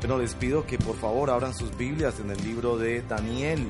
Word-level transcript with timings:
Bueno, 0.00 0.16
les 0.16 0.34
pido 0.34 0.66
que 0.66 0.78
por 0.78 0.96
favor 0.96 1.28
abran 1.28 1.52
sus 1.52 1.76
Biblias 1.76 2.20
en 2.20 2.30
el 2.30 2.42
libro 2.42 2.78
de 2.78 3.02
Daniel. 3.02 3.66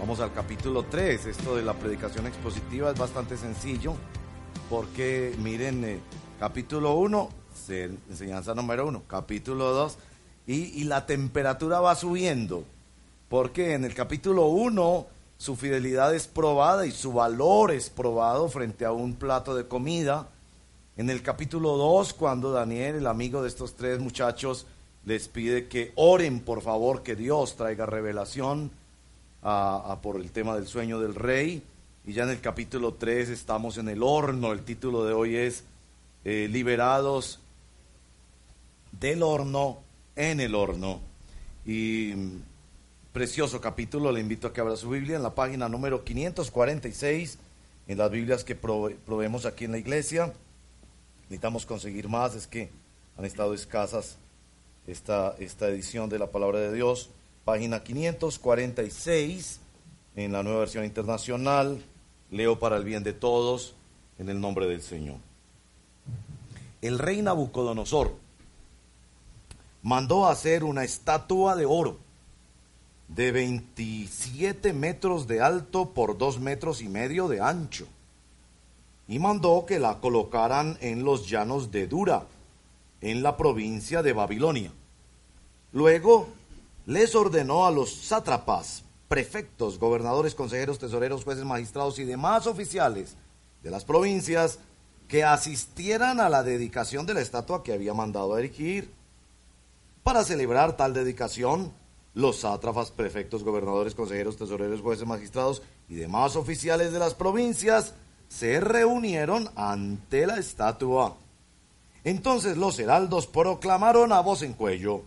Vamos 0.00 0.18
al 0.18 0.32
capítulo 0.32 0.84
3. 0.84 1.26
Esto 1.26 1.56
de 1.56 1.62
la 1.62 1.74
predicación 1.74 2.26
expositiva 2.26 2.90
es 2.90 2.98
bastante 2.98 3.36
sencillo 3.36 3.92
porque 4.70 5.34
miren, 5.42 5.84
eh, 5.84 6.00
capítulo 6.40 6.94
1, 6.94 7.28
enseñanza 8.08 8.54
número 8.54 8.88
1, 8.88 9.02
capítulo 9.06 9.72
2, 9.72 9.98
y, 10.46 10.54
y 10.80 10.84
la 10.84 11.04
temperatura 11.04 11.80
va 11.80 11.94
subiendo. 11.94 12.64
Porque 13.28 13.74
en 13.74 13.84
el 13.84 13.92
capítulo 13.92 14.46
1 14.46 15.06
su 15.36 15.54
fidelidad 15.54 16.14
es 16.14 16.26
probada 16.26 16.86
y 16.86 16.92
su 16.92 17.12
valor 17.12 17.72
es 17.72 17.90
probado 17.90 18.48
frente 18.48 18.86
a 18.86 18.92
un 18.92 19.16
plato 19.16 19.54
de 19.54 19.68
comida. 19.68 20.28
En 20.96 21.10
el 21.10 21.20
capítulo 21.20 21.76
2, 21.76 22.14
cuando 22.14 22.52
Daniel, 22.52 22.94
el 22.94 23.06
amigo 23.06 23.42
de 23.42 23.48
estos 23.48 23.74
tres 23.74 24.00
muchachos, 24.00 24.66
les 25.06 25.28
pide 25.28 25.68
que 25.68 25.92
oren 25.96 26.40
por 26.40 26.62
favor 26.62 27.02
que 27.02 27.14
Dios 27.14 27.56
traiga 27.56 27.86
revelación 27.86 28.70
a, 29.42 29.98
por 30.02 30.16
el 30.16 30.30
tema 30.30 30.54
del 30.54 30.66
sueño 30.66 31.00
del 31.00 31.14
rey. 31.14 31.62
Y 32.06 32.12
ya 32.12 32.24
en 32.24 32.30
el 32.30 32.40
capítulo 32.40 32.94
3 32.94 33.28
estamos 33.28 33.78
en 33.78 33.88
el 33.88 34.02
horno. 34.02 34.52
El 34.52 34.62
título 34.62 35.04
de 35.04 35.12
hoy 35.12 35.36
es 35.36 35.64
eh, 36.24 36.48
Liberados 36.50 37.40
del 38.92 39.22
horno 39.22 39.78
en 40.16 40.40
el 40.40 40.54
horno. 40.54 41.00
Y 41.66 42.14
precioso 43.12 43.60
capítulo, 43.60 44.12
le 44.12 44.20
invito 44.20 44.48
a 44.48 44.52
que 44.52 44.60
abra 44.60 44.76
su 44.76 44.90
Biblia 44.90 45.16
en 45.16 45.22
la 45.22 45.34
página 45.34 45.68
número 45.68 46.04
546, 46.04 47.38
en 47.88 47.98
las 47.98 48.10
Biblias 48.10 48.44
que 48.44 48.54
proveemos 48.54 49.46
aquí 49.46 49.64
en 49.66 49.72
la 49.72 49.78
iglesia. 49.78 50.32
Necesitamos 51.24 51.64
conseguir 51.66 52.08
más, 52.08 52.34
es 52.34 52.46
que 52.46 52.70
han 53.16 53.24
estado 53.24 53.54
escasas 53.54 54.18
esta, 54.86 55.34
esta 55.38 55.68
edición 55.68 56.08
de 56.08 56.18
la 56.18 56.30
Palabra 56.30 56.58
de 56.58 56.72
Dios, 56.72 57.10
página 57.44 57.82
546 57.82 59.60
en 60.16 60.32
la 60.32 60.42
nueva 60.42 60.60
versión 60.60 60.84
internacional. 60.84 61.82
Leo 62.30 62.58
para 62.58 62.76
el 62.76 62.84
bien 62.84 63.04
de 63.04 63.12
todos 63.12 63.74
en 64.18 64.28
el 64.28 64.40
nombre 64.40 64.66
del 64.66 64.82
Señor. 64.82 65.18
El 66.82 66.98
rey 66.98 67.22
Nabucodonosor 67.22 68.14
mandó 69.82 70.26
hacer 70.26 70.64
una 70.64 70.84
estatua 70.84 71.56
de 71.56 71.66
oro 71.66 71.98
de 73.08 73.32
27 73.32 74.72
metros 74.72 75.26
de 75.26 75.40
alto 75.40 75.90
por 75.90 76.16
2 76.16 76.40
metros 76.40 76.82
y 76.82 76.88
medio 76.88 77.28
de 77.28 77.40
ancho 77.40 77.86
y 79.06 79.18
mandó 79.18 79.66
que 79.66 79.78
la 79.78 80.00
colocaran 80.00 80.78
en 80.80 81.04
los 81.04 81.28
llanos 81.28 81.70
de 81.70 81.86
Dura, 81.86 82.26
en 83.04 83.22
la 83.22 83.36
provincia 83.36 84.02
de 84.02 84.14
Babilonia. 84.14 84.72
Luego 85.72 86.28
les 86.86 87.14
ordenó 87.14 87.66
a 87.66 87.70
los 87.70 87.92
sátrapas, 87.92 88.82
prefectos, 89.08 89.78
gobernadores, 89.78 90.34
consejeros, 90.34 90.78
tesoreros, 90.78 91.22
jueces, 91.22 91.44
magistrados 91.44 91.98
y 91.98 92.04
demás 92.04 92.46
oficiales 92.46 93.16
de 93.62 93.70
las 93.70 93.84
provincias 93.84 94.58
que 95.06 95.22
asistieran 95.22 96.18
a 96.18 96.30
la 96.30 96.42
dedicación 96.42 97.04
de 97.04 97.12
la 97.12 97.20
estatua 97.20 97.62
que 97.62 97.74
había 97.74 97.92
mandado 97.92 98.34
a 98.34 98.38
erigir. 98.38 98.90
Para 100.02 100.24
celebrar 100.24 100.78
tal 100.78 100.94
dedicación, 100.94 101.72
los 102.14 102.38
sátrapas, 102.40 102.90
prefectos, 102.90 103.44
gobernadores, 103.44 103.94
consejeros, 103.94 104.38
tesoreros, 104.38 104.80
jueces, 104.80 105.06
magistrados 105.06 105.62
y 105.90 105.96
demás 105.96 106.36
oficiales 106.36 106.90
de 106.90 107.00
las 107.00 107.12
provincias 107.12 107.92
se 108.28 108.60
reunieron 108.60 109.50
ante 109.56 110.26
la 110.26 110.38
estatua. 110.38 111.18
Entonces 112.04 112.56
los 112.58 112.78
heraldos 112.78 113.26
proclamaron 113.26 114.12
a 114.12 114.20
voz 114.20 114.42
en 114.42 114.52
cuello, 114.52 115.02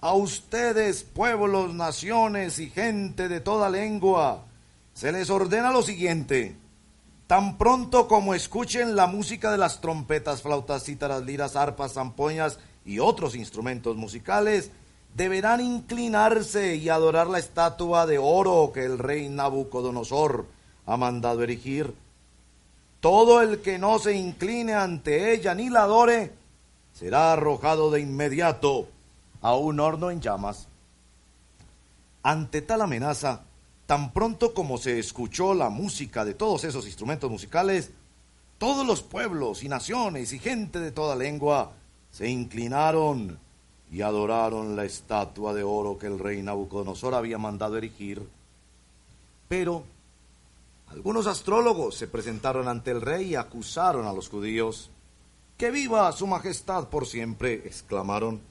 a 0.00 0.14
ustedes, 0.14 1.04
pueblos, 1.04 1.72
naciones 1.74 2.58
y 2.58 2.68
gente 2.68 3.28
de 3.28 3.40
toda 3.40 3.70
lengua, 3.70 4.44
se 4.92 5.12
les 5.12 5.30
ordena 5.30 5.70
lo 5.70 5.82
siguiente. 5.82 6.56
Tan 7.26 7.56
pronto 7.56 8.08
como 8.08 8.34
escuchen 8.34 8.94
la 8.94 9.06
música 9.06 9.50
de 9.52 9.58
las 9.58 9.80
trompetas, 9.80 10.42
flautas, 10.42 10.84
cítaras, 10.84 11.22
liras, 11.22 11.56
arpas, 11.56 11.94
zampoñas 11.94 12.58
y 12.84 12.98
otros 12.98 13.34
instrumentos 13.34 13.96
musicales, 13.96 14.70
deberán 15.14 15.60
inclinarse 15.60 16.76
y 16.76 16.88
adorar 16.88 17.28
la 17.28 17.38
estatua 17.38 18.04
de 18.06 18.18
oro 18.18 18.72
que 18.74 18.84
el 18.84 18.98
rey 18.98 19.28
Nabucodonosor 19.28 20.46
ha 20.84 20.96
mandado 20.96 21.42
erigir 21.42 21.94
todo 23.02 23.42
el 23.42 23.62
que 23.62 23.80
no 23.80 23.98
se 23.98 24.14
incline 24.14 24.74
ante 24.74 25.34
ella 25.34 25.56
ni 25.56 25.68
la 25.68 25.82
adore, 25.82 26.30
será 26.94 27.32
arrojado 27.32 27.90
de 27.90 28.00
inmediato 28.00 28.86
a 29.40 29.56
un 29.56 29.80
horno 29.80 30.12
en 30.12 30.20
llamas. 30.20 30.68
Ante 32.22 32.62
tal 32.62 32.80
amenaza, 32.80 33.40
tan 33.86 34.12
pronto 34.12 34.54
como 34.54 34.78
se 34.78 35.00
escuchó 35.00 35.52
la 35.52 35.68
música 35.68 36.24
de 36.24 36.34
todos 36.34 36.62
esos 36.62 36.86
instrumentos 36.86 37.28
musicales, 37.28 37.90
todos 38.56 38.86
los 38.86 39.02
pueblos 39.02 39.64
y 39.64 39.68
naciones 39.68 40.32
y 40.32 40.38
gente 40.38 40.78
de 40.78 40.92
toda 40.92 41.16
lengua 41.16 41.72
se 42.12 42.28
inclinaron 42.28 43.36
y 43.90 44.02
adoraron 44.02 44.76
la 44.76 44.84
estatua 44.84 45.52
de 45.54 45.64
oro 45.64 45.98
que 45.98 46.06
el 46.06 46.20
rey 46.20 46.40
Nabucodonosor 46.40 47.16
había 47.16 47.38
mandado 47.38 47.76
erigir. 47.76 48.22
Pero 49.48 49.82
algunos 50.92 51.26
astrólogos 51.26 51.94
se 51.94 52.06
presentaron 52.06 52.68
ante 52.68 52.90
el 52.90 53.00
rey 53.00 53.30
y 53.30 53.34
acusaron 53.34 54.06
a 54.06 54.12
los 54.12 54.28
judíos. 54.28 54.90
¡Que 55.56 55.70
viva 55.70 56.12
su 56.12 56.26
majestad 56.26 56.90
por 56.90 57.06
siempre! 57.06 57.54
exclamaron. 57.64 58.42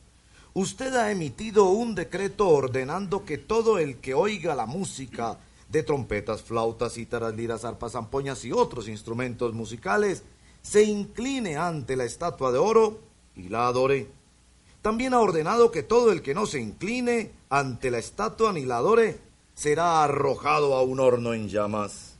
Usted 0.55 0.95
ha 0.95 1.11
emitido 1.11 1.69
un 1.69 1.93
decreto 1.93 2.49
ordenando 2.49 3.25
que 3.25 3.37
todo 3.37 3.77
el 3.77 3.97
que 3.97 4.15
oiga 4.15 4.55
la 4.55 4.65
música 4.65 5.37
de 5.69 5.83
trompetas, 5.83 6.41
flautas, 6.41 6.93
cítaras, 6.93 7.35
liras, 7.35 7.63
arpas, 7.63 7.91
zampoñas 7.91 8.43
y 8.43 8.51
otros 8.51 8.87
instrumentos 8.87 9.53
musicales 9.53 10.23
se 10.63 10.83
incline 10.83 11.57
ante 11.57 11.95
la 11.95 12.05
estatua 12.05 12.51
de 12.51 12.57
oro 12.57 12.99
y 13.35 13.49
la 13.49 13.67
adore. 13.67 14.09
También 14.81 15.13
ha 15.13 15.19
ordenado 15.19 15.69
que 15.69 15.83
todo 15.83 16.11
el 16.11 16.23
que 16.23 16.33
no 16.33 16.47
se 16.47 16.59
incline 16.59 17.33
ante 17.49 17.91
la 17.91 17.99
estatua 17.99 18.51
ni 18.51 18.65
la 18.65 18.77
adore 18.77 19.19
será 19.53 20.03
arrojado 20.03 20.75
a 20.75 20.81
un 20.81 20.99
horno 20.99 21.35
en 21.35 21.47
llamas. 21.47 22.10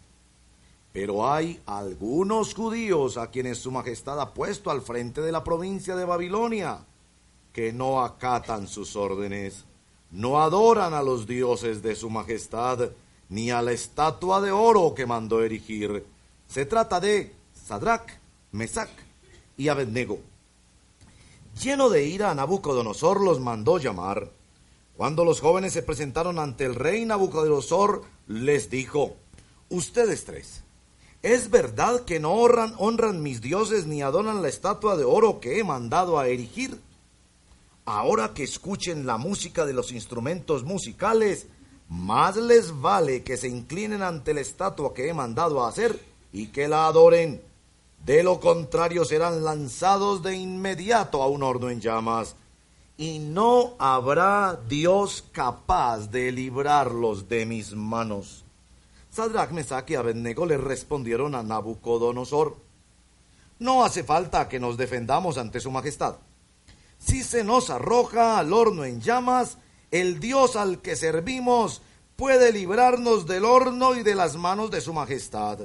Pero 0.93 1.31
hay 1.31 1.61
algunos 1.65 2.53
judíos 2.53 3.17
a 3.17 3.31
quienes 3.31 3.59
su 3.59 3.71
majestad 3.71 4.19
ha 4.19 4.33
puesto 4.33 4.71
al 4.71 4.81
frente 4.81 5.21
de 5.21 5.31
la 5.31 5.43
provincia 5.43 5.95
de 5.95 6.05
Babilonia, 6.05 6.85
que 7.53 7.71
no 7.71 8.03
acatan 8.03 8.67
sus 8.67 8.95
órdenes, 8.95 9.65
no 10.11 10.41
adoran 10.41 10.93
a 10.93 11.01
los 11.01 11.27
dioses 11.27 11.81
de 11.81 11.95
su 11.95 12.09
majestad, 12.09 12.89
ni 13.29 13.49
a 13.51 13.61
la 13.61 13.71
estatua 13.71 14.41
de 14.41 14.51
oro 14.51 14.93
que 14.93 15.05
mandó 15.05 15.41
erigir. 15.41 16.05
Se 16.47 16.65
trata 16.65 16.99
de 16.99 17.33
Sadrach, 17.53 18.11
Mesach 18.51 18.89
y 19.55 19.69
Abednego. 19.69 20.19
Lleno 21.61 21.89
de 21.89 22.05
ira, 22.05 22.35
Nabucodonosor 22.35 23.21
los 23.21 23.39
mandó 23.39 23.77
llamar. 23.77 24.29
Cuando 24.97 25.23
los 25.23 25.39
jóvenes 25.39 25.71
se 25.71 25.83
presentaron 25.83 26.39
ante 26.39 26.65
el 26.65 26.75
rey 26.75 27.05
Nabucodonosor, 27.05 28.03
les 28.27 28.69
dijo, 28.69 29.15
Ustedes 29.69 30.25
tres, 30.25 30.63
¿Es 31.23 31.51
verdad 31.51 32.01
que 32.01 32.19
no 32.19 32.33
honran, 32.33 33.21
mis 33.21 33.41
dioses 33.41 33.85
ni 33.85 34.01
adoran 34.01 34.41
la 34.41 34.49
estatua 34.49 34.97
de 34.97 35.03
oro 35.03 35.39
que 35.39 35.59
he 35.59 35.63
mandado 35.63 36.17
a 36.17 36.27
erigir? 36.27 36.81
Ahora 37.85 38.33
que 38.33 38.43
escuchen 38.43 39.05
la 39.05 39.17
música 39.17 39.65
de 39.67 39.73
los 39.73 39.91
instrumentos 39.91 40.63
musicales, 40.63 41.45
más 41.89 42.37
les 42.37 42.79
vale 42.79 43.21
que 43.21 43.37
se 43.37 43.47
inclinen 43.47 44.01
ante 44.01 44.33
la 44.33 44.41
estatua 44.41 44.95
que 44.95 45.09
he 45.09 45.13
mandado 45.13 45.63
a 45.63 45.69
hacer 45.69 45.99
y 46.33 46.47
que 46.47 46.67
la 46.67 46.87
adoren. 46.87 47.41
De 48.03 48.23
lo 48.23 48.39
contrario 48.39 49.05
serán 49.05 49.43
lanzados 49.43 50.23
de 50.23 50.35
inmediato 50.35 51.21
a 51.21 51.27
un 51.27 51.43
horno 51.43 51.69
en 51.69 51.81
llamas, 51.81 52.35
y 52.97 53.19
no 53.19 53.75
habrá 53.77 54.59
Dios 54.67 55.23
capaz 55.31 56.09
de 56.09 56.31
librarlos 56.31 57.29
de 57.29 57.45
mis 57.45 57.73
manos. 57.73 58.43
Sadrach, 59.11 59.51
Mesach 59.51 59.89
y 59.89 59.95
Abednego 59.95 60.45
le 60.45 60.57
respondieron 60.57 61.35
a 61.35 61.43
Nabucodonosor, 61.43 62.55
no 63.59 63.83
hace 63.83 64.03
falta 64.03 64.47
que 64.47 64.59
nos 64.59 64.77
defendamos 64.77 65.37
ante 65.37 65.59
su 65.59 65.69
majestad. 65.69 66.15
Si 66.97 67.21
se 67.21 67.43
nos 67.43 67.69
arroja 67.69 68.39
al 68.39 68.53
horno 68.53 68.85
en 68.85 69.01
llamas, 69.01 69.57
el 69.91 70.19
Dios 70.19 70.55
al 70.55 70.81
que 70.81 70.95
servimos 70.95 71.81
puede 72.15 72.53
librarnos 72.53 73.27
del 73.27 73.45
horno 73.45 73.95
y 73.95 74.03
de 74.03 74.15
las 74.15 74.35
manos 74.35 74.71
de 74.71 74.81
su 74.81 74.93
majestad. 74.93 75.59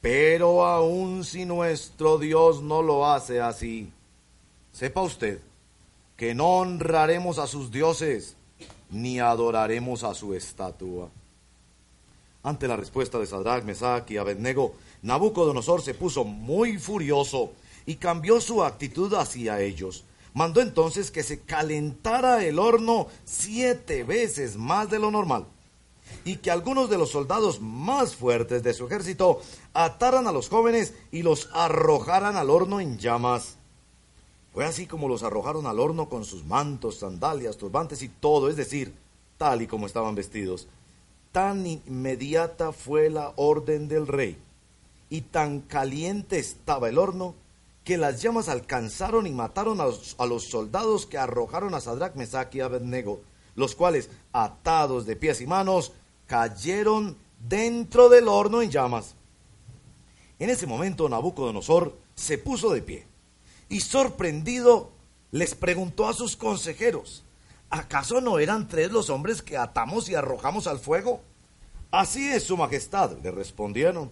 Pero 0.00 0.66
aun 0.66 1.24
si 1.24 1.44
nuestro 1.44 2.18
Dios 2.18 2.62
no 2.62 2.82
lo 2.82 3.06
hace 3.06 3.40
así, 3.40 3.92
sepa 4.72 5.02
usted 5.02 5.40
que 6.16 6.34
no 6.34 6.58
honraremos 6.58 7.38
a 7.38 7.46
sus 7.46 7.70
dioses 7.70 8.36
ni 8.90 9.20
adoraremos 9.20 10.02
a 10.02 10.14
su 10.14 10.34
estatua. 10.34 11.10
Ante 12.42 12.68
la 12.68 12.76
respuesta 12.76 13.18
de 13.18 13.26
Sadrach, 13.26 13.64
Mesach 13.64 14.10
y 14.10 14.16
Abednego, 14.16 14.74
Nabucodonosor 15.02 15.82
se 15.82 15.94
puso 15.94 16.24
muy 16.24 16.78
furioso 16.78 17.52
y 17.86 17.96
cambió 17.96 18.40
su 18.40 18.64
actitud 18.64 19.12
hacia 19.14 19.60
ellos. 19.60 20.04
mandó 20.32 20.60
entonces 20.60 21.10
que 21.10 21.24
se 21.24 21.40
calentara 21.40 22.44
el 22.44 22.58
horno 22.58 23.08
siete 23.24 24.04
veces 24.04 24.56
más 24.56 24.88
de 24.88 25.00
lo 25.00 25.10
normal 25.10 25.46
y 26.24 26.36
que 26.36 26.50
algunos 26.50 26.88
de 26.88 26.98
los 26.98 27.10
soldados 27.10 27.60
más 27.60 28.14
fuertes 28.14 28.62
de 28.62 28.74
su 28.74 28.86
ejército 28.86 29.40
ataran 29.74 30.26
a 30.26 30.32
los 30.32 30.48
jóvenes 30.48 30.94
y 31.10 31.22
los 31.22 31.48
arrojaran 31.52 32.36
al 32.36 32.50
horno 32.50 32.80
en 32.80 32.98
llamas. 32.98 33.56
Fue 34.52 34.64
así 34.64 34.86
como 34.86 35.08
los 35.08 35.22
arrojaron 35.22 35.66
al 35.66 35.78
horno 35.78 36.08
con 36.08 36.24
sus 36.24 36.44
mantos, 36.44 36.98
sandalias, 36.98 37.56
turbantes 37.56 38.02
y 38.02 38.08
todo, 38.08 38.48
es 38.48 38.56
decir, 38.56 38.94
tal 39.38 39.62
y 39.62 39.66
como 39.66 39.86
estaban 39.86 40.14
vestidos. 40.14 40.66
Tan 41.32 41.66
inmediata 41.66 42.72
fue 42.72 43.08
la 43.10 43.32
orden 43.36 43.88
del 43.88 44.06
rey 44.06 44.38
y 45.08 45.22
tan 45.22 45.60
caliente 45.60 46.38
estaba 46.38 46.88
el 46.88 46.98
horno 46.98 47.34
que 47.84 47.98
las 47.98 48.22
llamas 48.22 48.48
alcanzaron 48.48 49.26
y 49.26 49.30
mataron 49.30 49.80
a 49.80 49.86
los, 50.26 50.44
soldados 50.44 51.06
que 51.06 51.18
arrojaron 51.18 51.74
a 51.74 51.80
Sadrach, 51.80 52.14
Mesach 52.14 52.54
y 52.54 52.60
Abednego, 52.60 53.20
los 53.54 53.74
cuales, 53.74 54.10
atados 54.32 55.06
de 55.06 55.16
pies 55.16 55.40
y 55.40 55.46
manos, 55.46 55.92
cayeron 56.26 57.16
dentro 57.48 58.08
del 58.08 58.28
horno 58.28 58.62
en 58.62 58.70
llamas. 58.70 59.14
En 60.38 60.50
ese 60.50 60.66
momento 60.66 61.08
Nabucodonosor 61.08 61.96
se 62.14 62.38
puso 62.38 62.72
de 62.72 62.82
pie 62.82 63.06
y 63.68 63.80
sorprendido 63.80 64.90
les 65.32 65.54
preguntó 65.54 66.08
a 66.08 66.12
sus 66.12 66.36
consejeros, 66.36 67.24
¿acaso 67.70 68.20
no 68.20 68.38
eran 68.38 68.68
tres 68.68 68.92
los 68.92 69.08
hombres 69.08 69.40
que 69.40 69.56
atamos 69.56 70.08
y 70.08 70.14
arrojamos 70.14 70.66
al 70.66 70.78
fuego? 70.78 71.20
Así 71.90 72.28
es, 72.28 72.44
Su 72.44 72.56
Majestad, 72.56 73.16
le 73.22 73.30
respondieron. 73.30 74.10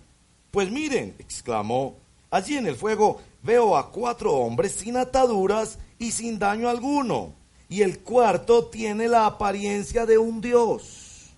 Pues 0.51 0.71
miren, 0.71 1.15
exclamó, 1.19 1.97
allí 2.31 2.57
en 2.57 2.67
el 2.67 2.77
fuego 2.77 3.21
veo 3.43 3.77
a 3.77 3.91
cuatro 3.91 4.33
hombres 4.33 4.73
sin 4.73 4.97
ataduras 4.97 5.79
y 5.99 6.13
sin 6.13 6.39
daño 6.39 6.69
alguno, 6.69 7.35
y 7.69 7.83
el 7.83 8.01
cuarto 8.01 8.67
tiene 8.67 9.09
la 9.09 9.27
apariencia 9.27 10.07
de 10.07 10.19
un 10.19 10.41
dios. 10.41 11.31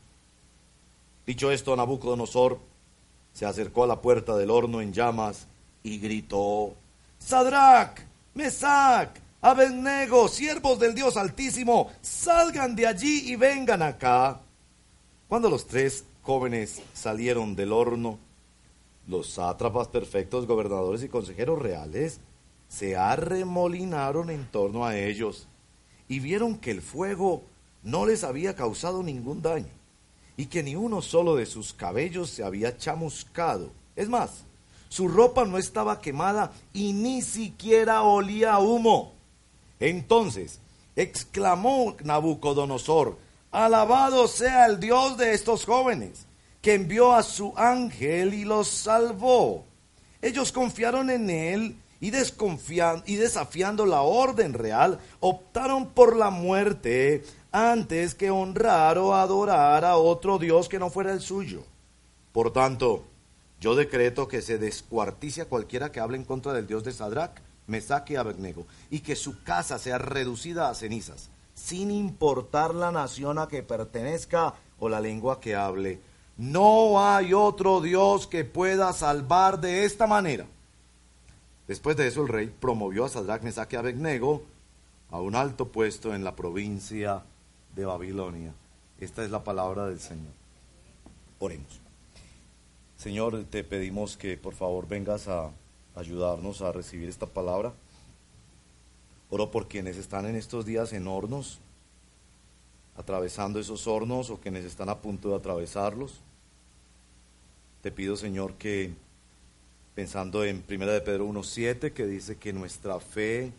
Dicho 1.27 1.51
esto, 1.51 1.75
Nabucodonosor 1.77 2.59
se 3.33 3.47
acercó 3.47 3.85
a 3.85 3.87
la 3.87 4.01
puerta 4.01 4.37
del 4.37 4.51
horno 4.51 4.81
en 4.81 4.93
llamas 4.93 5.47
y 5.83 5.99
gritó, 5.99 6.75
Sadrach, 7.19 8.01
Mesac, 8.35 9.21
Abednego, 9.43 10.29
siervos 10.29 10.79
del 10.79 10.95
Dios 10.95 11.17
Altísimo, 11.17 11.91
salgan 12.03 12.77
de 12.77 12.87
allí 12.87 13.33
y 13.33 13.37
vengan 13.37 13.81
acá. 13.81 14.41
Cuando 15.29 15.49
los 15.49 15.67
tres 15.67 16.05
jóvenes 16.23 16.83
salieron 16.93 17.57
del 17.57 17.73
horno, 17.73 18.19
los 19.07 19.31
sátrapas 19.31 19.89
perfectos, 19.89 20.47
gobernadores 20.47 21.03
y 21.03 21.09
consejeros 21.09 21.59
reales 21.59 22.21
se 22.69 22.97
arremolinaron 22.97 24.29
en 24.29 24.47
torno 24.47 24.85
a 24.85 24.99
ellos 24.99 25.49
y 26.07 26.21
vieron 26.21 26.59
que 26.59 26.71
el 26.71 26.83
fuego 26.83 27.43
no 27.83 28.05
les 28.05 28.25
había 28.25 28.55
causado 28.55 29.03
ningún 29.03 29.41
daño 29.41 29.71
y 30.37 30.47
que 30.47 30.63
ni 30.63 30.77
uno 30.77 31.01
solo 31.01 31.35
de 31.35 31.47
sus 31.47 31.73
cabellos 31.73 32.29
se 32.29 32.45
había 32.45 32.77
chamuscado. 32.77 33.71
Es 33.97 34.09
más, 34.09 34.45
su 34.91 35.09
ropa 35.09 35.47
no 35.47 35.57
estaba 35.57 36.01
quemada 36.01 36.53
y 36.75 36.93
ni 36.93 37.23
siquiera 37.23 38.03
olía 38.03 38.53
a 38.53 38.59
humo. 38.59 39.20
Entonces 39.81 40.61
exclamó 40.94 41.97
Nabucodonosor, 42.05 43.19
alabado 43.50 44.29
sea 44.29 44.67
el 44.67 44.79
Dios 44.79 45.17
de 45.17 45.32
estos 45.32 45.65
jóvenes 45.65 46.27
que 46.61 46.75
envió 46.75 47.15
a 47.15 47.23
su 47.23 47.55
ángel 47.56 48.35
y 48.35 48.44
los 48.44 48.69
salvó. 48.69 49.65
Ellos 50.21 50.53
confiaron 50.53 51.09
en 51.09 51.31
él 51.31 51.77
y, 52.00 52.09
y 52.09 53.17
desafiando 53.17 53.87
la 53.87 54.03
orden 54.03 54.53
real, 54.53 54.99
optaron 55.21 55.88
por 55.88 56.17
la 56.17 56.31
muerte 56.31 57.25
antes 57.50 58.15
que 58.15 58.31
honrar 58.31 58.99
o 58.99 59.15
adorar 59.15 59.85
a 59.85 59.97
otro 59.97 60.38
Dios 60.38 60.69
que 60.69 60.79
no 60.79 60.91
fuera 60.91 61.12
el 61.12 61.21
suyo. 61.21 61.62
Por 62.33 62.53
tanto, 62.53 63.05
yo 63.61 63.75
decreto 63.75 64.29
que 64.29 64.43
se 64.43 64.59
descuartice 64.59 65.43
a 65.43 65.47
cualquiera 65.47 65.91
que 65.93 66.00
hable 66.00 66.17
en 66.17 66.25
contra 66.25 66.53
del 66.53 66.67
Dios 66.67 66.85
de 66.85 66.93
Sadrach, 66.93 67.41
Mesach 67.71 68.11
y 68.11 68.17
Abednego, 68.17 68.67
y 68.91 69.01
que 69.01 69.17
su 69.17 69.43
casa 69.43 69.79
sea 69.79 69.97
reducida 69.97 70.69
a 70.69 70.75
cenizas, 70.75 71.31
sin 71.55 71.91
importar 71.91 72.75
la 72.75 72.93
nación 72.93 73.39
a 73.39 73.49
que 73.49 73.63
pertenezca 73.63 74.55
o 74.79 74.89
la 74.89 75.01
lengua 75.01 75.41
que 75.41 75.57
hable 75.57 76.01
no 76.41 77.07
hay 77.07 77.35
otro 77.35 77.83
Dios 77.83 78.27
que 78.27 78.47
pueda 78.47 78.95
salvar 78.95 79.61
de 79.61 79.85
esta 79.85 80.07
manera. 80.07 80.47
Después 81.69 81.99
de 81.99 82.07
eso 82.07 82.23
el 82.23 82.29
rey 82.29 82.47
promovió 82.47 83.05
a 83.05 83.11
Sadrach, 83.11 83.43
Mesach 83.43 83.71
y 83.75 83.77
Abednego 83.77 84.43
a 85.11 85.21
un 85.21 85.35
alto 85.35 85.69
puesto 85.69 86.15
en 86.15 86.25
la 86.25 86.35
provincia 86.35 87.23
de 87.77 87.85
Babilonia. 87.85 88.55
Esta 88.99 89.23
es 89.23 89.31
la 89.31 89.45
palabra 89.45 89.87
del 89.89 90.01
Señor. 90.01 90.33
Oremos. 91.41 91.79
Señor, 92.97 93.45
te 93.51 93.63
pedimos 93.63 94.17
que 94.17 94.39
por 94.39 94.55
favor 94.55 94.89
vengas 94.89 95.29
a 95.29 95.51
ayudarnos 95.95 96.63
a 96.63 96.73
recibir 96.73 97.09
esta 97.09 97.27
palabra. 97.27 97.73
Oro 99.31 99.51
por 99.51 99.69
quienes 99.69 99.97
están 99.97 100.27
en 100.27 100.37
estos 100.37 100.67
días 100.67 100.93
en 100.93 101.07
hornos, 101.07 101.61
atravesando 102.97 103.61
esos 103.61 103.87
hornos 103.87 104.31
o 104.31 104.39
quienes 104.39 104.65
están 104.65 104.89
a 104.89 104.99
punto 104.99 105.31
de 105.31 105.37
atravesarlos. 105.37 106.21
Te 107.83 107.91
pido, 107.91 108.17
Señor, 108.17 108.55
que 108.55 108.93
pensando 109.95 110.45
en 110.45 110.65
1 110.69 110.87
de 110.87 111.01
Pedro 111.01 111.27
1.7, 111.29 111.93
que 111.93 112.07
dice 112.07 112.37
que 112.37 112.53
nuestra 112.53 113.01
fe 113.01 113.53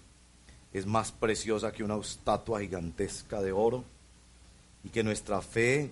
es 0.74 0.86
más 0.86 1.12
preciosa 1.12 1.72
que 1.72 1.84
una 1.84 1.98
estatua 1.98 2.62
gigantesca 2.62 3.42
de 3.42 3.51
oro, 3.51 3.84
y 4.84 4.89
que 4.89 5.04
nuestra 5.04 5.42
fe 5.42 5.92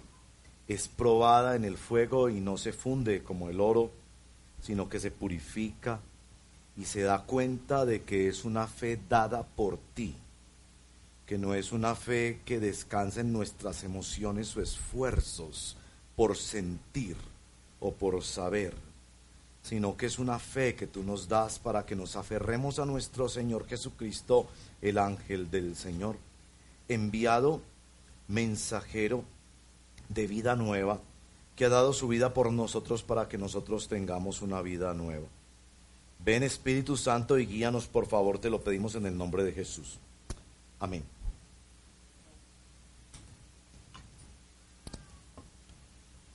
es 0.67 0.87
probada 0.87 1.55
en 1.55 1.65
el 1.65 1.77
fuego 1.77 2.29
y 2.29 2.39
no 2.39 2.57
se 2.57 2.73
funde 2.73 3.23
como 3.23 3.49
el 3.49 3.59
oro, 3.59 3.91
sino 4.61 4.89
que 4.89 4.99
se 4.99 5.11
purifica 5.11 5.99
y 6.79 6.85
se 6.85 7.01
da 7.01 7.23
cuenta 7.23 7.85
de 7.85 8.03
que 8.03 8.29
es 8.29 8.45
una 8.45 8.65
fe 8.65 8.97
dada 9.09 9.43
por 9.43 9.77
ti, 9.93 10.15
que 11.25 11.37
no 11.37 11.53
es 11.53 11.73
una 11.73 11.93
fe 11.93 12.39
que 12.45 12.61
descansa 12.61 13.19
en 13.19 13.33
nuestras 13.33 13.83
emociones 13.83 14.55
o 14.55 14.61
esfuerzos 14.61 15.75
por 16.15 16.37
sentir, 16.37 17.17
o 17.81 17.91
por 17.91 18.23
saber, 18.23 18.73
sino 19.61 19.97
que 19.97 20.05
es 20.05 20.19
una 20.19 20.39
fe 20.39 20.75
que 20.75 20.87
tú 20.87 21.03
nos 21.03 21.27
das 21.27 21.59
para 21.59 21.85
que 21.85 21.97
nos 21.97 22.15
aferremos 22.15 22.79
a 22.79 22.85
nuestro 22.85 23.27
Señor 23.27 23.67
Jesucristo, 23.67 24.47
el 24.81 24.99
ángel 24.99 25.51
del 25.51 25.75
Señor, 25.75 26.15
enviado 26.87 27.61
mensajero 28.29 29.25
de 30.07 30.27
vida 30.27 30.55
nueva, 30.55 31.01
que 31.57 31.65
ha 31.65 31.69
dado 31.69 31.91
su 31.91 32.07
vida 32.07 32.33
por 32.33 32.53
nosotros 32.53 33.03
para 33.03 33.27
que 33.27 33.37
nosotros 33.37 33.89
tengamos 33.89 34.41
una 34.41 34.61
vida 34.61 34.93
nueva. 34.93 35.27
Ven 36.19 36.43
Espíritu 36.43 36.97
Santo 36.97 37.39
y 37.39 37.45
guíanos, 37.45 37.87
por 37.87 38.05
favor, 38.05 38.39
te 38.39 38.49
lo 38.49 38.61
pedimos 38.61 38.95
en 38.95 39.05
el 39.05 39.17
nombre 39.17 39.43
de 39.43 39.53
Jesús. 39.53 39.99
Amén. 40.79 41.03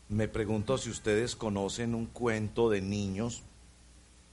Me 0.08 0.28
pregunto 0.28 0.78
si 0.78 0.90
ustedes 0.90 1.36
conocen 1.36 1.94
un 1.94 2.06
cuento 2.06 2.70
de 2.70 2.80
niños 2.80 3.42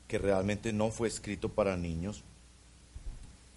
que 0.07 0.19
realmente 0.19 0.73
no 0.73 0.89
fue 0.89 1.07
escrito 1.07 1.49
para 1.49 1.75
niños, 1.75 2.23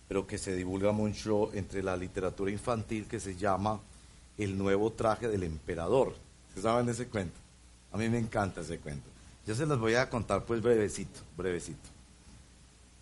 pero 0.08 0.26
que 0.26 0.38
se 0.38 0.54
divulga 0.54 0.92
mucho 0.92 1.52
entre 1.54 1.82
la 1.82 1.96
literatura 1.96 2.50
infantil 2.50 3.06
que 3.06 3.20
se 3.20 3.36
llama 3.36 3.80
El 4.38 4.56
nuevo 4.56 4.92
traje 4.92 5.28
del 5.28 5.42
emperador. 5.42 6.14
¿Se 6.54 6.62
saben 6.62 6.88
ese 6.88 7.08
cuento? 7.08 7.38
A 7.92 7.98
mí 7.98 8.08
me 8.08 8.18
encanta 8.18 8.60
ese 8.60 8.78
cuento. 8.78 9.13
Yo 9.46 9.54
se 9.54 9.66
los 9.66 9.78
voy 9.78 9.94
a 9.94 10.08
contar 10.08 10.44
pues 10.44 10.62
brevecito, 10.62 11.20
brevecito. 11.36 11.90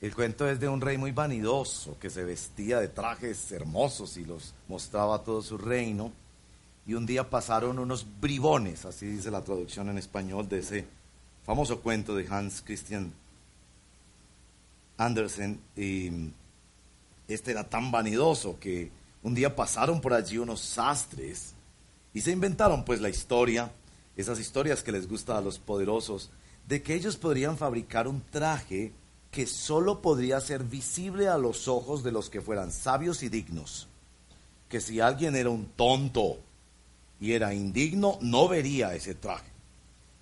El 0.01 0.15
cuento 0.15 0.49
es 0.49 0.59
de 0.59 0.69
un 0.69 0.81
rey 0.81 0.99
muy 0.99 1.13
vanidoso 1.13 1.97
que 2.01 2.11
se 2.11 2.25
vestía 2.25 2.81
de 2.81 2.89
trajes 2.89 3.53
hermosos 3.53 4.17
y 4.17 4.25
los 4.25 4.53
mostraba 4.67 5.17
a 5.17 5.23
todo 5.23 5.43
su 5.43 5.57
reino 5.57 6.11
y 6.87 6.95
un 6.95 7.07
día 7.07 7.31
pasaron 7.31 7.79
unos 7.79 8.05
bribones, 8.21 8.85
así 8.85 9.07
dice 9.07 9.31
la 9.31 9.45
traducción 9.45 9.89
en 9.89 9.99
español 9.99 10.49
de 10.49 10.59
ese 10.59 10.85
famoso 11.45 11.81
cuento 11.81 12.17
de 12.17 12.27
Hans 12.29 12.63
Christian 12.63 13.13
Andersen. 14.97 15.61
Y 15.77 16.11
este 17.29 17.53
era 17.53 17.63
tan 17.63 17.93
vanidoso 17.93 18.59
que 18.59 18.91
un 19.23 19.35
día 19.35 19.55
pasaron 19.55 20.01
por 20.01 20.13
allí 20.13 20.39
unos 20.39 20.61
sastres 20.61 21.55
y 22.13 22.21
se 22.21 22.33
inventaron 22.33 22.85
pues 22.85 23.01
la 23.01 23.09
historia, 23.09 23.71
esas 24.17 24.39
historias 24.39 24.83
que 24.83 24.93
les 24.93 25.09
gusta 25.09 25.37
a 25.37 25.41
los 25.41 25.59
poderosos, 25.59 26.31
de 26.67 26.83
que 26.83 26.95
ellos 26.95 27.17
podrían 27.17 27.57
fabricar 27.57 28.07
un 28.09 28.21
traje 28.21 28.93
que 29.31 29.47
solo 29.47 30.03
podría 30.03 30.41
ser 30.41 30.63
visible 30.63 31.29
a 31.29 31.39
los 31.39 31.67
ojos 31.67 32.03
de 32.03 32.13
los 32.13 32.29
que 32.29 32.43
fueran 32.43 32.71
sabios 32.71 33.23
y 33.23 33.29
dignos. 33.29 33.89
Que 34.69 34.81
si 34.81 35.01
alguien 35.01 35.35
era 35.35 35.51
un 35.51 35.67
tonto 35.75 36.39
y 37.19 37.33
era 37.33 37.55
indigno, 37.55 38.19
no 38.21 38.47
vería 38.47 38.95
ese 38.95 39.15
traje. 39.15 39.51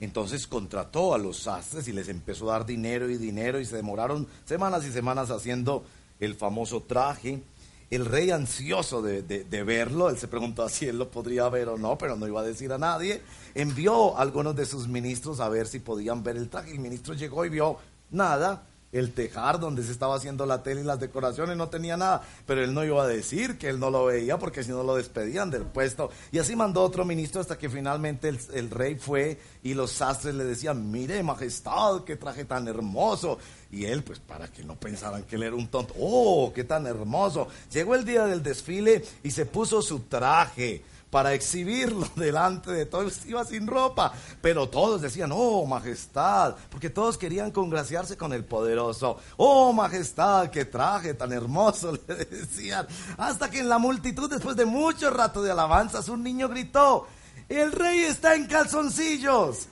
Entonces 0.01 0.47
contrató 0.47 1.13
a 1.13 1.19
los 1.19 1.39
sastres 1.39 1.87
y 1.89 1.93
les 1.93 2.09
empezó 2.09 2.51
a 2.51 2.59
dar 2.59 2.67
dinero 2.67 3.11
y 3.11 3.19
dinero 3.19 3.61
y 3.61 3.67
se 3.67 3.77
demoraron 3.77 4.27
semanas 4.47 4.87
y 4.87 4.93
semanas 4.93 5.31
haciendo 5.31 5.85
el 6.21 6.35
famoso 6.35 6.83
traje. 6.83 7.43
El 7.91 8.07
rey 8.07 8.31
ansioso 8.31 9.03
de, 9.03 9.23
de, 9.23 9.63
verlo, 9.65 10.11
él 10.11 10.17
se 10.17 10.29
preguntó 10.29 10.69
si 10.69 10.87
él 10.87 10.99
lo 10.99 11.11
podría 11.11 11.49
ver 11.49 11.69
o 11.69 11.77
no, 11.77 11.99
pero 11.99 12.17
no 12.17 12.29
iba 12.29 12.41
a 12.41 12.45
decir 12.45 12.73
a 12.73 12.79
nadie, 12.79 13.21
envió 13.55 14.17
a 14.17 14.23
algunos 14.23 14.55
de 14.55 14.65
sus 14.65 14.87
ministros 14.87 15.41
a 15.41 15.49
ver 15.49 15.67
si 15.67 15.81
podían 15.81 16.23
ver 16.23 16.37
el 16.37 16.49
traje. 16.49 16.71
El 16.71 16.79
ministro 16.79 17.15
llegó 17.15 17.45
y 17.45 17.49
vio 17.49 17.79
nada, 18.11 18.69
el 18.93 19.13
tejar 19.13 19.61
donde 19.61 19.83
se 19.85 19.93
estaba 19.93 20.17
haciendo 20.17 20.47
la 20.47 20.63
tele 20.63 20.81
y 20.81 20.85
las 20.85 20.99
decoraciones 20.99 21.57
no 21.57 21.69
tenía 21.69 21.97
nada, 21.97 22.23
pero 22.47 22.63
él 22.63 22.75
no 22.75 22.85
iba 22.85 23.03
a 23.03 23.07
decir 23.07 23.57
que 23.57 23.69
él 23.69 23.79
no 23.79 23.91
lo 23.91 24.07
veía 24.07 24.39
porque 24.39 24.65
si 24.65 24.71
no 24.71 24.83
lo 24.83 24.97
despedían 24.97 25.51
del 25.51 25.63
puesto. 25.63 26.11
Y 26.33 26.39
así 26.39 26.57
mandó 26.57 26.83
otro 26.83 27.05
ministro 27.05 27.41
hasta 27.41 27.57
que 27.57 27.69
finalmente 27.69 28.29
el, 28.29 28.71
rey 28.71 28.97
fue 28.97 29.39
y 29.63 29.75
los 29.75 29.93
sastres 29.93 30.35
le 30.35 30.45
decían, 30.45 30.91
mire 30.91 31.23
majestad, 31.23 32.03
qué 32.05 32.17
traje 32.17 32.45
tan 32.45 32.67
hermoso. 32.67 33.39
Y 33.71 33.85
él, 33.85 34.03
pues 34.03 34.19
para 34.19 34.49
que 34.49 34.65
no 34.65 34.75
pensaran 34.75 35.23
que 35.23 35.37
él 35.37 35.45
era 35.45 35.55
un 35.55 35.69
tonto, 35.69 35.95
oh, 35.99 36.53
qué 36.53 36.65
tan 36.65 36.87
hermoso. 36.87 37.47
Llegó 37.73 37.95
el 37.95 38.05
día 38.05 38.27
del 38.27 38.43
desfile 38.43 39.05
y 39.23 39.31
se 39.31 39.47
puso 39.47 39.83
su 39.83 40.01
traje 40.01 40.83
para 41.11 41.35
exhibirlo 41.35 42.09
delante 42.17 42.71
de 42.71 42.87
todos. 42.87 43.27
Iba 43.27 43.45
sin 43.45 43.67
ropa, 43.67 44.13
pero 44.41 44.69
todos 44.69 45.03
decían, 45.03 45.31
oh 45.33 45.67
majestad, 45.67 46.57
porque 46.71 46.89
todos 46.89 47.19
querían 47.19 47.51
congraciarse 47.51 48.17
con 48.17 48.33
el 48.33 48.45
poderoso. 48.45 49.19
Oh 49.37 49.73
majestad, 49.73 50.51
qué 50.51 50.65
traje 50.65 51.15
tan 51.15 51.33
hermoso, 51.33 51.93
le 52.09 52.15
decían. 52.25 52.87
Hasta 53.19 53.51
que 53.51 53.61
en 53.61 53.69
la 53.69 53.79
multitud, 53.79 54.31
después 54.31 54.57
de 54.57 54.65
mucho 54.65 55.11
rato 55.11 55.43
de 55.43 55.51
alabanzas, 55.51 56.09
un 56.09 56.23
niño 56.23 56.49
gritó, 56.49 57.07
el 57.49 57.73
rey 57.73 58.01
está 58.01 58.35
en 58.35 58.47
calzoncillos. 58.47 59.67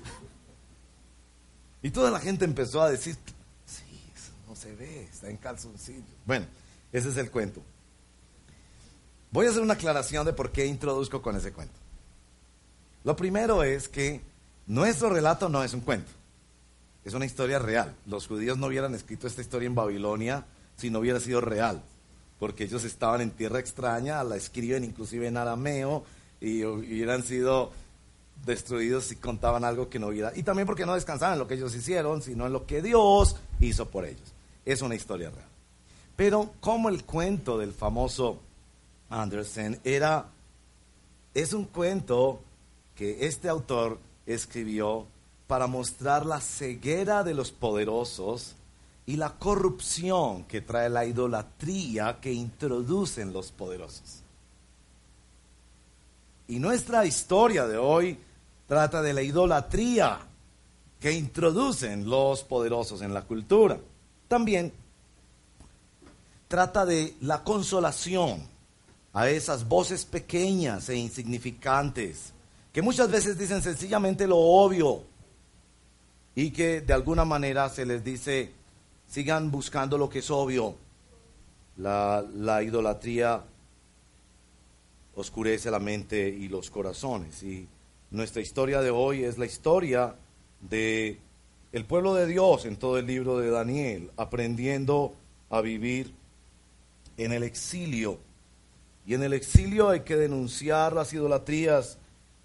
Y 1.80 1.90
toda 1.90 2.10
la 2.10 2.18
gente 2.18 2.44
empezó 2.44 2.82
a 2.82 2.90
decir, 2.90 3.16
sí, 3.64 4.02
eso 4.12 4.32
no 4.48 4.56
se 4.56 4.74
ve, 4.74 5.04
está 5.04 5.30
en 5.30 5.36
calzoncillos. 5.36 6.02
Bueno, 6.26 6.46
ese 6.92 7.10
es 7.10 7.16
el 7.16 7.30
cuento. 7.30 7.62
Voy 9.30 9.46
a 9.46 9.50
hacer 9.50 9.62
una 9.62 9.74
aclaración 9.74 10.24
de 10.24 10.32
por 10.32 10.52
qué 10.52 10.66
introduzco 10.66 11.20
con 11.20 11.36
ese 11.36 11.52
cuento. 11.52 11.74
Lo 13.04 13.14
primero 13.14 13.62
es 13.62 13.88
que 13.88 14.22
nuestro 14.66 15.10
relato 15.10 15.48
no 15.48 15.62
es 15.62 15.74
un 15.74 15.80
cuento, 15.80 16.10
es 17.04 17.14
una 17.14 17.26
historia 17.26 17.58
real. 17.58 17.94
Los 18.06 18.26
judíos 18.26 18.58
no 18.58 18.66
hubieran 18.66 18.94
escrito 18.94 19.26
esta 19.26 19.40
historia 19.40 19.66
en 19.66 19.74
Babilonia 19.74 20.46
si 20.76 20.90
no 20.90 21.00
hubiera 21.00 21.20
sido 21.20 21.40
real, 21.40 21.82
porque 22.38 22.64
ellos 22.64 22.84
estaban 22.84 23.20
en 23.20 23.30
tierra 23.30 23.60
extraña, 23.60 24.22
la 24.24 24.36
escriben 24.36 24.84
inclusive 24.84 25.26
en 25.26 25.36
arameo 25.36 26.04
y 26.40 26.64
hubieran 26.64 27.22
sido 27.22 27.72
destruidos 28.46 29.04
si 29.04 29.16
contaban 29.16 29.64
algo 29.64 29.88
que 29.88 29.98
no 29.98 30.08
hubiera. 30.08 30.32
Y 30.36 30.42
también 30.42 30.66
porque 30.66 30.86
no 30.86 30.94
descansaban 30.94 31.34
en 31.34 31.40
lo 31.40 31.48
que 31.48 31.54
ellos 31.54 31.74
hicieron, 31.74 32.22
sino 32.22 32.46
en 32.46 32.52
lo 32.52 32.66
que 32.66 32.80
Dios 32.80 33.36
hizo 33.60 33.88
por 33.88 34.04
ellos. 34.04 34.32
Es 34.64 34.82
una 34.82 34.94
historia 34.94 35.30
real. 35.30 35.48
Pero 36.16 36.52
como 36.60 36.88
el 36.88 37.04
cuento 37.04 37.58
del 37.58 37.72
famoso 37.72 38.40
Andersen 39.10 39.80
era, 39.84 40.26
es 41.34 41.52
un 41.52 41.64
cuento 41.64 42.40
que 42.94 43.26
este 43.26 43.48
autor 43.48 43.98
escribió 44.26 45.06
para 45.46 45.66
mostrar 45.66 46.26
la 46.26 46.40
ceguera 46.40 47.24
de 47.24 47.34
los 47.34 47.50
poderosos 47.50 48.54
y 49.06 49.16
la 49.16 49.38
corrupción 49.38 50.44
que 50.44 50.60
trae 50.60 50.90
la 50.90 51.06
idolatría 51.06 52.18
que 52.20 52.32
introducen 52.32 53.32
los 53.32 53.50
poderosos. 53.50 54.22
Y 56.48 56.58
nuestra 56.58 57.06
historia 57.06 57.66
de 57.66 57.78
hoy 57.78 58.18
trata 58.66 59.00
de 59.00 59.14
la 59.14 59.22
idolatría 59.22 60.18
que 61.00 61.12
introducen 61.12 62.08
los 62.08 62.42
poderosos 62.44 63.00
en 63.00 63.14
la 63.14 63.22
cultura. 63.22 63.78
También 64.28 64.72
trata 66.48 66.84
de 66.84 67.16
la 67.20 67.44
consolación 67.44 68.57
a 69.12 69.28
esas 69.28 69.66
voces 69.66 70.04
pequeñas 70.04 70.88
e 70.88 70.96
insignificantes, 70.96 72.32
que 72.72 72.82
muchas 72.82 73.10
veces 73.10 73.38
dicen 73.38 73.62
sencillamente 73.62 74.26
lo 74.26 74.36
obvio 74.36 75.02
y 76.34 76.50
que 76.50 76.80
de 76.80 76.92
alguna 76.92 77.24
manera 77.24 77.68
se 77.68 77.84
les 77.84 78.04
dice, 78.04 78.52
sigan 79.08 79.50
buscando 79.50 79.98
lo 79.98 80.08
que 80.08 80.20
es 80.20 80.30
obvio. 80.30 80.76
La, 81.78 82.24
la 82.34 82.62
idolatría 82.62 83.42
oscurece 85.14 85.70
la 85.70 85.80
mente 85.80 86.28
y 86.28 86.48
los 86.48 86.70
corazones. 86.70 87.42
Y 87.42 87.66
nuestra 88.10 88.42
historia 88.42 88.80
de 88.80 88.90
hoy 88.90 89.24
es 89.24 89.38
la 89.38 89.46
historia 89.46 90.14
de 90.60 91.18
el 91.72 91.84
pueblo 91.84 92.14
de 92.14 92.26
Dios 92.26 92.64
en 92.64 92.76
todo 92.76 92.98
el 92.98 93.06
libro 93.06 93.38
de 93.38 93.50
Daniel, 93.50 94.10
aprendiendo 94.16 95.14
a 95.50 95.60
vivir 95.60 96.14
en 97.16 97.32
el 97.32 97.42
exilio 97.42 98.18
y 99.08 99.14
en 99.14 99.22
el 99.22 99.32
exilio 99.32 99.88
hay 99.88 100.00
que 100.00 100.16
denunciar 100.16 100.92
las 100.92 101.14
idolatrías 101.14 101.96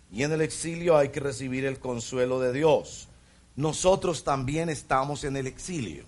y 0.09 0.23
en 0.23 0.31
el 0.31 0.39
exilio 0.39 0.95
hay 0.95 1.09
que 1.09 1.19
recibir 1.19 1.65
el 1.65 1.77
consuelo 1.77 2.39
de 2.39 2.53
Dios. 2.53 3.09
Nosotros 3.57 4.23
también 4.23 4.69
estamos 4.69 5.25
en 5.25 5.35
el 5.35 5.45
exilio. 5.45 6.05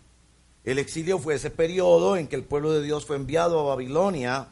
El 0.64 0.80
exilio 0.80 1.20
fue 1.20 1.36
ese 1.36 1.50
periodo 1.50 2.16
en 2.16 2.30
que 2.30 2.38
el 2.38 2.46
pueblo 2.46 2.72
de 2.72 2.82
Dios 2.82 3.06
fue 3.06 3.18
enviado 3.18 3.60
a 3.60 3.76
Babilonia 3.76 4.48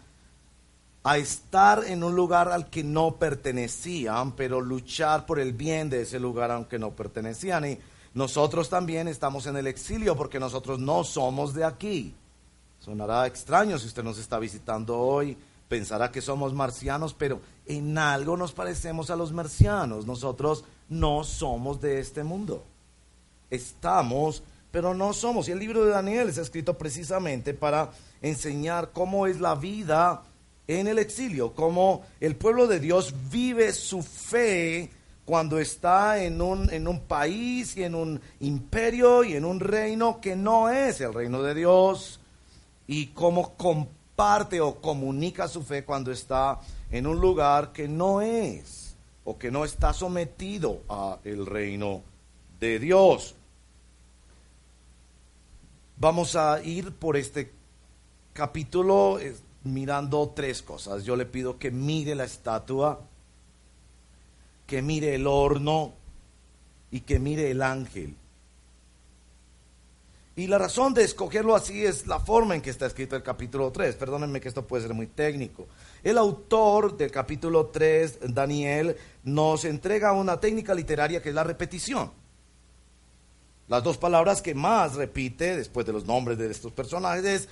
a 1.03 1.17
estar 1.17 1.85
en 1.85 2.03
un 2.03 2.17
lugar 2.17 2.49
al 2.49 2.69
que 2.69 2.83
no 2.83 3.15
pertenecían, 3.15 4.33
pero 4.33 4.59
luchar 4.59 5.25
por 5.25 5.39
el 5.39 5.53
bien 5.53 5.89
de 5.89 6.01
ese 6.01 6.19
lugar 6.19 6.51
aunque 6.51 6.79
no 6.79 6.91
pertenecían. 6.91 7.63
Y 7.63 7.79
nosotros 8.13 8.67
también 8.67 9.07
estamos 9.07 9.45
en 9.45 9.55
el 9.55 9.67
exilio 9.67 10.17
porque 10.17 10.37
nosotros 10.37 10.79
no 10.79 11.05
somos 11.05 11.53
de 11.53 11.63
aquí. 11.63 12.13
Sonará 12.81 13.25
extraño 13.25 13.79
si 13.79 13.87
usted 13.87 14.03
nos 14.03 14.17
está 14.17 14.37
visitando 14.37 14.99
hoy 14.99 15.37
pensará 15.73 16.11
que 16.11 16.21
somos 16.21 16.53
marcianos, 16.53 17.15
pero 17.15 17.41
en 17.65 17.97
algo 17.97 18.37
nos 18.37 18.53
parecemos 18.53 19.09
a 19.09 19.15
los 19.15 19.31
marcianos. 19.31 20.05
Nosotros 20.05 20.65
no 20.87 21.23
somos 21.23 21.81
de 21.81 21.99
este 21.99 22.23
mundo. 22.23 22.63
Estamos, 23.49 24.43
pero 24.69 24.93
no 24.93 25.13
somos. 25.13 25.47
Y 25.47 25.51
el 25.51 25.57
libro 25.57 25.83
de 25.83 25.89
Daniel 25.89 26.29
es 26.29 26.37
escrito 26.37 26.77
precisamente 26.77 27.55
para 27.55 27.89
enseñar 28.21 28.91
cómo 28.93 29.25
es 29.25 29.41
la 29.41 29.55
vida 29.55 30.21
en 30.67 30.87
el 30.87 30.99
exilio, 30.99 31.55
cómo 31.55 32.03
el 32.19 32.35
pueblo 32.35 32.67
de 32.67 32.79
Dios 32.79 33.11
vive 33.31 33.73
su 33.73 34.03
fe 34.03 34.91
cuando 35.25 35.57
está 35.57 36.23
en 36.23 36.39
un, 36.39 36.71
en 36.71 36.87
un 36.87 36.99
país 36.99 37.75
y 37.77 37.83
en 37.83 37.95
un 37.95 38.21
imperio 38.41 39.23
y 39.23 39.33
en 39.33 39.43
un 39.43 39.59
reino 39.59 40.21
que 40.21 40.35
no 40.35 40.69
es 40.69 41.01
el 41.01 41.15
reino 41.15 41.41
de 41.41 41.55
Dios 41.55 42.19
y 42.85 43.07
cómo 43.07 43.55
parte 44.15 44.61
o 44.61 44.75
comunica 44.75 45.47
su 45.47 45.63
fe 45.63 45.83
cuando 45.83 46.11
está 46.11 46.59
en 46.91 47.07
un 47.07 47.19
lugar 47.19 47.71
que 47.71 47.87
no 47.87 48.21
es 48.21 48.95
o 49.23 49.37
que 49.37 49.51
no 49.51 49.65
está 49.65 49.93
sometido 49.93 50.81
a 50.89 51.19
el 51.23 51.45
reino 51.45 52.03
de 52.59 52.79
Dios. 52.79 53.35
Vamos 55.97 56.35
a 56.35 56.61
ir 56.63 56.93
por 56.93 57.17
este 57.17 57.51
capítulo 58.33 59.19
eh, 59.19 59.35
mirando 59.63 60.33
tres 60.35 60.61
cosas. 60.61 61.03
Yo 61.03 61.15
le 61.15 61.25
pido 61.25 61.57
que 61.57 61.71
mire 61.71 62.15
la 62.15 62.25
estatua, 62.25 63.01
que 64.67 64.81
mire 64.81 65.15
el 65.15 65.27
horno 65.27 65.93
y 66.91 67.01
que 67.01 67.19
mire 67.19 67.51
el 67.51 67.61
ángel. 67.61 68.15
Y 70.35 70.47
la 70.47 70.57
razón 70.57 70.95
de 70.95 71.03
escogerlo 71.03 71.55
así 71.55 71.85
es 71.85 72.07
la 72.07 72.19
forma 72.19 72.55
en 72.55 72.61
que 72.61 72.71
está 72.71 72.87
escrito 72.87 73.15
el 73.15 73.21
capítulo 73.21 73.71
3. 73.71 73.95
Perdónenme 73.95 74.41
que 74.41 74.47
esto 74.47 74.65
puede 74.65 74.83
ser 74.83 74.93
muy 74.95 75.05
técnico. 75.05 75.67
El 76.03 76.17
autor 76.17 76.97
del 76.97 77.11
capítulo 77.11 77.67
3, 77.67 78.33
Daniel, 78.33 78.97
nos 79.23 79.63
entrega 79.63 80.11
una 80.13 80.39
técnica 80.39 80.73
literaria 80.73 81.21
que 81.21 81.29
es 81.29 81.35
la 81.35 81.43
repetición. 81.43 82.11
Las 83.67 83.83
dos 83.83 83.97
palabras 83.97 84.41
que 84.41 84.55
más 84.55 84.95
repite 84.95 85.55
después 85.55 85.85
de 85.85 85.93
los 85.93 86.05
nombres 86.05 86.39
de 86.39 86.49
estos 86.49 86.71
personajes 86.71 87.25
es 87.25 87.49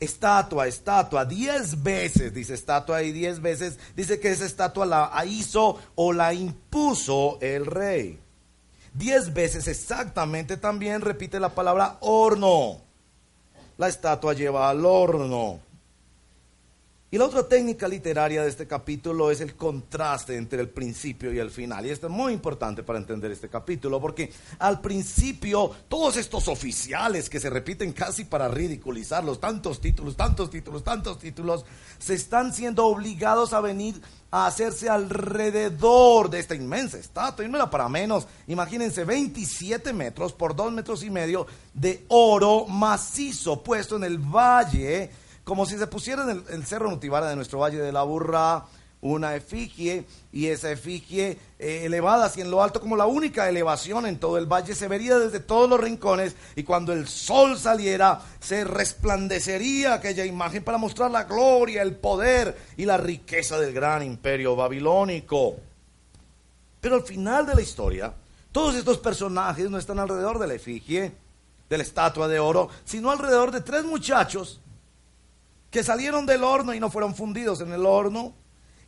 estatua, 0.00 0.66
estatua. 0.66 1.26
Diez 1.26 1.82
veces 1.82 2.32
dice 2.32 2.54
estatua 2.54 3.02
y 3.02 3.12
diez 3.12 3.40
veces 3.42 3.78
dice 3.94 4.18
que 4.18 4.30
esa 4.30 4.46
estatua 4.46 4.86
la 4.86 5.24
hizo 5.26 5.78
o 5.94 6.14
la 6.14 6.32
impuso 6.32 7.38
el 7.42 7.66
rey. 7.66 8.18
Diez 8.98 9.32
veces 9.32 9.68
exactamente 9.68 10.56
también 10.56 11.02
repite 11.02 11.38
la 11.38 11.54
palabra 11.54 11.98
horno. 12.00 12.80
La 13.76 13.86
estatua 13.86 14.34
lleva 14.34 14.68
al 14.68 14.84
horno. 14.84 15.60
Y 17.08 17.16
la 17.16 17.26
otra 17.26 17.46
técnica 17.48 17.86
literaria 17.86 18.42
de 18.42 18.48
este 18.48 18.66
capítulo 18.66 19.30
es 19.30 19.40
el 19.40 19.54
contraste 19.54 20.36
entre 20.36 20.60
el 20.60 20.68
principio 20.68 21.32
y 21.32 21.38
el 21.38 21.52
final. 21.52 21.86
Y 21.86 21.90
esto 21.90 22.08
es 22.08 22.12
muy 22.12 22.32
importante 22.32 22.82
para 22.82 22.98
entender 22.98 23.30
este 23.30 23.48
capítulo, 23.48 24.00
porque 24.00 24.32
al 24.58 24.80
principio 24.80 25.70
todos 25.88 26.16
estos 26.16 26.48
oficiales 26.48 27.30
que 27.30 27.38
se 27.38 27.50
repiten 27.50 27.92
casi 27.92 28.24
para 28.24 28.48
ridiculizarlos, 28.48 29.38
tantos 29.38 29.80
títulos, 29.80 30.16
tantos 30.16 30.50
títulos, 30.50 30.82
tantos 30.82 31.20
títulos, 31.20 31.64
se 32.00 32.14
están 32.14 32.52
siendo 32.52 32.84
obligados 32.84 33.52
a 33.52 33.60
venir 33.60 34.02
a 34.30 34.46
hacerse 34.46 34.88
alrededor 34.88 36.30
de 36.30 36.38
esta 36.38 36.54
inmensa 36.54 36.98
estatua. 36.98 37.44
Y 37.44 37.48
no 37.48 37.56
era 37.56 37.70
para 37.70 37.88
menos. 37.88 38.26
Imagínense 38.46 39.04
27 39.04 39.92
metros 39.92 40.32
por 40.32 40.54
2 40.54 40.72
metros 40.72 41.02
y 41.02 41.10
medio 41.10 41.46
de 41.74 42.04
oro 42.08 42.66
macizo 42.66 43.62
puesto 43.62 43.96
en 43.96 44.04
el 44.04 44.18
valle 44.18 45.10
como 45.48 45.64
si 45.64 45.78
se 45.78 45.86
pusiera 45.86 46.30
en 46.30 46.44
el, 46.46 46.66
cerro 46.66 46.90
Nutibara 46.90 47.30
de 47.30 47.34
nuestro 47.34 47.60
Valle 47.60 47.78
de 47.78 47.90
la 47.90 48.02
Burra 48.02 48.66
una 49.00 49.36
efigie 49.36 50.04
y 50.32 50.46
esa 50.46 50.72
efigie 50.72 51.38
eh, 51.58 51.82
elevada 51.84 52.26
hacia 52.26 52.44
en 52.44 52.50
lo 52.50 52.62
alto 52.62 52.80
como 52.80 52.96
la 52.96 53.06
única 53.06 53.48
elevación 53.48 54.06
en 54.06 54.18
todo 54.18 54.38
el 54.38 54.46
valle 54.46 54.74
se 54.74 54.88
vería 54.88 55.18
desde 55.18 55.40
todos 55.40 55.70
los 55.70 55.80
rincones 55.80 56.34
y 56.56 56.64
cuando 56.64 56.92
el 56.92 57.06
sol 57.06 57.56
saliera 57.58 58.20
se 58.40 58.64
resplandecería 58.64 59.94
aquella 59.94 60.24
imagen 60.24 60.64
para 60.64 60.78
mostrar 60.78 61.10
la 61.10 61.24
gloria, 61.24 61.82
el 61.82 61.94
poder 61.94 62.56
y 62.76 62.84
la 62.84 62.96
riqueza 62.96 63.58
del 63.58 63.72
gran 63.72 64.02
imperio 64.02 64.56
babilónico. 64.56 65.56
Pero 66.80 66.96
al 66.96 67.02
final 67.02 67.46
de 67.46 67.54
la 67.54 67.62
historia, 67.62 68.12
todos 68.50 68.74
estos 68.74 68.98
personajes 68.98 69.70
no 69.70 69.78
están 69.78 69.98
alrededor 69.98 70.38
de 70.38 70.46
la 70.46 70.54
efigie, 70.54 71.12
de 71.68 71.76
la 71.76 71.82
estatua 71.82 72.28
de 72.28 72.38
oro, 72.38 72.68
sino 72.84 73.10
alrededor 73.10 73.50
de 73.52 73.60
tres 73.60 73.84
muchachos 73.84 74.60
que 75.70 75.84
salieron 75.84 76.26
del 76.26 76.44
horno 76.44 76.72
y 76.72 76.80
no 76.80 76.90
fueron 76.90 77.14
fundidos 77.14 77.60
en 77.60 77.72
el 77.72 77.84
horno, 77.84 78.32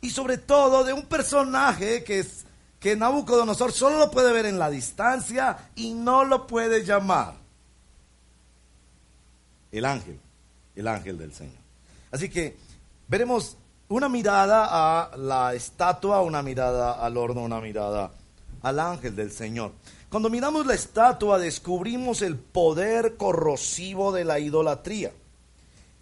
y 0.01 0.09
sobre 0.09 0.37
todo 0.37 0.83
de 0.83 0.93
un 0.93 1.05
personaje 1.05 2.03
que 2.03 2.19
es 2.19 2.45
que 2.79 2.95
Nabucodonosor 2.95 3.71
solo 3.71 3.99
lo 3.99 4.11
puede 4.11 4.33
ver 4.33 4.47
en 4.47 4.57
la 4.57 4.71
distancia 4.71 5.69
y 5.75 5.93
no 5.93 6.23
lo 6.23 6.47
puede 6.47 6.83
llamar. 6.83 7.35
El 9.71 9.85
ángel, 9.85 10.19
el 10.75 10.87
ángel 10.87 11.17
del 11.19 11.31
Señor. 11.31 11.61
Así 12.11 12.27
que 12.27 12.57
veremos 13.07 13.55
una 13.87 14.09
mirada 14.09 14.67
a 14.69 15.15
la 15.15 15.53
estatua, 15.53 16.21
una 16.21 16.41
mirada 16.41 16.93
al 16.93 17.17
horno, 17.17 17.43
una 17.43 17.61
mirada 17.61 18.11
al 18.63 18.79
ángel 18.79 19.15
del 19.15 19.31
Señor. 19.31 19.73
Cuando 20.09 20.29
miramos 20.29 20.65
la 20.65 20.73
estatua 20.73 21.37
descubrimos 21.37 22.21
el 22.23 22.35
poder 22.35 23.15
corrosivo 23.15 24.11
de 24.11 24.25
la 24.25 24.39
idolatría. 24.39 25.11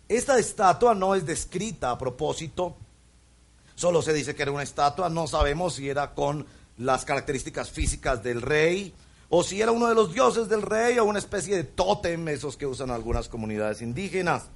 Esta 0.07 0.39
estatua 0.39 0.95
no 0.95 1.13
es 1.13 1.25
descrita 1.25 1.91
a 1.91 1.97
propósito, 1.97 2.75
solo 3.79 4.01
se 4.01 4.12
dice 4.12 4.36
que 4.36 4.41
era 4.41 4.51
una 4.51 4.63
estatua, 4.63 5.07
no 5.07 5.25
sabemos 5.25 5.75
si 5.75 5.88
era 5.88 6.13
con 6.13 6.45
las 6.77 7.05
características 7.05 7.71
físicas 7.71 8.21
del 8.21 8.41
rey 8.41 8.93
o 9.29 9.41
si 9.41 9.62
era 9.62 9.71
uno 9.71 9.88
de 9.88 9.95
los 9.95 10.13
dioses 10.13 10.50
del 10.50 10.63
rey 10.63 11.00
o 11.00 11.05
una 11.05 11.19
especie 11.19 11.55
de 11.55 11.63
tótem, 11.63 12.27
esos 12.27 12.57
que 12.57 12.65
usan 12.65 12.91
algunas 12.91 13.29
comunidades 13.29 13.81
indígenas. 13.81 14.50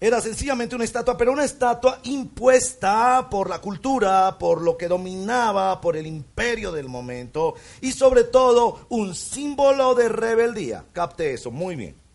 Era 0.00 0.20
sencillamente 0.20 0.76
una 0.76 0.84
estatua, 0.84 1.16
pero 1.16 1.32
una 1.32 1.44
estatua 1.44 1.98
impuesta 2.04 3.26
por 3.28 3.50
la 3.50 3.60
cultura, 3.60 4.38
por 4.38 4.62
lo 4.62 4.76
que 4.76 4.86
dominaba, 4.86 5.80
por 5.80 5.96
el 5.96 6.06
imperio 6.06 6.70
del 6.70 6.88
momento 6.88 7.54
y 7.80 7.90
sobre 7.90 8.22
todo 8.22 8.86
un 8.90 9.16
símbolo 9.16 9.96
de 9.96 10.08
rebeldía. 10.08 10.84
Capte 10.92 11.34
eso, 11.34 11.50
muy 11.50 11.74
bien. 11.74 12.07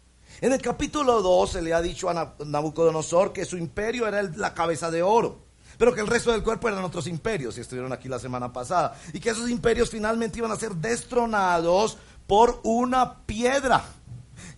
En 0.43 0.51
el 0.51 0.61
capítulo 0.61 1.21
2 1.21 1.51
se 1.51 1.61
le 1.61 1.73
ha 1.73 1.81
dicho 1.81 2.09
a 2.09 2.35
Nabucodonosor 2.45 3.31
que 3.31 3.45
su 3.45 3.55
imperio 3.55 4.09
era 4.09 4.21
la 4.23 4.53
cabeza 4.53 4.91
de 4.91 5.01
oro, 5.01 5.37
pero 5.77 5.93
que 5.93 6.01
el 6.01 6.07
resto 6.07 6.33
del 6.33 6.43
cuerpo 6.43 6.67
eran 6.67 6.83
otros 6.83 7.07
imperios, 7.07 7.57
y 7.57 7.61
estuvieron 7.61 7.93
aquí 7.93 8.09
la 8.09 8.19
semana 8.19 8.51
pasada, 8.51 8.93
y 9.13 9.21
que 9.21 9.29
esos 9.29 9.49
imperios 9.49 9.89
finalmente 9.89 10.39
iban 10.39 10.51
a 10.51 10.57
ser 10.57 10.75
destronados 10.75 11.97
por 12.27 12.59
una 12.63 13.19
piedra 13.25 13.85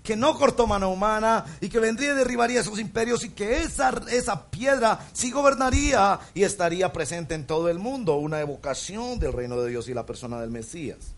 que 0.01 0.15
no 0.15 0.35
cortó 0.35 0.65
mano 0.65 0.89
humana 0.89 1.45
y 1.61 1.69
que 1.69 1.77
vendría 1.77 2.13
y 2.13 2.15
derribaría 2.15 2.61
esos 2.61 2.79
imperios 2.79 3.23
y 3.23 3.29
que 3.29 3.61
esa, 3.61 3.93
esa 4.09 4.49
piedra 4.49 5.07
sí 5.13 5.29
gobernaría 5.29 6.19
y 6.33 6.45
estaría 6.45 6.91
presente 6.91 7.35
en 7.35 7.45
todo 7.45 7.69
el 7.69 7.77
mundo, 7.77 8.15
una 8.15 8.41
evocación 8.41 9.19
del 9.19 9.33
reino 9.33 9.61
de 9.61 9.69
Dios 9.69 9.87
y 9.87 9.93
la 9.93 10.07
persona 10.07 10.41
del 10.41 10.49
Mesías. 10.49 11.13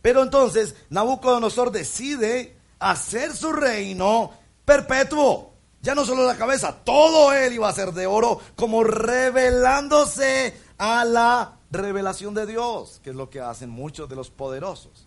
Pero 0.00 0.22
entonces 0.22 0.76
Nabucodonosor 0.88 1.70
decide 1.70 2.58
hacer 2.80 3.36
su 3.36 3.52
reino 3.52 4.32
perpetuo. 4.64 5.52
Ya 5.82 5.94
no 5.94 6.04
solo 6.04 6.26
la 6.26 6.36
cabeza, 6.36 6.76
todo 6.84 7.32
él 7.32 7.54
iba 7.54 7.68
a 7.68 7.72
ser 7.72 7.92
de 7.92 8.06
oro, 8.06 8.40
como 8.56 8.84
revelándose 8.84 10.54
a 10.76 11.04
la 11.04 11.56
revelación 11.70 12.34
de 12.34 12.46
Dios, 12.46 13.00
que 13.02 13.10
es 13.10 13.16
lo 13.16 13.30
que 13.30 13.40
hacen 13.40 13.70
muchos 13.70 14.08
de 14.08 14.16
los 14.16 14.30
poderosos. 14.30 15.06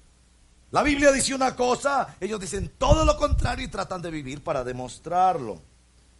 La 0.71 0.81
Biblia 0.81 1.11
dice 1.11 1.35
una 1.35 1.55
cosa, 1.55 2.15
ellos 2.19 2.39
dicen 2.39 2.71
todo 2.79 3.05
lo 3.05 3.17
contrario 3.17 3.65
y 3.65 3.69
tratan 3.69 4.01
de 4.01 4.09
vivir 4.09 4.43
para 4.43 4.63
demostrarlo. 4.63 5.61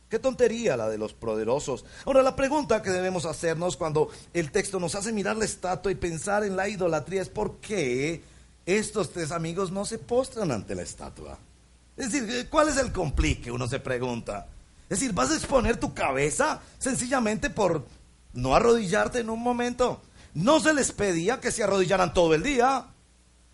Qué 0.07 0.19
tontería 0.19 0.77
la 0.77 0.89
de 0.89 0.99
los 0.99 1.13
poderosos. 1.15 1.85
Ahora, 2.05 2.21
la 2.21 2.35
pregunta 2.35 2.83
que 2.83 2.91
debemos 2.91 3.25
hacernos 3.25 3.75
cuando 3.77 4.09
el 4.31 4.51
texto 4.51 4.79
nos 4.79 4.93
hace 4.93 5.11
mirar 5.11 5.37
la 5.37 5.45
estatua 5.45 5.91
y 5.91 5.95
pensar 5.95 6.43
en 6.43 6.55
la 6.55 6.69
idolatría 6.69 7.23
es 7.23 7.29
por 7.29 7.55
qué 7.55 8.21
estos 8.65 9.11
tres 9.11 9.31
amigos 9.31 9.71
no 9.71 9.85
se 9.85 9.97
postran 9.97 10.51
ante 10.51 10.75
la 10.75 10.83
estatua. 10.83 11.37
Es 11.95 12.11
decir, 12.11 12.47
¿cuál 12.49 12.69
es 12.69 12.77
el 12.77 12.91
complique? 12.91 13.51
Uno 13.51 13.67
se 13.67 13.79
pregunta. 13.79 14.47
Es 14.89 14.99
decir, 14.99 15.13
¿vas 15.13 15.31
a 15.31 15.35
exponer 15.35 15.77
tu 15.77 15.93
cabeza 15.93 16.61
sencillamente 16.79 17.49
por 17.49 17.85
no 18.33 18.55
arrodillarte 18.55 19.19
en 19.19 19.29
un 19.29 19.41
momento? 19.41 20.01
No 20.33 20.59
se 20.59 20.73
les 20.73 20.91
pedía 20.91 21.39
que 21.39 21.51
se 21.51 21.63
arrodillaran 21.63 22.13
todo 22.13 22.33
el 22.33 22.43
día. 22.43 22.87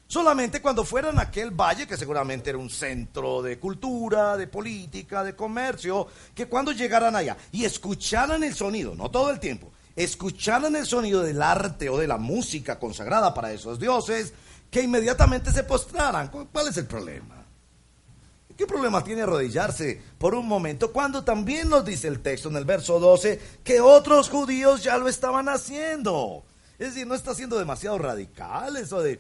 Solamente 0.08 0.62
cuando 0.62 0.84
fueran 0.84 1.20
a 1.20 1.24
aquel 1.24 1.52
valle, 1.52 1.86
que 1.86 1.98
seguramente 1.98 2.50
era 2.50 2.58
un 2.58 2.70
centro 2.70 3.44
de 3.44 3.60
cultura, 3.60 4.38
de 4.38 4.48
política, 4.48 5.24
de 5.24 5.36
comercio, 5.36 6.08
que 6.34 6.48
cuando 6.48 6.72
llegaran 6.72 7.16
allá 7.16 7.38
y 7.52 7.64
escucharan 7.64 8.44
el 8.44 8.56
sonido, 8.56 8.96
no 8.96 9.12
todo 9.12 9.30
el 9.30 9.40
tiempo, 9.40 9.72
escucharan 9.96 10.76
el 10.76 10.86
sonido 10.86 11.22
del 11.22 11.42
arte 11.42 11.90
o 11.90 11.98
de 11.98 12.08
la 12.08 12.18
música 12.18 12.80
consagrada 12.80 13.34
para 13.34 13.52
esos 13.52 13.80
dioses, 13.80 14.34
que 14.70 14.82
inmediatamente 14.82 15.52
se 15.52 15.64
postraran. 15.64 16.30
¿Cuál 16.30 16.68
es 16.68 16.78
el 16.78 16.86
problema? 16.86 17.46
¿Qué 18.56 18.68
problema 18.68 19.04
tiene 19.04 19.22
arrodillarse 19.22 20.02
por 20.18 20.36
un 20.36 20.46
momento 20.46 20.92
cuando 20.92 21.24
también 21.24 21.70
nos 21.70 21.86
dice 21.86 22.10
el 22.10 22.20
texto 22.20 22.50
en 22.50 22.58
el 22.58 22.66
verso 22.66 23.00
12 23.00 23.40
que 23.64 23.80
otros 23.80 24.30
judíos 24.30 24.84
ya 24.84 24.98
lo 24.98 25.08
estaban 25.08 25.48
haciendo? 25.48 26.44
Es 26.78 26.90
decir, 26.90 27.08
no 27.08 27.16
está 27.16 27.34
siendo 27.34 27.58
demasiado 27.58 27.98
radical 27.98 28.76
eso 28.76 29.02
de 29.02 29.20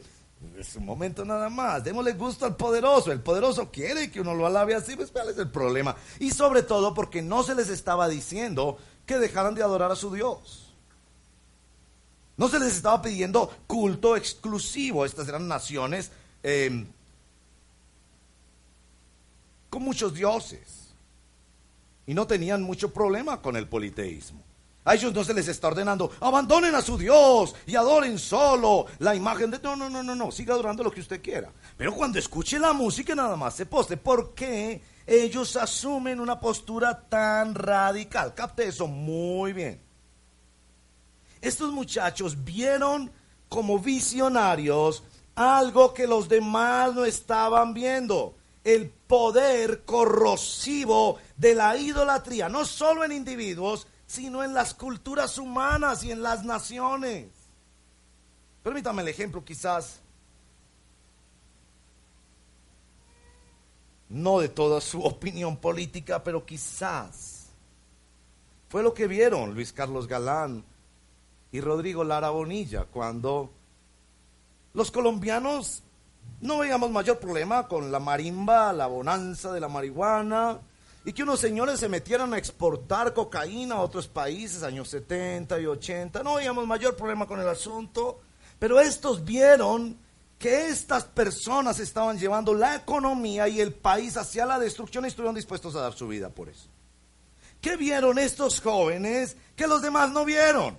es 0.58 0.76
un 0.76 0.86
momento 0.86 1.26
nada 1.26 1.50
más. 1.50 1.84
Démosle 1.84 2.14
gusto 2.14 2.46
al 2.46 2.56
poderoso. 2.56 3.12
El 3.12 3.22
poderoso 3.22 3.70
quiere 3.72 4.10
que 4.10 4.22
uno 4.22 4.34
lo 4.34 4.46
alabe 4.46 4.76
así, 4.76 4.96
pues 4.96 5.12
cuál 5.12 5.30
es 5.30 5.38
el 5.38 5.50
problema. 5.50 5.96
Y 6.20 6.32
sobre 6.32 6.64
todo 6.64 6.94
porque 6.94 7.22
no 7.22 7.44
se 7.44 7.56
les 7.56 7.70
estaba 7.70 8.08
diciendo 8.08 8.78
que 9.06 9.18
dejaran 9.18 9.56
de 9.56 9.64
adorar 9.64 9.92
a 9.92 9.96
su 9.96 10.14
Dios. 10.14 10.69
No 12.40 12.48
se 12.48 12.58
les 12.58 12.74
estaba 12.74 13.02
pidiendo 13.02 13.52
culto 13.68 14.16
exclusivo. 14.16 15.04
Estas 15.04 15.28
eran 15.28 15.46
naciones 15.46 16.10
em, 16.42 16.88
con 19.70 19.84
muchos 19.84 20.14
dioses. 20.14 20.94
Y 22.08 22.14
no 22.14 22.26
tenían 22.26 22.64
mucho 22.64 22.94
problema 22.94 23.42
con 23.42 23.58
el 23.58 23.68
politeísmo. 23.68 24.42
A 24.86 24.96
ellos 24.96 25.14
no 25.14 25.26
se 25.26 25.34
les 25.34 25.50
está 25.50 25.68
ordenando, 25.68 26.12
abandonen 26.22 26.74
a 26.76 26.82
su 26.82 26.98
Dios 26.98 27.54
y 27.68 27.76
adoren 27.76 28.18
solo 28.18 28.86
la 29.00 29.14
imagen 29.14 29.52
de... 29.52 29.60
No, 29.60 29.76
no, 29.76 29.90
no, 29.90 30.02
no, 30.02 30.16
no, 30.16 30.32
siga 30.32 30.54
adorando 30.54 30.82
lo 30.82 30.92
que 30.92 31.02
usted 31.02 31.22
quiera. 31.22 31.52
Pero 31.76 31.94
cuando 31.94 32.20
escuche 32.20 32.58
la 32.58 32.72
música 32.72 33.14
nada 33.16 33.36
más 33.36 33.54
se 33.54 33.66
poste. 33.66 33.98
¿Por 33.98 34.34
qué 34.34 34.82
ellos 35.06 35.58
asumen 35.58 36.22
una 36.22 36.40
postura 36.40 37.02
tan 37.02 37.54
radical? 37.54 38.34
Capte 38.34 38.66
eso 38.66 38.88
muy 38.88 39.52
bien. 39.52 39.89
Estos 41.42 41.72
muchachos 41.72 42.44
vieron 42.44 43.12
como 43.48 43.80
visionarios 43.80 45.04
algo 45.36 45.94
que 45.94 46.06
los 46.06 46.28
demás 46.28 46.94
no 46.94 47.06
estaban 47.06 47.74
viendo. 47.74 48.36
El 48.64 48.90
poder 48.90 49.86
corrosivo 49.86 51.18
de 51.38 51.56
la 51.56 51.78
idolatría, 51.78 52.50
no 52.50 52.66
solo 52.66 53.06
en 53.06 53.14
individuos, 53.14 53.88
sino 54.06 54.44
en 54.44 54.54
las 54.54 54.74
culturas 54.74 55.38
humanas 55.38 56.04
y 56.04 56.12
en 56.12 56.22
las 56.22 56.44
naciones. 56.44 57.28
Permítame 58.62 59.02
el 59.02 59.08
ejemplo 59.08 59.44
quizás, 59.46 60.02
no 64.10 64.40
de 64.40 64.50
toda 64.50 64.82
su 64.82 65.02
opinión 65.04 65.56
política, 65.58 66.22
pero 66.24 66.46
quizás 66.46 67.48
fue 68.68 68.84
lo 68.84 68.94
que 68.94 69.08
vieron 69.08 69.54
Luis 69.54 69.72
Carlos 69.72 70.06
Galán 70.06 70.66
y 71.52 71.62
Rodrigo 71.62 72.04
Lara 72.04 72.30
Bonilla 72.30 72.86
cuando 72.86 73.52
los 74.74 74.92
colombianos 74.92 75.84
no 76.42 76.60
veíamos 76.60 76.92
mayor 76.92 77.20
problema 77.20 77.68
con 77.68 77.92
la 77.92 78.00
marimba, 78.00 78.72
la 78.72 78.88
bonanza 78.88 79.52
de 79.52 79.60
la 79.60 79.68
marihuana, 79.68 80.60
y 81.06 81.14
que 81.14 81.24
unos 81.24 81.40
señores 81.40 81.80
se 81.80 81.90
metieran 81.90 82.34
a 82.34 82.38
exportar 82.38 83.14
cocaína 83.14 83.76
a 83.76 83.82
otros 83.82 84.08
países, 84.08 84.64
años 84.64 84.90
70 84.90 85.60
y 85.60 85.66
80. 85.66 86.24
No 86.24 86.36
veíamos 86.36 86.68
mayor 86.68 86.96
problema 86.96 87.26
con 87.26 87.40
el 87.40 87.48
asunto, 87.48 88.22
pero 88.60 88.80
estos 88.80 89.24
vieron 89.26 89.98
que 90.38 90.68
estas 90.68 91.04
personas 91.04 91.80
estaban 91.80 92.18
llevando 92.18 92.54
la 92.54 92.76
economía 92.76 93.48
y 93.48 93.60
el 93.60 93.74
país 93.74 94.16
hacia 94.18 94.46
la 94.46 94.60
destrucción 94.60 95.04
y 95.04 95.10
estuvieron 95.10 95.36
dispuestos 95.36 95.76
a 95.76 95.82
dar 95.82 95.94
su 95.94 96.08
vida 96.08 96.30
por 96.30 96.48
eso. 96.48 96.70
¿Qué 97.60 97.76
vieron 97.76 98.20
estos 98.20 98.62
jóvenes 98.62 99.36
que 99.56 99.68
los 99.68 99.82
demás 99.82 100.12
no 100.12 100.24
vieron? 100.24 100.78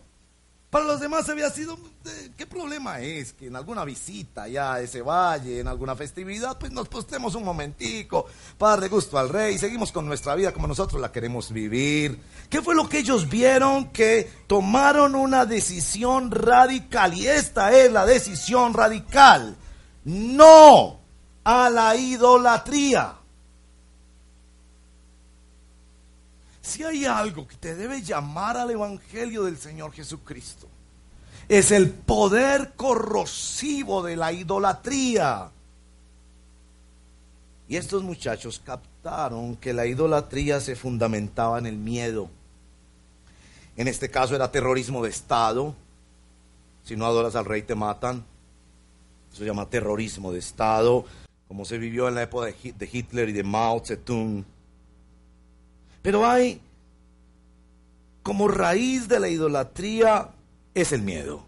Para 0.70 0.85
los 0.85 1.00
demás 1.00 1.28
había 1.28 1.50
sido, 1.50 1.76
eh, 2.06 2.30
¿qué 2.37 2.46
problema 2.46 3.00
es 3.00 3.33
que 3.33 3.48
en 3.48 3.56
alguna 3.56 3.85
visita 3.85 4.46
ya 4.46 4.74
a 4.74 4.80
ese 4.80 5.02
valle, 5.02 5.59
en 5.59 5.66
alguna 5.66 5.96
festividad, 5.96 6.56
pues 6.59 6.70
nos 6.70 6.87
postemos 6.87 7.35
un 7.35 7.42
momentico 7.42 8.26
para 8.56 8.72
darle 8.72 8.88
gusto 8.88 9.18
al 9.18 9.30
rey 9.30 9.59
seguimos 9.59 9.90
con 9.90 10.06
nuestra 10.06 10.37
vida 10.37 10.52
como 10.52 10.68
nosotros 10.68 11.00
la 11.00 11.11
queremos 11.11 11.50
vivir? 11.50 12.20
¿Qué 12.48 12.62
fue 12.62 12.76
lo 12.76 12.88
que 12.88 12.98
ellos 12.98 13.28
vieron? 13.28 13.90
Que 13.90 14.30
tomaron 14.46 15.16
una 15.16 15.44
decisión 15.44 16.30
radical 16.30 17.14
y 17.14 17.26
esta 17.26 17.72
es 17.72 17.90
la 17.90 18.06
decisión 18.06 18.72
radical. 18.72 19.56
No 20.04 21.00
a 21.42 21.68
la 21.68 21.96
idolatría. 21.96 23.19
Si 26.70 26.85
hay 26.85 27.04
algo 27.04 27.48
que 27.48 27.56
te 27.56 27.74
debe 27.74 28.00
llamar 28.00 28.56
al 28.56 28.70
Evangelio 28.70 29.42
del 29.42 29.59
Señor 29.59 29.90
Jesucristo, 29.90 30.68
es 31.48 31.72
el 31.72 31.90
poder 31.90 32.74
corrosivo 32.76 34.04
de 34.04 34.14
la 34.14 34.30
idolatría. 34.30 35.50
Y 37.66 37.74
estos 37.74 38.04
muchachos 38.04 38.62
captaron 38.64 39.56
que 39.56 39.72
la 39.72 39.85
idolatría 39.85 40.61
se 40.61 40.76
fundamentaba 40.76 41.59
en 41.59 41.66
el 41.66 41.76
miedo. 41.76 42.30
En 43.76 43.88
este 43.88 44.09
caso 44.09 44.37
era 44.37 44.52
terrorismo 44.52 45.02
de 45.02 45.11
Estado. 45.11 45.74
Si 46.85 46.94
no 46.94 47.04
adoras 47.04 47.35
al 47.35 47.46
rey 47.46 47.62
te 47.62 47.74
matan. 47.74 48.24
Eso 49.33 49.40
se 49.40 49.44
llama 49.44 49.68
terrorismo 49.68 50.30
de 50.33 50.38
Estado, 50.38 51.04
como 51.48 51.64
se 51.64 51.78
vivió 51.78 52.06
en 52.06 52.14
la 52.14 52.22
época 52.22 52.46
de 52.46 52.88
Hitler 52.92 53.28
y 53.28 53.33
de 53.33 53.42
Mao 53.42 53.83
Zedong. 53.85 54.44
Pero 56.02 56.26
hay 56.28 56.60
como 58.22 58.48
raíz 58.48 59.08
de 59.08 59.20
la 59.20 59.28
idolatría 59.28 60.30
es 60.74 60.92
el 60.92 61.02
miedo. 61.02 61.44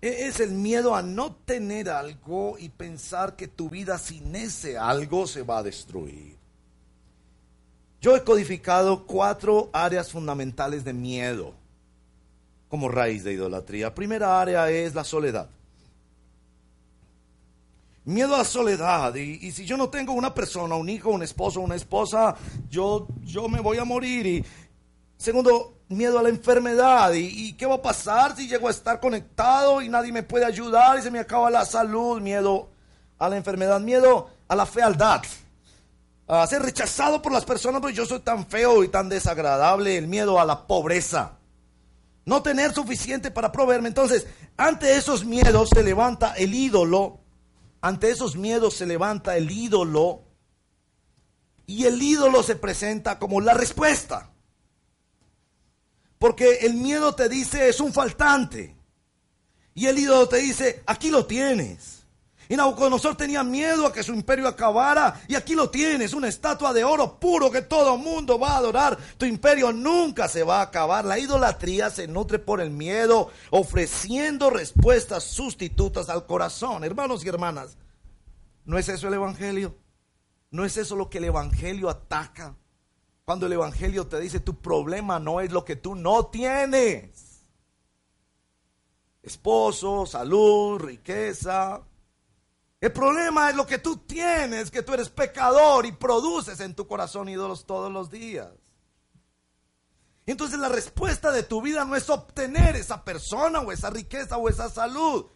E-, 0.00 0.26
es 0.26 0.40
el 0.40 0.52
miedo 0.52 0.94
a 0.94 1.02
no 1.02 1.34
tener 1.44 1.88
algo 1.88 2.56
y 2.58 2.68
pensar 2.68 3.36
que 3.36 3.48
tu 3.48 3.68
vida 3.70 3.98
sin 3.98 4.34
ese 4.34 4.76
algo 4.76 5.26
se 5.26 5.42
va 5.42 5.58
a 5.58 5.62
destruir. 5.62 6.36
Yo 8.00 8.16
he 8.16 8.24
codificado 8.24 9.06
cuatro 9.06 9.70
áreas 9.72 10.10
fundamentales 10.10 10.84
de 10.84 10.92
miedo 10.92 11.54
como 12.68 12.88
raíz 12.88 13.22
de 13.22 13.34
idolatría. 13.34 13.94
Primera 13.94 14.40
área 14.40 14.68
es 14.70 14.94
la 14.94 15.04
soledad. 15.04 15.48
Miedo 18.04 18.34
a 18.34 18.38
la 18.38 18.44
soledad. 18.44 19.14
Y, 19.14 19.52
si 19.52 19.64
yo 19.64 19.76
no 19.76 19.88
tengo 19.88 20.12
una 20.12 20.34
persona, 20.34 20.74
un 20.74 20.88
hijo, 20.88 21.10
un 21.10 21.22
esposo, 21.22 21.60
una 21.60 21.76
esposa, 21.76 22.34
yo, 22.68 23.06
yo 23.22 23.48
me 23.48 23.60
voy 23.60 23.78
a 23.78 23.84
morir. 23.84 24.26
Y 24.26 24.44
segundo, 25.16 25.74
miedo 25.88 26.18
a 26.18 26.22
la 26.22 26.28
enfermedad. 26.28 27.12
¿Y, 27.14 27.52
qué 27.52 27.64
va 27.64 27.76
a 27.76 27.82
pasar 27.82 28.34
si 28.34 28.48
llego 28.48 28.66
a 28.66 28.72
estar 28.72 28.98
conectado 28.98 29.80
y 29.82 29.88
nadie 29.88 30.10
me 30.10 30.24
puede 30.24 30.44
ayudar 30.44 30.98
y 30.98 31.02
se 31.02 31.12
me 31.12 31.20
acaba 31.20 31.48
la 31.48 31.64
salud? 31.64 32.20
Miedo 32.20 32.70
a 33.20 33.28
la 33.28 33.36
enfermedad. 33.36 33.80
Miedo 33.80 34.30
a 34.48 34.56
la 34.56 34.66
fealdad. 34.66 35.22
A 36.26 36.46
ser 36.48 36.62
rechazado 36.62 37.22
por 37.22 37.30
las 37.30 37.44
personas 37.44 37.80
porque 37.80 37.96
yo 37.96 38.06
soy 38.06 38.20
tan 38.20 38.46
feo 38.46 38.82
y 38.82 38.88
tan 38.88 39.08
desagradable. 39.08 39.96
El 39.96 40.08
miedo 40.08 40.40
a 40.40 40.44
la 40.44 40.66
pobreza. 40.66 41.38
No 42.24 42.42
tener 42.42 42.74
suficiente 42.74 43.30
para 43.30 43.52
proveerme. 43.52 43.86
Entonces, 43.86 44.26
ante 44.56 44.96
esos 44.96 45.24
miedos 45.24 45.70
se 45.72 45.84
levanta 45.84 46.34
el 46.34 46.52
ídolo 46.52 47.21
ante 47.82 48.10
esos 48.10 48.36
miedos 48.36 48.74
se 48.74 48.86
levanta 48.86 49.36
el 49.36 49.50
ídolo 49.50 50.22
y 51.66 51.84
el 51.84 52.00
ídolo 52.00 52.42
se 52.42 52.56
presenta 52.56 53.18
como 53.18 53.40
la 53.40 53.54
respuesta. 53.54 54.30
Porque 56.18 56.58
el 56.62 56.74
miedo 56.74 57.14
te 57.16 57.28
dice 57.28 57.68
es 57.68 57.80
un 57.80 57.92
faltante. 57.92 58.76
Y 59.74 59.86
el 59.86 59.98
ídolo 59.98 60.28
te 60.28 60.36
dice, 60.36 60.82
aquí 60.86 61.10
lo 61.10 61.26
tienes. 61.26 62.01
Y 62.48 62.56
Nabucodonosor 62.56 63.16
tenía 63.16 63.42
miedo 63.42 63.86
a 63.86 63.92
que 63.92 64.02
su 64.02 64.12
imperio 64.12 64.46
acabara. 64.46 65.22
Y 65.28 65.34
aquí 65.34 65.54
lo 65.54 65.70
tienes, 65.70 66.12
una 66.12 66.28
estatua 66.28 66.72
de 66.72 66.84
oro 66.84 67.18
puro 67.18 67.50
que 67.50 67.62
todo 67.62 67.96
mundo 67.96 68.38
va 68.38 68.52
a 68.52 68.56
adorar. 68.58 68.98
Tu 69.16 69.26
imperio 69.26 69.72
nunca 69.72 70.28
se 70.28 70.42
va 70.42 70.58
a 70.58 70.64
acabar. 70.64 71.04
La 71.04 71.18
idolatría 71.18 71.90
se 71.90 72.06
nutre 72.06 72.38
por 72.38 72.60
el 72.60 72.70
miedo, 72.70 73.30
ofreciendo 73.50 74.50
respuestas 74.50 75.24
sustitutas 75.24 76.08
al 76.08 76.26
corazón. 76.26 76.84
Hermanos 76.84 77.24
y 77.24 77.28
hermanas, 77.28 77.76
¿no 78.64 78.78
es 78.78 78.88
eso 78.88 79.08
el 79.08 79.14
Evangelio? 79.14 79.76
¿No 80.50 80.64
es 80.64 80.76
eso 80.76 80.96
lo 80.96 81.08
que 81.08 81.18
el 81.18 81.24
Evangelio 81.24 81.88
ataca? 81.88 82.54
Cuando 83.24 83.46
el 83.46 83.52
Evangelio 83.52 84.06
te 84.06 84.20
dice, 84.20 84.40
tu 84.40 84.56
problema 84.56 85.18
no 85.18 85.40
es 85.40 85.52
lo 85.52 85.64
que 85.64 85.76
tú 85.76 85.94
no 85.94 86.26
tienes. 86.26 87.46
Esposo, 89.22 90.04
salud, 90.04 90.80
riqueza, 90.80 91.80
el 92.82 92.90
problema 92.90 93.48
es 93.48 93.54
lo 93.54 93.64
que 93.64 93.78
tú 93.78 93.98
tienes, 93.98 94.68
que 94.68 94.82
tú 94.82 94.92
eres 94.92 95.08
pecador 95.08 95.86
y 95.86 95.92
produces 95.92 96.58
en 96.58 96.74
tu 96.74 96.88
corazón 96.88 97.28
ídolos 97.28 97.64
todos 97.64 97.92
los 97.92 98.10
días. 98.10 98.50
Entonces 100.26 100.58
la 100.58 100.68
respuesta 100.68 101.30
de 101.30 101.44
tu 101.44 101.62
vida 101.62 101.84
no 101.84 101.94
es 101.94 102.10
obtener 102.10 102.74
esa 102.74 103.04
persona 103.04 103.60
o 103.60 103.70
esa 103.70 103.88
riqueza 103.90 104.36
o 104.36 104.48
esa 104.48 104.68
salud. 104.68 105.26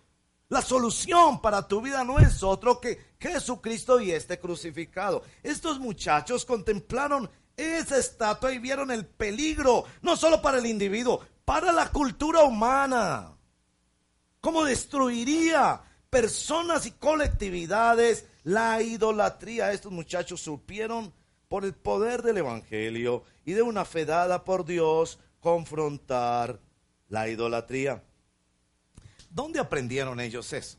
La 0.48 0.60
solución 0.60 1.40
para 1.40 1.68
tu 1.68 1.80
vida 1.80 2.02
no 2.02 2.18
es 2.18 2.42
otro 2.42 2.80
que 2.80 3.14
Jesucristo 3.20 4.00
y 4.00 4.10
este 4.10 4.40
crucificado. 4.40 5.22
Estos 5.44 5.78
muchachos 5.78 6.44
contemplaron 6.44 7.30
esa 7.56 7.96
estatua 7.96 8.50
y 8.50 8.58
vieron 8.58 8.90
el 8.90 9.06
peligro, 9.06 9.84
no 10.02 10.16
solo 10.16 10.42
para 10.42 10.58
el 10.58 10.66
individuo, 10.66 11.24
para 11.44 11.70
la 11.70 11.92
cultura 11.92 12.42
humana. 12.42 13.36
¿Cómo 14.40 14.64
destruiría 14.64 15.80
personas 16.16 16.86
y 16.86 16.92
colectividades 16.92 18.24
la 18.42 18.80
idolatría. 18.80 19.72
Estos 19.72 19.92
muchachos 19.92 20.40
supieron 20.40 21.12
por 21.46 21.66
el 21.66 21.74
poder 21.74 22.22
del 22.22 22.38
Evangelio 22.38 23.22
y 23.44 23.52
de 23.52 23.60
una 23.60 23.84
fe 23.84 24.06
dada 24.06 24.42
por 24.42 24.64
Dios 24.64 25.18
confrontar 25.40 26.58
la 27.10 27.28
idolatría. 27.28 28.02
¿Dónde 29.28 29.60
aprendieron 29.60 30.18
ellos 30.18 30.50
eso? 30.54 30.78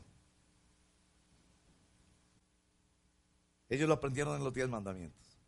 Ellos 3.68 3.86
lo 3.86 3.94
aprendieron 3.94 4.36
en 4.38 4.42
los 4.42 4.52
diez 4.52 4.68
mandamientos. 4.68 5.38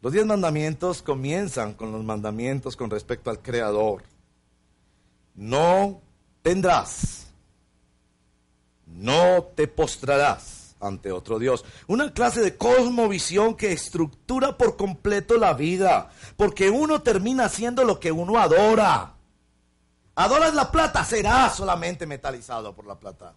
Los 0.00 0.12
diez 0.12 0.26
mandamientos 0.26 1.02
comienzan 1.02 1.74
con 1.74 1.92
los 1.92 2.02
mandamientos 2.02 2.76
con 2.76 2.90
respecto 2.90 3.30
al 3.30 3.40
Creador. 3.40 4.02
No 5.36 6.02
tendrás 6.42 7.29
no 8.94 9.44
te 9.56 9.68
postrarás 9.68 10.76
ante 10.80 11.12
otro 11.12 11.38
Dios. 11.38 11.64
Una 11.86 12.12
clase 12.12 12.40
de 12.40 12.56
cosmovisión 12.56 13.54
que 13.54 13.72
estructura 13.72 14.56
por 14.56 14.76
completo 14.76 15.36
la 15.36 15.54
vida, 15.54 16.10
porque 16.36 16.70
uno 16.70 17.02
termina 17.02 17.44
haciendo 17.44 17.84
lo 17.84 18.00
que 18.00 18.10
uno 18.12 18.38
adora. 18.38 19.14
Adoras 20.14 20.54
la 20.54 20.70
plata, 20.70 21.04
serás 21.04 21.56
solamente 21.56 22.06
metalizado 22.06 22.74
por 22.74 22.86
la 22.86 22.98
plata. 22.98 23.34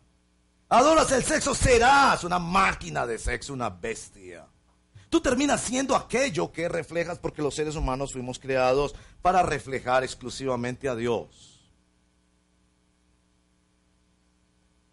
Adoras 0.69 1.11
el 1.11 1.23
sexo, 1.23 1.53
serás 1.53 2.23
una 2.23 2.39
máquina 2.39 3.05
de 3.05 3.19
sexo, 3.19 3.53
una 3.53 3.69
bestia. 3.69 4.47
Tú 5.09 5.21
terminas 5.21 5.61
siendo 5.61 5.95
aquello 5.95 6.51
que 6.51 6.67
reflejas 6.67 7.19
porque 7.19 7.43
los 7.43 7.53
seres 7.53 7.75
humanos 7.75 8.13
fuimos 8.13 8.39
creados 8.39 8.95
para 9.21 9.43
reflejar 9.43 10.03
exclusivamente 10.03 10.89
a 10.89 10.95
Dios. 10.95 11.52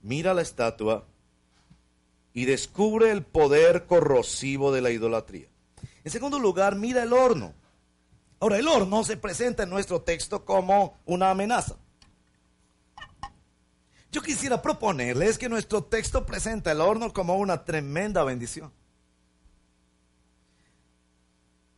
Mira 0.02 0.34
la 0.34 0.42
estatua 0.42 1.06
y 2.32 2.44
descubre 2.44 3.10
el 3.10 3.22
poder 3.24 3.86
corrosivo 3.86 4.72
de 4.72 4.80
la 4.80 4.90
idolatría. 4.90 5.48
En 6.04 6.10
segundo 6.10 6.38
lugar, 6.38 6.76
mira 6.76 7.02
el 7.02 7.12
horno. 7.12 7.52
Ahora, 8.38 8.58
el 8.58 8.68
horno 8.68 9.04
se 9.04 9.16
presenta 9.16 9.64
en 9.64 9.70
nuestro 9.70 10.00
texto 10.00 10.44
como 10.44 10.98
una 11.04 11.30
amenaza. 11.30 11.76
Yo 14.12 14.22
quisiera 14.22 14.60
proponerles 14.60 15.38
que 15.38 15.48
nuestro 15.48 15.84
texto 15.84 16.26
presenta 16.26 16.72
el 16.72 16.80
horno 16.80 17.12
como 17.12 17.36
una 17.36 17.64
tremenda 17.64 18.24
bendición. 18.24 18.72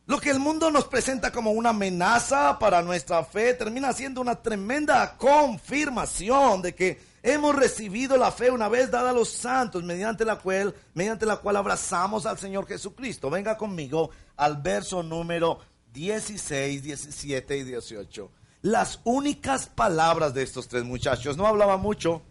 Lo 0.05 0.19
que 0.19 0.31
el 0.31 0.39
mundo 0.39 0.69
nos 0.69 0.85
presenta 0.85 1.31
como 1.31 1.51
una 1.51 1.69
amenaza 1.69 2.57
para 2.59 2.81
nuestra 2.81 3.23
fe 3.23 3.53
termina 3.53 3.93
siendo 3.93 4.19
una 4.19 4.41
tremenda 4.41 5.15
confirmación 5.17 6.61
de 6.61 6.75
que 6.75 7.12
Hemos 7.25 7.55
recibido 7.55 8.17
la 8.17 8.33
fe 8.33 8.51
una 8.51 8.67
vez 8.67 8.91
dada 8.91 9.11
a 9.11 9.13
los 9.13 9.29
santos, 9.29 9.81
mediante 9.81 10.25
la 10.25 10.39
cual, 10.39 10.75
mediante 10.93 11.25
la 11.25 11.37
cual 11.37 11.55
abrazamos 11.55 12.25
al 12.25 12.37
Señor 12.37 12.67
Jesucristo. 12.67 13.29
Venga 13.29 13.57
conmigo 13.57 14.09
al 14.35 14.61
verso 14.61 15.01
número 15.01 15.59
16, 15.93 16.83
17 16.83 17.57
y 17.57 17.63
18. 17.63 18.29
Las 18.63 18.99
únicas 19.05 19.67
palabras 19.67 20.33
de 20.33 20.43
estos 20.43 20.67
tres 20.67 20.83
muchachos 20.83 21.37
no 21.37 21.47
hablaban 21.47 21.79
mucho. 21.79 22.21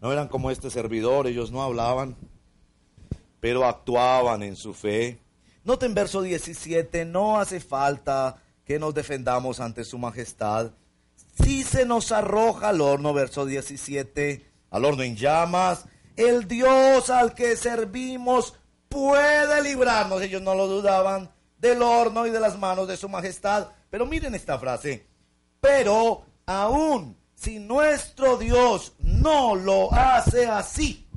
No 0.00 0.10
eran 0.10 0.28
como 0.28 0.50
este 0.50 0.70
servidor, 0.70 1.26
ellos 1.26 1.52
no 1.52 1.62
hablaban, 1.62 2.16
pero 3.38 3.66
actuaban 3.66 4.42
en 4.42 4.56
su 4.56 4.72
fe. 4.72 5.20
Noten 5.62 5.92
verso 5.92 6.22
17, 6.22 7.04
no 7.04 7.38
hace 7.38 7.60
falta 7.60 8.42
que 8.64 8.78
nos 8.78 8.94
defendamos 8.94 9.60
ante 9.60 9.84
su 9.84 9.98
majestad. 9.98 10.72
Si 11.42 11.64
se 11.64 11.84
nos 11.84 12.12
arroja 12.12 12.68
al 12.68 12.80
horno, 12.80 13.12
verso 13.12 13.44
17, 13.44 14.50
al 14.70 14.84
horno 14.84 15.02
en 15.02 15.16
llamas, 15.16 15.84
el 16.16 16.46
Dios 16.46 17.10
al 17.10 17.34
que 17.34 17.56
servimos 17.56 18.54
puede 18.88 19.62
librarnos, 19.62 20.22
ellos 20.22 20.42
no 20.42 20.54
lo 20.54 20.66
dudaban, 20.66 21.32
del 21.58 21.82
horno 21.82 22.26
y 22.26 22.30
de 22.30 22.40
las 22.40 22.58
manos 22.58 22.88
de 22.88 22.96
su 22.96 23.08
majestad. 23.08 23.68
Pero 23.90 24.06
miren 24.06 24.34
esta 24.34 24.58
frase, 24.58 25.06
pero 25.60 26.24
aún 26.46 27.16
si 27.34 27.58
nuestro 27.58 28.36
Dios 28.36 28.92
no 28.98 29.54
lo 29.54 29.92
hace 29.92 30.46
así, 30.46 31.08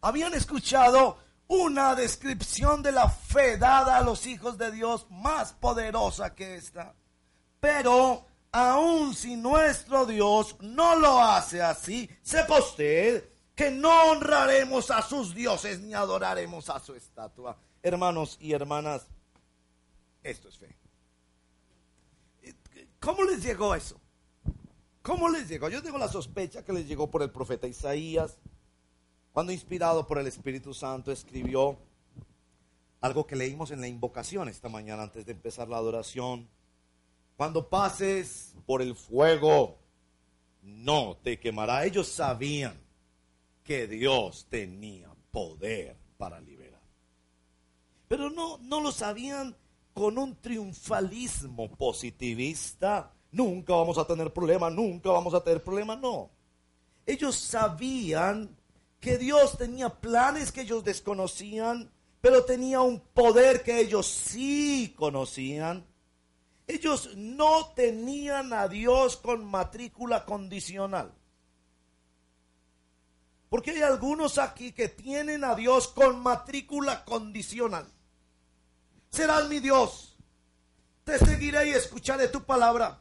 habían 0.00 0.34
escuchado 0.34 1.18
una 1.46 1.94
descripción 1.94 2.82
de 2.82 2.92
la 2.92 3.08
fe 3.10 3.58
dada 3.58 3.98
a 3.98 4.02
los 4.02 4.26
hijos 4.26 4.56
de 4.56 4.72
Dios 4.72 5.06
más 5.10 5.52
poderosa 5.52 6.34
que 6.34 6.56
esta. 6.56 6.94
Pero 7.60 8.26
aun 8.52 9.14
si 9.14 9.34
nuestro 9.36 10.06
Dios 10.06 10.56
no 10.60 10.94
lo 10.96 11.20
hace 11.20 11.62
así, 11.62 12.08
sepa 12.22 12.58
usted 12.58 13.28
que 13.54 13.70
no 13.70 14.10
honraremos 14.10 14.90
a 14.90 15.02
sus 15.02 15.34
dioses 15.34 15.80
ni 15.80 15.94
adoraremos 15.94 16.68
a 16.68 16.78
su 16.78 16.94
estatua. 16.94 17.58
Hermanos 17.82 18.36
y 18.40 18.52
hermanas, 18.52 19.06
esto 20.22 20.48
es 20.48 20.58
fe. 20.58 20.76
¿Cómo 23.00 23.24
les 23.24 23.42
llegó 23.42 23.74
eso? 23.74 24.00
¿Cómo 25.02 25.28
les 25.28 25.48
llegó? 25.48 25.68
Yo 25.68 25.82
tengo 25.82 25.98
la 25.98 26.08
sospecha 26.08 26.64
que 26.64 26.72
les 26.72 26.86
llegó 26.86 27.10
por 27.10 27.22
el 27.22 27.30
profeta 27.30 27.66
Isaías, 27.66 28.38
cuando 29.32 29.50
inspirado 29.50 30.06
por 30.06 30.18
el 30.18 30.26
Espíritu 30.28 30.72
Santo 30.72 31.10
escribió 31.10 31.78
algo 33.00 33.26
que 33.26 33.34
leímos 33.34 33.72
en 33.72 33.80
la 33.80 33.88
invocación 33.88 34.48
esta 34.48 34.68
mañana 34.68 35.02
antes 35.02 35.26
de 35.26 35.32
empezar 35.32 35.68
la 35.68 35.78
adoración. 35.78 36.48
Cuando 37.36 37.68
pases 37.68 38.54
por 38.66 38.82
el 38.82 38.94
fuego, 38.94 39.78
no 40.62 41.16
te 41.22 41.38
quemará. 41.38 41.84
Ellos 41.84 42.08
sabían 42.08 42.80
que 43.64 43.86
Dios 43.86 44.46
tenía 44.48 45.08
poder 45.30 45.96
para 46.16 46.40
liberar. 46.40 46.80
Pero 48.08 48.30
no, 48.30 48.58
no 48.58 48.80
lo 48.80 48.92
sabían 48.92 49.56
con 49.94 50.18
un 50.18 50.36
triunfalismo 50.36 51.70
positivista. 51.76 53.12
Nunca 53.30 53.74
vamos 53.74 53.98
a 53.98 54.06
tener 54.06 54.32
problema, 54.32 54.70
nunca 54.70 55.10
vamos 55.10 55.34
a 55.34 55.42
tener 55.42 55.62
problema, 55.62 55.96
no. 55.96 56.30
Ellos 57.06 57.36
sabían 57.36 58.56
que 59.00 59.18
Dios 59.18 59.58
tenía 59.58 59.88
planes 59.88 60.52
que 60.52 60.60
ellos 60.60 60.84
desconocían, 60.84 61.90
pero 62.20 62.44
tenía 62.44 62.82
un 62.82 63.00
poder 63.00 63.62
que 63.62 63.80
ellos 63.80 64.06
sí 64.06 64.94
conocían. 64.96 65.84
Ellos 66.74 67.10
no 67.16 67.72
tenían 67.74 68.52
a 68.52 68.68
Dios 68.68 69.16
con 69.16 69.44
matrícula 69.44 70.24
condicional. 70.24 71.12
Porque 73.48 73.72
hay 73.72 73.82
algunos 73.82 74.38
aquí 74.38 74.72
que 74.72 74.88
tienen 74.88 75.44
a 75.44 75.54
Dios 75.54 75.88
con 75.88 76.20
matrícula 76.20 77.04
condicional. 77.04 77.86
Serás 79.10 79.48
mi 79.48 79.60
Dios. 79.60 80.16
Te 81.04 81.18
seguiré 81.18 81.68
y 81.68 81.70
escucharé 81.70 82.28
tu 82.28 82.42
palabra. 82.44 83.00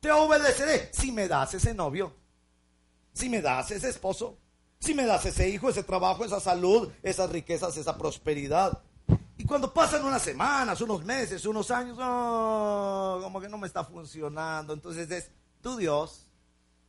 Te 0.00 0.10
obedeceré 0.10 0.90
si 0.92 1.12
me 1.12 1.28
das 1.28 1.54
ese 1.54 1.74
novio. 1.74 2.14
Si 3.12 3.28
me 3.28 3.42
das 3.42 3.70
ese 3.70 3.90
esposo 3.90 4.38
si 4.80 4.94
me 4.94 5.04
das 5.04 5.26
ese 5.26 5.48
hijo, 5.48 5.68
ese 5.68 5.82
trabajo, 5.82 6.24
esa 6.24 6.40
salud, 6.40 6.90
esas 7.02 7.30
riquezas, 7.30 7.76
esa 7.76 7.98
prosperidad. 7.98 8.82
Cuando 9.50 9.74
pasan 9.74 10.04
unas 10.04 10.22
semanas, 10.22 10.80
unos 10.80 11.04
meses, 11.04 11.44
unos 11.44 11.72
años, 11.72 11.98
oh, 12.00 13.18
como 13.20 13.40
que 13.40 13.48
no 13.48 13.58
me 13.58 13.66
está 13.66 13.82
funcionando. 13.82 14.72
Entonces 14.72 15.10
es 15.10 15.28
tu 15.60 15.76
Dios. 15.76 16.28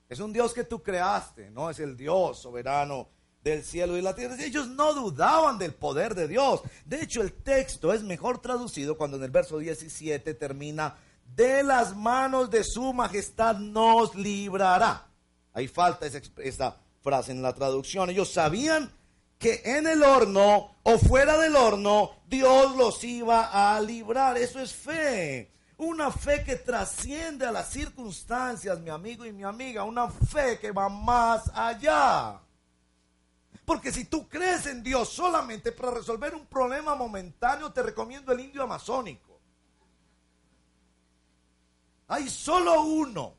Es 0.07 0.19
un 0.19 0.31
Dios 0.31 0.53
que 0.53 0.63
tú 0.63 0.83
creaste, 0.83 1.49
no 1.49 1.71
es 1.71 1.79
el 1.79 1.97
Dios 1.97 2.39
soberano 2.39 3.09
del 3.43 3.63
cielo 3.63 3.97
y 3.97 4.03
la 4.03 4.13
tierra. 4.13 4.35
Ellos 4.39 4.67
no 4.67 4.93
dudaban 4.93 5.57
del 5.57 5.73
poder 5.73 6.13
de 6.13 6.27
Dios. 6.27 6.61
De 6.85 7.01
hecho, 7.01 7.23
el 7.23 7.33
texto 7.33 7.93
es 7.93 8.03
mejor 8.03 8.43
traducido 8.43 8.95
cuando 8.95 9.17
en 9.17 9.23
el 9.23 9.31
verso 9.31 9.57
17 9.57 10.35
termina, 10.35 10.97
de 11.35 11.63
las 11.63 11.95
manos 11.95 12.51
de 12.51 12.63
su 12.63 12.93
majestad 12.93 13.55
nos 13.55 14.13
librará. 14.13 15.07
Ahí 15.53 15.67
falta 15.67 16.05
esa, 16.05 16.21
esa 16.37 16.77
frase 17.01 17.31
en 17.31 17.41
la 17.41 17.55
traducción. 17.55 18.11
Ellos 18.11 18.31
sabían 18.31 18.91
que 19.41 19.61
en 19.65 19.87
el 19.87 20.03
horno 20.03 20.75
o 20.83 20.97
fuera 20.99 21.35
del 21.37 21.55
horno 21.55 22.11
Dios 22.27 22.75
los 22.77 23.03
iba 23.03 23.73
a 23.73 23.81
librar. 23.81 24.37
Eso 24.37 24.59
es 24.59 24.73
fe. 24.73 25.51
Una 25.77 26.11
fe 26.11 26.43
que 26.43 26.57
trasciende 26.57 27.47
a 27.47 27.51
las 27.51 27.69
circunstancias, 27.71 28.79
mi 28.79 28.91
amigo 28.91 29.25
y 29.25 29.33
mi 29.33 29.43
amiga. 29.43 29.83
Una 29.83 30.09
fe 30.09 30.59
que 30.59 30.71
va 30.71 30.87
más 30.87 31.51
allá. 31.55 32.39
Porque 33.65 33.91
si 33.91 34.05
tú 34.05 34.29
crees 34.29 34.67
en 34.67 34.83
Dios 34.83 35.09
solamente 35.09 35.71
para 35.71 35.91
resolver 35.91 36.35
un 36.35 36.45
problema 36.45 36.93
momentáneo, 36.93 37.71
te 37.71 37.81
recomiendo 37.81 38.31
el 38.31 38.41
indio 38.41 38.63
amazónico. 38.63 39.39
Hay 42.07 42.29
solo 42.29 42.83
uno 42.83 43.35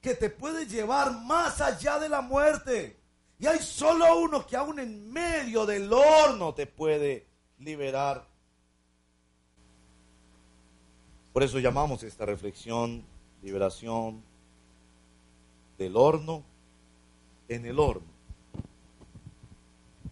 que 0.00 0.14
te 0.14 0.28
puede 0.28 0.66
llevar 0.66 1.12
más 1.12 1.60
allá 1.60 2.00
de 2.00 2.08
la 2.08 2.20
muerte. 2.20 2.99
Y 3.40 3.46
hay 3.46 3.58
solo 3.60 4.20
uno 4.20 4.46
que 4.46 4.54
aún 4.54 4.78
en 4.80 5.10
medio 5.10 5.64
del 5.64 5.90
horno 5.90 6.52
te 6.52 6.66
puede 6.66 7.26
liberar. 7.58 8.26
Por 11.32 11.42
eso 11.42 11.58
llamamos 11.58 12.02
esta 12.02 12.26
reflexión 12.26 13.02
liberación 13.42 14.22
del 15.78 15.96
horno 15.96 16.44
en 17.48 17.64
el 17.64 17.78
horno. 17.78 18.10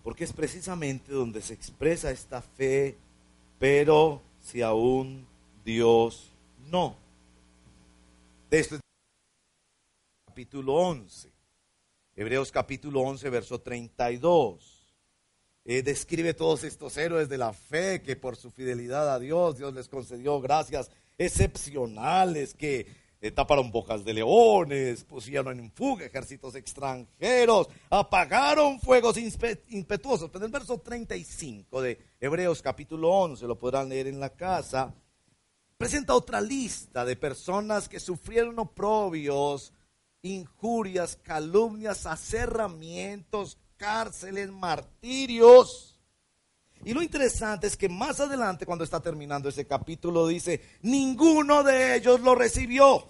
Porque 0.02 0.24
es 0.24 0.32
precisamente 0.32 1.12
donde 1.12 1.42
se 1.42 1.52
expresa 1.52 2.10
esta 2.10 2.40
fe, 2.40 2.96
pero 3.58 4.22
si 4.40 4.62
aún 4.62 5.26
Dios 5.66 6.30
no. 6.70 6.96
De 8.48 8.60
esto 8.60 8.80
capítulo 10.26 10.72
11. 10.76 11.37
Hebreos 12.20 12.50
capítulo 12.50 13.02
11, 13.02 13.30
verso 13.30 13.60
32. 13.60 14.84
Eh, 15.64 15.82
describe 15.84 16.34
todos 16.34 16.64
estos 16.64 16.96
héroes 16.96 17.28
de 17.28 17.38
la 17.38 17.52
fe 17.52 18.02
que 18.02 18.16
por 18.16 18.34
su 18.34 18.50
fidelidad 18.50 19.14
a 19.14 19.20
Dios, 19.20 19.56
Dios 19.56 19.72
les 19.72 19.86
concedió 19.86 20.40
gracias 20.40 20.90
excepcionales 21.16 22.54
que 22.54 22.88
eh, 23.20 23.30
taparon 23.30 23.70
bocas 23.70 24.04
de 24.04 24.14
leones, 24.14 25.04
pusieron 25.04 25.60
en 25.60 25.70
fuga 25.70 26.06
ejércitos 26.06 26.56
extranjeros, 26.56 27.68
apagaron 27.88 28.80
fuegos 28.80 29.16
impetuosos. 29.68 30.28
Pero 30.28 30.44
en 30.44 30.48
el 30.48 30.58
verso 30.58 30.78
35 30.78 31.80
de 31.80 32.00
Hebreos 32.18 32.60
capítulo 32.62 33.10
11, 33.10 33.46
lo 33.46 33.56
podrán 33.56 33.88
leer 33.88 34.08
en 34.08 34.18
la 34.18 34.30
casa, 34.30 34.92
presenta 35.76 36.16
otra 36.16 36.40
lista 36.40 37.04
de 37.04 37.14
personas 37.14 37.88
que 37.88 38.00
sufrieron 38.00 38.58
oprobios, 38.58 39.72
injurias, 40.22 41.16
calumnias, 41.16 42.06
acerramientos, 42.06 43.58
cárceles, 43.76 44.50
martirios. 44.50 45.98
Y 46.84 46.94
lo 46.94 47.02
interesante 47.02 47.66
es 47.66 47.76
que 47.76 47.88
más 47.88 48.20
adelante, 48.20 48.66
cuando 48.66 48.84
está 48.84 49.00
terminando 49.00 49.48
ese 49.48 49.66
capítulo, 49.66 50.26
dice, 50.26 50.60
ninguno 50.82 51.62
de 51.62 51.96
ellos 51.96 52.20
lo 52.20 52.34
recibió. 52.34 53.08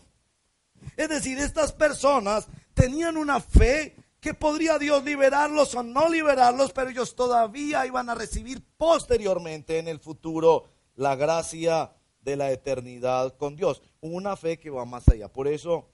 Es 0.97 1.09
decir, 1.09 1.39
estas 1.39 1.73
personas 1.73 2.47
tenían 2.75 3.17
una 3.17 3.41
fe 3.41 3.97
que 4.21 4.35
podría 4.35 4.79
Dios 4.79 5.05
liberarlos 5.05 5.75
o 5.75 5.83
no 5.83 6.09
liberarlos, 6.09 6.73
pero 6.73 6.91
ellos 6.91 7.15
todavía 7.15 7.87
iban 7.87 8.09
a 8.11 8.15
recibir 8.15 8.63
posteriormente 8.77 9.79
en 9.79 9.89
el 9.89 10.01
futuro 10.01 10.65
la 10.97 11.15
gracia 11.15 11.93
de 12.21 12.37
la 12.37 12.51
eternidad 12.51 13.37
con 13.37 13.55
Dios. 13.57 13.83
Una 14.01 14.37
fe 14.37 14.59
que 14.59 14.71
va 14.71 14.85
más 14.85 15.09
allá. 15.09 15.29
Por 15.29 15.47
eso 15.47 15.89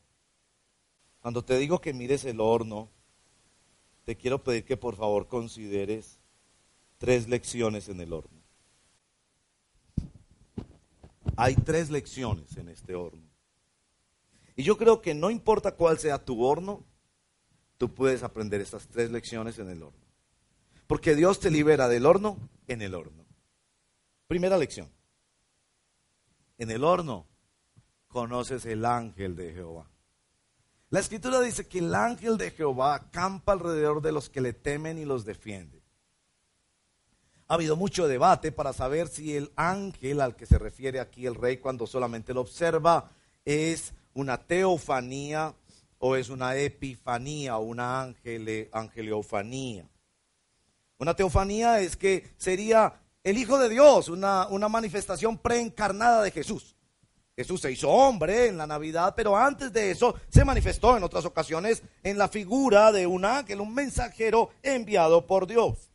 cuando 1.25 1.43
te 1.43 1.57
digo 1.57 1.81
que 1.81 1.95
mires 1.95 2.27
el 2.27 2.39
horno, 2.39 2.91
te 4.05 4.15
quiero 4.15 4.45
pedir 4.45 4.67
que 4.67 4.77
por 4.77 4.95
favor 4.95 5.27
consideres 5.27 6.19
tres 6.99 7.31
lecciones 7.31 7.89
en 7.89 7.99
el 8.03 8.13
horno. 8.13 8.43
Hay 11.35 11.55
tres 11.55 11.89
lecciones 11.89 12.55
en 12.59 12.69
este 12.69 12.95
horno. 12.95 13.27
Y 14.55 14.65
yo 14.65 14.77
creo 14.77 15.01
que 15.01 15.15
no 15.15 15.31
importa 15.31 15.73
cuál 15.73 15.99
sea 15.99 16.23
tu 16.23 16.45
horno, 16.45 16.85
tú 17.79 17.95
puedes 17.95 18.23
aprender 18.23 18.61
estas 18.61 18.87
tres 18.89 19.11
lecciones 19.11 19.59
en 19.59 19.71
el 19.71 19.83
horno. 19.83 20.05
Porque 20.87 21.15
Dios 21.15 21.41
te 21.41 21.51
libera 21.51 21.89
del 21.89 22.05
horno 22.05 22.37
en 22.69 22.83
el 22.83 22.95
horno. 22.95 23.25
Primera 24.27 24.59
lección. 24.59 24.91
En 26.59 26.71
el 26.71 26.85
horno 26.85 27.25
conoces 28.09 28.67
el 28.67 28.85
ángel 28.85 29.35
de 29.37 29.55
Jehová. 29.55 29.89
La 30.95 31.01
escritura 31.01 31.41
dice 31.41 31.67
que 31.67 31.81
el 31.81 31.93
ángel 31.93 32.39
de 32.39 32.53
Jehová 32.53 32.95
acampa 32.95 33.51
alrededor 33.51 34.01
de 34.01 34.13
los 34.13 34.31
que 34.31 34.41
le 34.41 34.53
temen 34.53 34.97
y 34.97 35.05
los 35.05 35.25
defiende. 35.25 35.83
Ha 37.49 37.55
habido 37.55 37.75
mucho 37.75 38.07
debate 38.07 38.53
para 38.53 38.73
saber 38.73 39.09
si 39.09 39.37
el 39.37 39.51
ángel 39.57 40.21
al 40.21 40.37
que 40.37 40.47
se 40.47 40.57
refiere 40.57 41.01
aquí 41.01 41.27
el 41.27 41.35
rey 41.35 41.57
cuando 41.57 41.89
solamente 41.89 42.33
lo 42.33 42.43
observa 42.43 43.11
es 43.45 43.93
una 44.13 44.39
teofanía 44.39 45.57
o 45.99 46.15
es 46.15 46.29
una 46.29 46.55
epifanía 46.55 47.59
o 47.59 47.65
una 47.65 48.01
angele, 48.01 48.71
angeliofanía. 48.73 49.89
Una 50.99 51.17
teofanía 51.17 51.81
es 51.81 51.97
que 51.97 52.31
sería 52.37 53.01
el 53.25 53.37
Hijo 53.37 53.59
de 53.59 53.69
Dios, 53.69 54.09
una 54.09 54.69
manifestación 54.69 55.39
preencarnada 55.39 56.23
de 56.23 56.31
Jesús. 56.31 56.74
Jesús 57.37 57.61
se 57.61 57.73
hizo 57.73 57.91
hombre 57.91 58.47
en 58.47 58.57
la 58.57 58.67
Navidad, 58.67 59.15
pero 59.17 59.37
antes 59.37 59.73
de 59.73 59.91
eso 59.91 60.15
se 60.29 60.45
manifestó 60.45 60.97
en 60.97 61.03
otras 61.03 61.25
ocasiones 61.25 61.83
en 62.05 62.17
la 62.17 62.29
figura 62.29 62.93
de 62.93 63.07
un 63.09 63.25
ángel, 63.25 63.61
un 63.61 63.75
mensajero 63.75 64.51
enviado 64.63 65.27
por 65.27 65.47
Dios. 65.47 65.91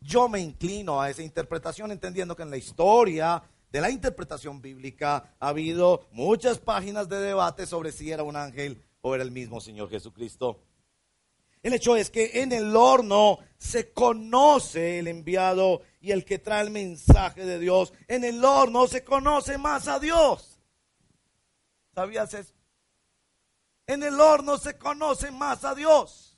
Yo 0.00 0.28
me 0.28 0.40
inclino 0.40 1.00
a 1.00 1.10
esa 1.10 1.22
interpretación 1.22 1.90
entendiendo 1.90 2.36
que 2.36 2.42
en 2.44 2.50
la 2.50 2.58
historia 2.58 3.42
de 3.72 3.80
la 3.80 3.90
interpretación 3.90 4.62
bíblica 4.62 5.34
ha 5.40 5.48
habido 5.48 6.06
muchas 6.12 6.58
páginas 6.58 7.08
de 7.08 7.18
debate 7.18 7.66
sobre 7.66 7.90
si 7.90 8.12
era 8.12 8.22
un 8.22 8.36
ángel 8.36 8.80
o 9.00 9.14
era 9.16 9.24
el 9.24 9.32
mismo 9.32 9.60
Señor 9.60 9.90
Jesucristo. 9.90 10.60
El 11.60 11.72
hecho 11.72 11.96
es 11.96 12.10
que 12.10 12.42
en 12.42 12.52
el 12.52 12.76
horno 12.76 13.38
se 13.56 13.90
conoce 13.90 15.00
el 15.00 15.08
enviado 15.08 15.80
y 16.00 16.12
el 16.12 16.24
que 16.24 16.38
trae 16.38 16.62
el 16.62 16.70
mensaje 16.70 17.44
de 17.46 17.58
Dios. 17.58 17.92
En 18.06 18.22
el 18.22 18.44
horno 18.44 18.86
se 18.86 19.02
conoce 19.02 19.58
más 19.58 19.88
a 19.88 19.98
Dios. 19.98 20.53
¿Sabías? 21.94 22.54
En 23.86 24.02
el 24.02 24.20
horno 24.20 24.58
se 24.58 24.76
conoce 24.76 25.30
más 25.30 25.64
a 25.64 25.74
Dios. 25.74 26.36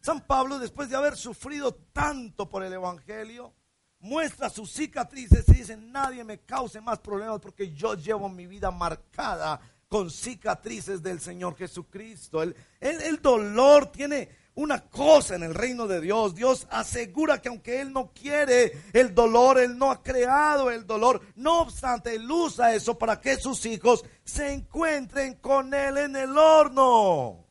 San 0.00 0.24
Pablo, 0.26 0.58
después 0.58 0.88
de 0.88 0.96
haber 0.96 1.16
sufrido 1.16 1.74
tanto 1.74 2.48
por 2.48 2.62
el 2.62 2.72
Evangelio, 2.72 3.52
muestra 3.98 4.48
sus 4.48 4.70
cicatrices 4.70 5.48
y 5.48 5.54
dice, 5.54 5.76
nadie 5.76 6.22
me 6.22 6.38
cause 6.38 6.80
más 6.80 7.00
problemas 7.00 7.40
porque 7.40 7.72
yo 7.72 7.94
llevo 7.94 8.28
mi 8.28 8.46
vida 8.46 8.70
marcada 8.70 9.60
con 9.88 10.10
cicatrices 10.10 11.02
del 11.02 11.20
Señor 11.20 11.56
Jesucristo. 11.56 12.42
El, 12.42 12.54
el, 12.80 13.20
dolor 13.20 13.90
tiene 13.90 14.28
una 14.56 14.80
cosa 14.80 15.36
en 15.36 15.42
el 15.42 15.54
reino 15.54 15.86
de 15.86 16.00
Dios. 16.00 16.34
Dios 16.34 16.66
asegura 16.70 17.40
que 17.40 17.48
aunque 17.48 17.80
Él 17.80 17.92
no 17.92 18.10
quiere 18.12 18.72
el 18.92 19.14
dolor, 19.14 19.58
Él 19.58 19.78
no 19.78 19.90
ha 19.90 20.02
creado 20.02 20.70
el 20.70 20.86
dolor. 20.86 21.20
No 21.36 21.60
obstante, 21.60 22.14
Él 22.14 22.28
usa 22.30 22.74
eso 22.74 22.98
para 22.98 23.20
que 23.20 23.36
sus 23.36 23.64
hijos 23.66 24.04
se 24.24 24.52
encuentren 24.52 25.34
con 25.34 25.72
Él 25.72 25.98
en 25.98 26.16
el 26.16 26.36
horno. 26.36 27.46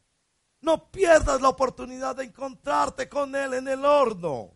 No 0.62 0.90
pierdas 0.90 1.42
la 1.42 1.50
oportunidad 1.50 2.16
de 2.16 2.26
encontrarte 2.26 3.08
con 3.08 3.36
Él 3.36 3.54
en 3.54 3.68
el 3.68 3.86
horno. 3.86 4.52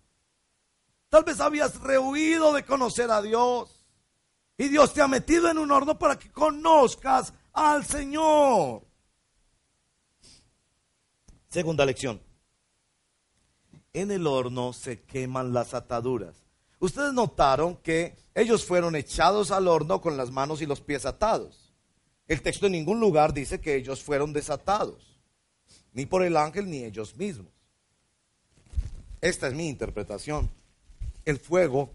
Tal 1.10 1.24
vez 1.24 1.40
habías 1.40 1.80
rehuido 1.80 2.52
de 2.52 2.66
conocer 2.66 3.12
a 3.12 3.22
Dios. 3.22 3.86
Y 4.58 4.70
Dios 4.70 4.92
te 4.94 5.04
ha 5.04 5.08
metido 5.08 5.50
en 5.50 5.60
un 5.60 5.72
horno 5.72 6.00
para 6.00 6.18
que 6.18 6.32
conozcas 6.32 7.32
al 7.54 7.86
Señor. 7.86 8.82
Segunda 11.48 11.86
lección. 11.86 12.29
En 13.94 14.12
el 14.12 14.28
horno 14.28 14.74
se 14.74 15.02
queman 15.02 15.54
las 15.54 15.74
ataduras. 15.74 16.36
Ustedes 16.80 17.14
notaron 17.14 17.76
que 17.78 18.16
ellos 18.36 18.66
fueron 18.66 18.96
echados 18.96 19.52
al 19.52 19.68
horno 19.68 20.02
con 20.02 20.16
las 20.16 20.32
manos 20.32 20.62
y 20.62 20.66
los 20.66 20.82
pies 20.82 21.06
atados. 21.06 21.74
El 22.28 22.42
texto 22.42 22.68
en 22.68 22.74
ningún 22.74 23.00
lugar 23.00 23.34
dice 23.34 23.60
que 23.60 23.76
ellos 23.76 24.04
fueron 24.04 24.34
desatados 24.34 25.10
ni 25.94 26.06
por 26.06 26.24
el 26.24 26.38
ángel 26.38 26.70
ni 26.70 26.84
ellos 26.84 27.16
mismos. 27.16 27.52
Esta 29.22 29.48
es 29.48 29.54
mi 29.54 29.68
interpretación. 29.68 30.50
El 31.26 31.40
fuego 31.40 31.90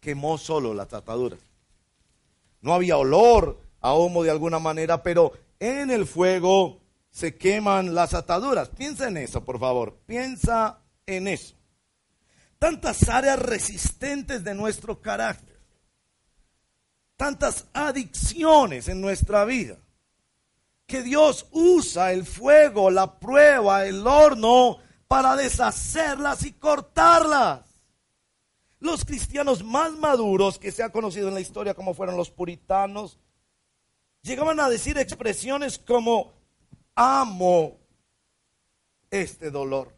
quemó 0.00 0.38
solo 0.38 0.74
las 0.74 0.92
ataduras. 0.92 1.40
No 2.60 2.74
había 2.74 2.96
olor 2.96 3.60
a 3.80 3.94
humo 3.94 4.22
de 4.22 4.30
alguna 4.30 4.58
manera, 4.58 5.02
pero 5.02 5.32
en 5.58 5.90
el 5.90 6.06
fuego 6.06 6.80
se 7.10 7.36
queman 7.36 7.94
las 7.94 8.14
ataduras. 8.14 8.68
Piensa 8.68 9.08
en 9.08 9.16
eso, 9.16 9.44
por 9.44 9.58
favor. 9.58 9.96
Piensa 10.06 10.78
en 11.06 11.28
eso. 11.28 11.54
Tantas 12.58 13.08
áreas 13.08 13.38
resistentes 13.38 14.44
de 14.44 14.54
nuestro 14.54 15.00
carácter. 15.00 15.56
Tantas 17.16 17.66
adicciones 17.72 18.88
en 18.88 19.00
nuestra 19.00 19.44
vida 19.44 19.78
que 20.86 21.02
Dios 21.02 21.46
usa 21.50 22.12
el 22.12 22.24
fuego, 22.24 22.90
la 22.90 23.18
prueba, 23.18 23.86
el 23.86 24.06
horno 24.06 24.78
para 25.08 25.36
deshacerlas 25.36 26.44
y 26.44 26.52
cortarlas. 26.52 27.62
Los 28.78 29.04
cristianos 29.04 29.64
más 29.64 29.92
maduros 29.92 30.58
que 30.58 30.70
se 30.70 30.82
ha 30.82 30.90
conocido 30.92 31.28
en 31.28 31.34
la 31.34 31.40
historia, 31.40 31.74
como 31.74 31.94
fueron 31.94 32.16
los 32.16 32.30
puritanos, 32.30 33.18
llegaban 34.22 34.60
a 34.60 34.68
decir 34.68 34.98
expresiones 34.98 35.78
como, 35.78 36.34
amo 36.94 37.78
este 39.10 39.50
dolor, 39.50 39.95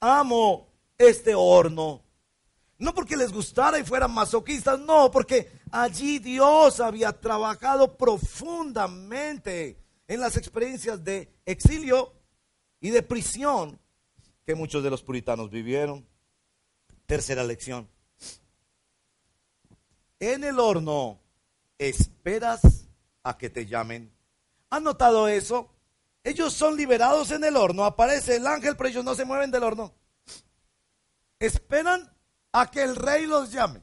amo 0.00 0.68
este 0.98 1.34
horno. 1.34 2.02
No 2.78 2.94
porque 2.94 3.16
les 3.16 3.32
gustara 3.32 3.78
y 3.78 3.84
fueran 3.84 4.12
masoquistas, 4.12 4.80
no, 4.80 5.10
porque 5.10 5.60
Allí 5.72 6.18
Dios 6.18 6.80
había 6.80 7.12
trabajado 7.12 7.96
profundamente 7.96 9.78
en 10.08 10.20
las 10.20 10.36
experiencias 10.36 11.04
de 11.04 11.32
exilio 11.46 12.12
y 12.80 12.90
de 12.90 13.02
prisión 13.02 13.78
que 14.44 14.56
muchos 14.56 14.82
de 14.82 14.90
los 14.90 15.02
puritanos 15.02 15.48
vivieron. 15.50 16.04
Tercera 17.06 17.44
lección. 17.44 17.88
En 20.18 20.42
el 20.42 20.58
horno 20.58 21.20
esperas 21.78 22.88
a 23.22 23.38
que 23.38 23.48
te 23.48 23.66
llamen. 23.66 24.12
¿Han 24.70 24.82
notado 24.82 25.28
eso? 25.28 25.70
Ellos 26.22 26.52
son 26.52 26.76
liberados 26.76 27.30
en 27.30 27.44
el 27.44 27.56
horno, 27.56 27.84
aparece 27.84 28.36
el 28.36 28.46
ángel, 28.46 28.76
pero 28.76 28.88
ellos 28.88 29.04
no 29.04 29.14
se 29.14 29.24
mueven 29.24 29.50
del 29.50 29.62
horno. 29.62 29.94
Esperan 31.38 32.12
a 32.52 32.70
que 32.70 32.82
el 32.82 32.96
rey 32.96 33.26
los 33.26 33.50
llame 33.50 33.82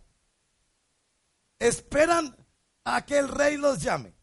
esperan 1.59 2.35
a 2.83 3.05
que 3.05 3.17
el 3.17 3.27
rey 3.27 3.57
los 3.57 3.81
llame. 3.81 4.13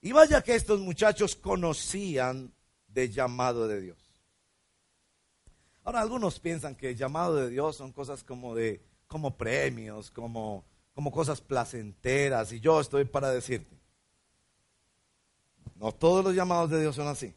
Y 0.00 0.12
vaya 0.12 0.42
que 0.42 0.54
estos 0.54 0.80
muchachos 0.80 1.34
conocían 1.34 2.52
de 2.88 3.10
llamado 3.10 3.66
de 3.66 3.80
Dios. 3.80 3.98
Ahora 5.82 6.00
algunos 6.00 6.40
piensan 6.40 6.74
que 6.74 6.90
el 6.90 6.96
llamado 6.96 7.36
de 7.36 7.50
Dios 7.50 7.76
son 7.76 7.92
cosas 7.92 8.24
como 8.24 8.54
de 8.54 8.84
como 9.06 9.36
premios, 9.36 10.10
como 10.10 10.64
como 10.94 11.12
cosas 11.12 11.40
placenteras 11.40 12.52
y 12.52 12.60
yo 12.60 12.80
estoy 12.80 13.04
para 13.04 13.30
decirte. 13.30 13.76
No 15.74 15.92
todos 15.92 16.24
los 16.24 16.34
llamados 16.34 16.70
de 16.70 16.80
Dios 16.80 16.96
son 16.96 17.08
así. 17.08 17.34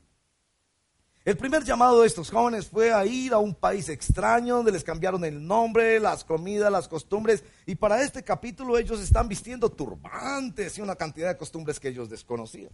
El 1.25 1.37
primer 1.37 1.63
llamado 1.63 2.01
de 2.01 2.07
estos 2.07 2.31
jóvenes 2.31 2.67
fue 2.67 2.93
a 2.93 3.05
ir 3.05 3.33
a 3.33 3.39
un 3.39 3.53
país 3.53 3.89
extraño 3.89 4.57
donde 4.57 4.71
les 4.71 4.83
cambiaron 4.83 5.25
el 5.25 5.45
nombre, 5.45 5.99
las 5.99 6.23
comidas, 6.23 6.71
las 6.71 6.87
costumbres. 6.87 7.43
Y 7.65 7.75
para 7.75 8.01
este 8.01 8.23
capítulo 8.23 8.77
ellos 8.77 9.01
están 9.01 9.27
vistiendo 9.27 9.69
turbantes 9.69 10.77
y 10.77 10.81
una 10.81 10.95
cantidad 10.95 11.27
de 11.27 11.37
costumbres 11.37 11.79
que 11.79 11.89
ellos 11.89 12.09
desconocían. 12.09 12.71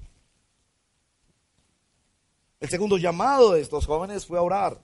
El 2.60 2.69
segundo 2.69 2.97
llamado 2.97 3.53
de 3.53 3.62
estos 3.62 3.86
jóvenes 3.86 4.25
fue 4.25 4.38
a 4.38 4.43
orar. 4.43 4.81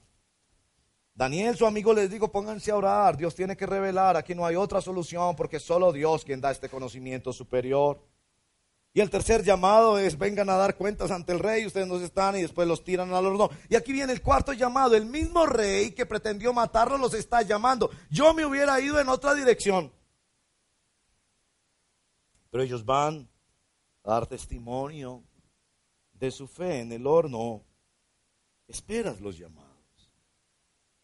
Daniel, 1.13 1.56
su 1.56 1.67
amigo, 1.67 1.93
les 1.93 2.10
dijo, 2.10 2.32
pónganse 2.32 2.71
a 2.71 2.76
orar. 2.76 3.15
Dios 3.15 3.36
tiene 3.36 3.56
que 3.56 3.67
revelar. 3.67 4.17
Aquí 4.17 4.34
no 4.34 4.45
hay 4.45 4.56
otra 4.56 4.82
solución 4.82 5.36
porque 5.36 5.60
solo 5.60 5.91
Dios 5.91 6.26
quien 6.26 6.41
da 6.41 6.52
este 6.52 6.67
conocimiento 6.67 7.32
superior. 7.32 8.02
Y 8.93 8.99
el 8.99 9.10
tercer 9.10 9.43
llamado 9.43 9.97
es, 9.97 10.17
vengan 10.17 10.49
a 10.49 10.58
dar 10.58 10.75
cuentas 10.75 11.12
ante 11.12 11.32
el 11.32 11.39
rey, 11.39 11.65
ustedes 11.65 11.88
no 11.88 11.95
están 11.97 12.36
y 12.36 12.41
después 12.41 12.67
los 12.67 12.84
tiran 12.84 13.13
al 13.13 13.25
horno. 13.25 13.49
Y 13.69 13.75
aquí 13.75 13.93
viene 13.93 14.12
el 14.12 14.21
cuarto 14.21 14.51
llamado, 14.51 14.95
el 14.95 15.06
mismo 15.06 15.45
rey 15.45 15.91
que 15.91 16.06
pretendió 16.06 16.51
matarlos 16.51 16.99
los 16.99 17.13
está 17.13 17.41
llamando. 17.41 17.89
Yo 18.10 18.34
me 18.34 18.45
hubiera 18.45 18.80
ido 18.82 18.99
en 18.99 19.08
otra 19.08 19.34
dirección. 19.34 19.93
Pero 22.49 22.63
ellos 22.63 22.84
van 22.84 23.30
a 24.04 24.12
dar 24.12 24.27
testimonio 24.27 25.23
de 26.12 26.29
su 26.29 26.48
fe 26.48 26.81
en 26.81 26.92
el 26.92 27.08
horno. 27.08 27.63
Esperas 28.67 29.21
los 29.21 29.37
llamados. 29.37 30.12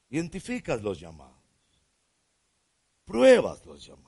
Identificas 0.09 0.81
los 0.81 0.99
llamados. 0.99 1.35
Pruebas 3.05 3.65
los 3.65 3.85
llamados. 3.85 4.06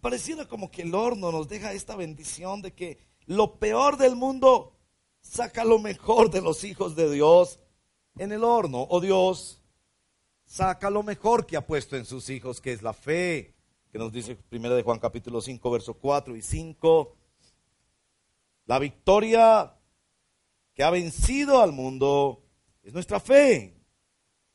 Pareciera 0.00 0.46
como 0.46 0.70
que 0.70 0.82
el 0.82 0.94
horno 0.94 1.30
nos 1.30 1.48
deja 1.48 1.72
esta 1.72 1.94
bendición 1.94 2.62
de 2.62 2.72
que 2.72 2.98
lo 3.26 3.58
peor 3.58 3.96
del 3.96 4.16
mundo 4.16 4.72
saca 5.20 5.64
lo 5.64 5.78
mejor 5.78 6.30
de 6.30 6.40
los 6.40 6.64
hijos 6.64 6.96
de 6.96 7.10
Dios 7.10 7.60
en 8.16 8.32
el 8.32 8.42
horno. 8.42 8.86
O 8.88 9.00
Dios 9.00 9.62
saca 10.46 10.88
lo 10.88 11.02
mejor 11.02 11.46
que 11.46 11.56
ha 11.56 11.66
puesto 11.66 11.96
en 11.96 12.06
sus 12.06 12.30
hijos, 12.30 12.60
que 12.60 12.72
es 12.72 12.82
la 12.82 12.94
fe, 12.94 13.54
que 13.92 13.98
nos 13.98 14.12
dice 14.12 14.36
primero 14.36 14.74
de 14.74 14.82
Juan 14.82 14.98
capítulo 14.98 15.40
5, 15.40 15.70
verso 15.70 15.94
4 15.94 16.34
y 16.34 16.42
5. 16.42 17.16
La 18.66 18.78
victoria 18.78 19.76
que 20.72 20.82
ha 20.82 20.90
vencido 20.90 21.60
al 21.60 21.72
mundo 21.72 22.42
es 22.82 22.94
nuestra 22.94 23.20
fe, 23.20 23.76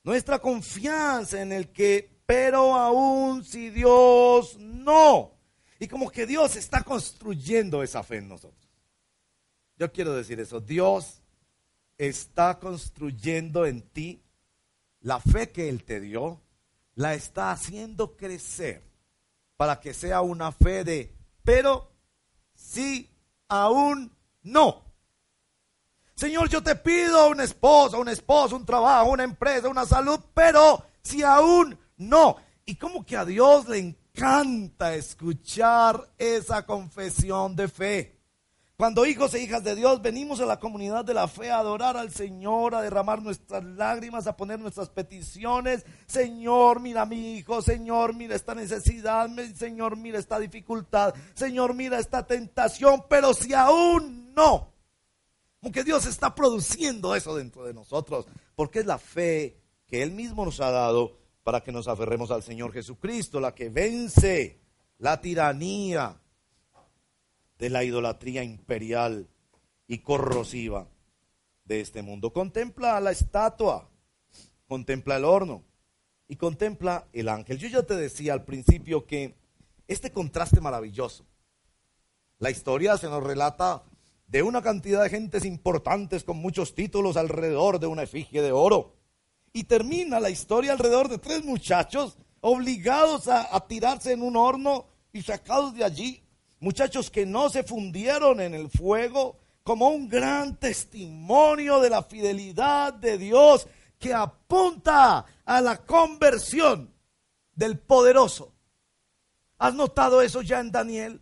nuestra 0.03 0.39
confianza 0.39 1.41
en 1.41 1.51
el 1.51 1.71
que 1.71 2.15
pero 2.25 2.75
aún 2.75 3.43
si 3.43 3.69
Dios 3.69 4.57
no. 4.59 5.34
Y 5.79 5.87
como 5.87 6.09
que 6.09 6.25
Dios 6.25 6.55
está 6.55 6.83
construyendo 6.83 7.83
esa 7.83 8.03
fe 8.03 8.17
en 8.17 8.29
nosotros. 8.29 8.69
Yo 9.77 9.91
quiero 9.91 10.13
decir 10.13 10.39
eso, 10.39 10.61
Dios 10.61 11.21
está 11.97 12.59
construyendo 12.59 13.65
en 13.65 13.81
ti 13.81 14.23
la 15.01 15.19
fe 15.19 15.51
que 15.51 15.69
Él 15.69 15.83
te 15.83 15.99
dio, 15.99 16.41
la 16.95 17.13
está 17.13 17.51
haciendo 17.51 18.15
crecer 18.15 18.83
para 19.57 19.79
que 19.79 19.93
sea 19.93 20.21
una 20.21 20.51
fe 20.51 20.83
de, 20.83 21.13
pero 21.43 21.91
si 22.53 23.09
aún 23.49 24.15
no. 24.43 24.83
Señor, 26.15 26.47
yo 26.49 26.63
te 26.63 26.75
pido 26.75 27.29
un 27.29 27.41
esposo, 27.41 27.99
un 27.99 28.07
esposo, 28.07 28.55
un 28.55 28.65
trabajo, 28.65 29.11
una 29.11 29.23
empresa, 29.23 29.67
una 29.67 29.85
salud, 29.85 30.19
pero 30.33 30.85
si 31.01 31.21
aún 31.21 31.77
no. 31.97 32.37
Y 32.65 32.75
como 32.75 33.05
que 33.05 33.17
a 33.17 33.25
Dios 33.25 33.67
le 33.67 33.79
encanta 33.79 34.04
escuchar 34.93 36.09
esa 36.17 36.65
confesión 36.65 37.55
de 37.55 37.67
fe. 37.67 38.15
Cuando 38.77 39.05
hijos 39.05 39.33
e 39.33 39.39
hijas 39.41 39.63
de 39.63 39.73
Dios 39.73 40.01
venimos 40.01 40.41
a 40.41 40.45
la 40.45 40.59
comunidad 40.59 41.05
de 41.05 41.13
la 41.13 41.29
fe 41.29 41.49
a 41.49 41.59
adorar 41.59 41.95
al 41.95 42.11
Señor, 42.11 42.75
a 42.75 42.81
derramar 42.81 43.21
nuestras 43.21 43.63
lágrimas, 43.63 44.27
a 44.27 44.35
poner 44.35 44.59
nuestras 44.59 44.89
peticiones. 44.89 45.85
Señor, 46.07 46.81
mira 46.81 47.05
mi 47.05 47.37
hijo, 47.37 47.61
Señor, 47.61 48.13
mira 48.13 48.35
esta 48.35 48.53
necesidad, 48.53 49.29
Señor, 49.55 49.95
mira 49.95 50.19
esta 50.19 50.39
dificultad, 50.39 51.13
Señor, 51.35 51.73
mira 51.73 51.99
esta 51.99 52.27
tentación, 52.27 53.05
pero 53.09 53.33
si 53.33 53.53
aún 53.53 54.33
no, 54.33 54.73
aunque 55.61 55.85
Dios 55.85 56.05
está 56.05 56.35
produciendo 56.35 57.15
eso 57.15 57.33
dentro 57.35 57.63
de 57.63 57.73
nosotros, 57.73 58.25
porque 58.55 58.79
es 58.79 58.85
la 58.85 58.97
fe 58.97 59.57
que 59.87 60.03
Él 60.03 60.11
mismo 60.11 60.43
nos 60.43 60.59
ha 60.59 60.69
dado 60.69 61.24
para 61.45 61.61
que 61.61 61.71
nos 61.71 61.87
aferremos 61.87 62.31
al 62.31 62.41
Señor 62.41 62.73
Jesucristo, 62.73 63.39
la 63.39 63.53
que 63.53 63.69
vence 63.69 64.59
la 64.97 65.21
tiranía 65.21 66.19
de 67.59 67.69
la 67.69 67.83
idolatría 67.83 68.43
imperial 68.43 69.29
y 69.85 69.99
corrosiva 69.99 70.87
de 71.63 71.81
este 71.81 72.01
mundo. 72.01 72.33
Contempla 72.33 72.99
la 72.99 73.11
estatua, 73.11 73.87
contempla 74.67 75.17
el 75.17 75.25
horno 75.25 75.63
y 76.27 76.35
contempla 76.35 77.09
el 77.13 77.29
ángel. 77.29 77.59
Yo 77.59 77.67
ya 77.67 77.83
te 77.83 77.95
decía 77.95 78.33
al 78.33 78.43
principio 78.43 79.05
que 79.05 79.35
este 79.87 80.11
contraste 80.11 80.59
maravilloso, 80.61 81.27
la 82.39 82.49
historia 82.49 82.97
se 82.97 83.07
nos 83.07 83.23
relata 83.23 83.83
de 84.25 84.41
una 84.41 84.63
cantidad 84.63 85.03
de 85.03 85.11
gentes 85.11 85.45
importantes 85.45 86.23
con 86.23 86.37
muchos 86.37 86.73
títulos 86.73 87.17
alrededor 87.17 87.79
de 87.79 87.85
una 87.85 88.01
efigie 88.01 88.41
de 88.41 88.51
oro. 88.51 88.94
Y 89.55 89.63
termina 89.63 90.19
la 90.19 90.29
historia 90.29 90.73
alrededor 90.73 91.07
de 91.07 91.17
tres 91.17 91.45
muchachos 91.45 92.17
obligados 92.41 93.29
a, 93.29 93.65
tirarse 93.69 94.11
en 94.11 94.21
un 94.21 94.35
horno 94.35 94.85
y 95.13 95.21
sacados 95.21 95.73
de 95.73 95.85
allí 95.85 96.21
muchachos 96.59 97.09
que 97.09 97.25
no 97.25 97.49
se 97.49 97.63
fundieron 97.63 98.41
en 98.41 98.53
el 98.53 98.69
fuego, 98.69 99.37
como 99.63 99.87
un 99.87 100.09
gran 100.09 100.57
testimonio 100.57 101.79
de 101.79 101.89
la 101.89 102.03
fidelidad 102.03 102.95
de 102.95 103.17
Dios 103.17 103.65
que 103.97 104.13
apunta 104.13 105.25
a 105.45 105.61
la 105.61 105.77
conversión 105.77 106.93
del 107.53 107.79
poderoso. 107.79 108.51
¿Has 109.57 109.73
notado 109.73 110.21
eso 110.21 110.41
ya 110.41 110.59
en 110.59 110.69
Daniel? 110.69 111.21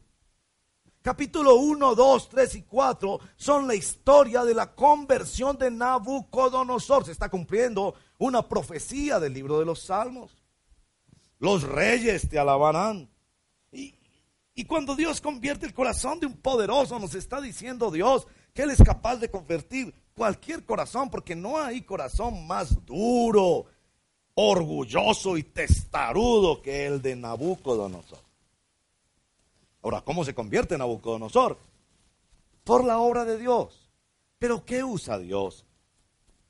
Capítulo 1.04 1.56
1, 1.56 1.96
2, 1.96 2.30
3 2.30 2.56
y 2.56 2.62
4 2.62 3.20
son 3.36 3.68
la 3.68 3.76
historia 3.76 4.46
de 4.46 4.54
la 4.54 4.74
conversión 4.74 5.58
de 5.58 5.70
Nabucodonosor. 5.70 7.04
Se 7.04 7.12
está 7.12 7.28
cumpliendo 7.28 7.94
una 8.20 8.48
profecía 8.48 9.20
del 9.20 9.34
libro 9.34 9.60
de 9.60 9.66
los 9.66 9.82
Salmos. 9.82 10.38
Los 11.40 11.64
reyes 11.64 12.30
te 12.30 12.40
alabarán. 12.40 13.10
Y, 13.74 13.96
y 14.56 14.64
cuando 14.64 14.96
Dios 14.96 15.20
convierte 15.20 15.66
el 15.66 15.74
corazón 15.74 16.22
de 16.22 16.28
un 16.28 16.38
poderoso, 16.38 16.98
nos 16.98 17.16
está 17.16 17.42
diciendo 17.42 17.92
Dios 17.92 18.26
que 18.54 18.62
Él 18.62 18.70
es 18.70 18.82
capaz 18.82 19.18
de 19.18 19.30
convertir 19.30 19.94
cualquier 20.16 20.64
corazón, 20.64 21.10
porque 21.10 21.36
no 21.36 21.58
hay 21.58 21.82
corazón 21.82 22.48
más 22.48 22.86
duro, 22.86 23.66
orgulloso 24.36 25.36
y 25.36 25.44
testarudo 25.44 26.62
que 26.62 26.86
el 26.86 27.02
de 27.02 27.18
Nabucodonosor. 27.18 28.33
Ahora, 29.84 30.02
¿cómo 30.02 30.24
se 30.24 30.34
convierte 30.34 30.78
Nabucodonosor? 30.78 31.60
Por 32.64 32.86
la 32.86 33.00
obra 33.00 33.26
de 33.26 33.38
Dios. 33.38 33.92
Pero 34.40 34.64
¿qué 34.64 34.84
usa 34.84 35.20
Dios? 35.20 35.66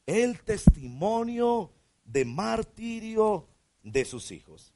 El 0.06 0.42
testimonio 0.42 1.72
de 2.06 2.26
martirio 2.26 3.48
de 3.82 4.06
sus 4.06 4.32
hijos. 4.32 4.74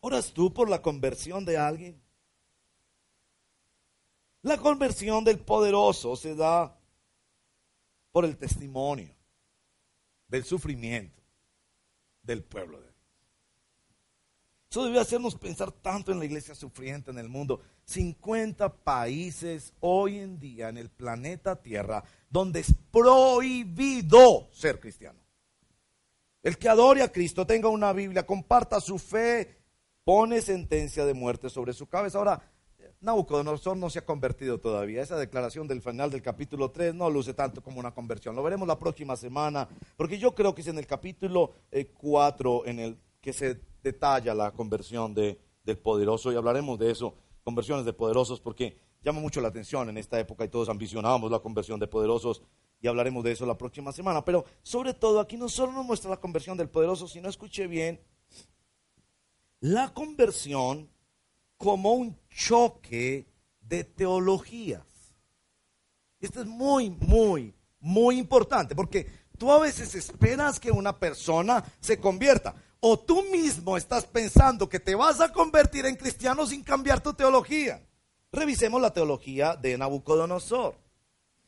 ¿Oras 0.00 0.32
tú 0.32 0.52
por 0.52 0.70
la 0.70 0.80
conversión 0.80 1.44
de 1.44 1.58
alguien? 1.58 2.00
La 4.42 4.56
conversión 4.56 5.24
del 5.24 5.38
poderoso 5.38 6.16
se 6.16 6.34
da 6.34 6.78
por 8.10 8.24
el 8.24 8.38
testimonio 8.38 9.14
del 10.28 10.44
sufrimiento 10.44 11.22
del 12.22 12.42
pueblo 12.42 12.78
de 12.80 12.84
Dios. 12.84 12.97
Eso 14.70 14.84
debe 14.84 15.00
hacernos 15.00 15.34
pensar 15.34 15.72
tanto 15.72 16.12
en 16.12 16.18
la 16.18 16.26
iglesia 16.26 16.54
sufriente 16.54 17.10
en 17.10 17.18
el 17.18 17.28
mundo. 17.28 17.60
50 17.84 18.68
países 18.82 19.72
hoy 19.80 20.18
en 20.18 20.38
día 20.38 20.68
en 20.68 20.76
el 20.76 20.90
planeta 20.90 21.56
Tierra 21.56 22.04
donde 22.28 22.60
es 22.60 22.74
prohibido 22.90 24.48
ser 24.52 24.78
cristiano. 24.78 25.18
El 26.42 26.58
que 26.58 26.68
adore 26.68 27.02
a 27.02 27.10
Cristo, 27.10 27.46
tenga 27.46 27.68
una 27.68 27.92
Biblia, 27.92 28.26
comparta 28.26 28.80
su 28.80 28.98
fe 28.98 29.56
pone 30.08 30.40
sentencia 30.40 31.04
de 31.04 31.12
muerte 31.12 31.50
sobre 31.50 31.74
su 31.74 31.86
cabeza. 31.86 32.16
Ahora, 32.16 32.40
Nabucodonosor 33.00 33.76
no 33.76 33.90
se 33.90 33.98
ha 33.98 34.06
convertido 34.06 34.58
todavía. 34.58 35.02
Esa 35.02 35.18
declaración 35.18 35.68
del 35.68 35.82
final 35.82 36.10
del 36.10 36.22
capítulo 36.22 36.70
3 36.70 36.94
no 36.94 37.10
luce 37.10 37.34
tanto 37.34 37.62
como 37.62 37.78
una 37.78 37.92
conversión. 37.92 38.34
Lo 38.34 38.42
veremos 38.42 38.66
la 38.66 38.78
próxima 38.78 39.16
semana, 39.16 39.68
porque 39.96 40.18
yo 40.18 40.34
creo 40.34 40.54
que 40.54 40.62
es 40.62 40.66
en 40.68 40.78
el 40.78 40.86
capítulo 40.86 41.52
4 41.98 42.64
eh, 42.64 42.70
en 42.70 42.78
el 42.78 42.98
que 43.20 43.34
se 43.34 43.60
detalla 43.82 44.34
la 44.34 44.52
conversión 44.52 45.14
de, 45.14 45.38
del 45.64 45.78
poderoso 45.78 46.32
y 46.32 46.36
hablaremos 46.36 46.78
de 46.78 46.90
eso, 46.90 47.14
conversiones 47.44 47.84
de 47.84 47.92
poderosos, 47.92 48.40
porque 48.40 48.78
llama 49.02 49.20
mucho 49.20 49.40
la 49.40 49.48
atención 49.48 49.88
en 49.88 49.98
esta 49.98 50.18
época 50.18 50.44
y 50.44 50.48
todos 50.48 50.68
ambicionábamos 50.68 51.30
la 51.30 51.40
conversión 51.40 51.78
de 51.78 51.86
poderosos 51.86 52.42
y 52.80 52.88
hablaremos 52.88 53.24
de 53.24 53.32
eso 53.32 53.46
la 53.46 53.58
próxima 53.58 53.92
semana. 53.92 54.24
Pero 54.24 54.44
sobre 54.62 54.94
todo 54.94 55.20
aquí 55.20 55.36
no 55.36 55.48
solo 55.48 55.72
nos 55.72 55.84
muestra 55.84 56.10
la 56.10 56.20
conversión 56.20 56.56
del 56.56 56.68
poderoso, 56.68 57.08
sino 57.08 57.28
escuche 57.28 57.66
bien 57.66 58.00
la 59.60 59.92
conversión 59.92 60.88
como 61.56 61.92
un 61.92 62.16
choque 62.28 63.26
de 63.60 63.84
teologías. 63.84 64.84
Esto 66.20 66.40
es 66.40 66.46
muy, 66.46 66.90
muy, 66.90 67.54
muy 67.80 68.18
importante 68.18 68.74
porque 68.74 69.06
tú 69.36 69.50
a 69.52 69.58
veces 69.58 69.94
esperas 69.94 70.58
que 70.58 70.70
una 70.70 70.98
persona 70.98 71.64
se 71.80 72.00
convierta 72.00 72.54
o 72.80 72.98
tú 72.98 73.22
mismo 73.30 73.76
estás 73.76 74.04
pensando 74.06 74.68
que 74.68 74.80
te 74.80 74.94
vas 74.94 75.20
a 75.20 75.32
convertir 75.32 75.86
en 75.86 75.96
cristiano 75.96 76.46
sin 76.46 76.62
cambiar 76.62 77.00
tu 77.00 77.12
teología. 77.14 77.82
Revisemos 78.30 78.80
la 78.80 78.92
teología 78.92 79.56
de 79.56 79.76
Nabucodonosor. 79.76 80.76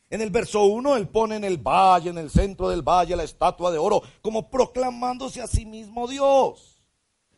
En 0.08 0.20
el 0.20 0.30
verso 0.30 0.64
1, 0.64 0.96
él 0.96 1.08
pone 1.08 1.36
en 1.36 1.44
el 1.44 1.58
valle, 1.58 2.10
en 2.10 2.18
el 2.18 2.30
centro 2.30 2.68
del 2.68 2.82
valle, 2.82 3.14
la 3.14 3.22
estatua 3.22 3.70
de 3.70 3.78
oro, 3.78 4.02
como 4.22 4.50
proclamándose 4.50 5.40
a 5.40 5.46
sí 5.46 5.64
mismo 5.64 6.08
Dios. 6.08 6.82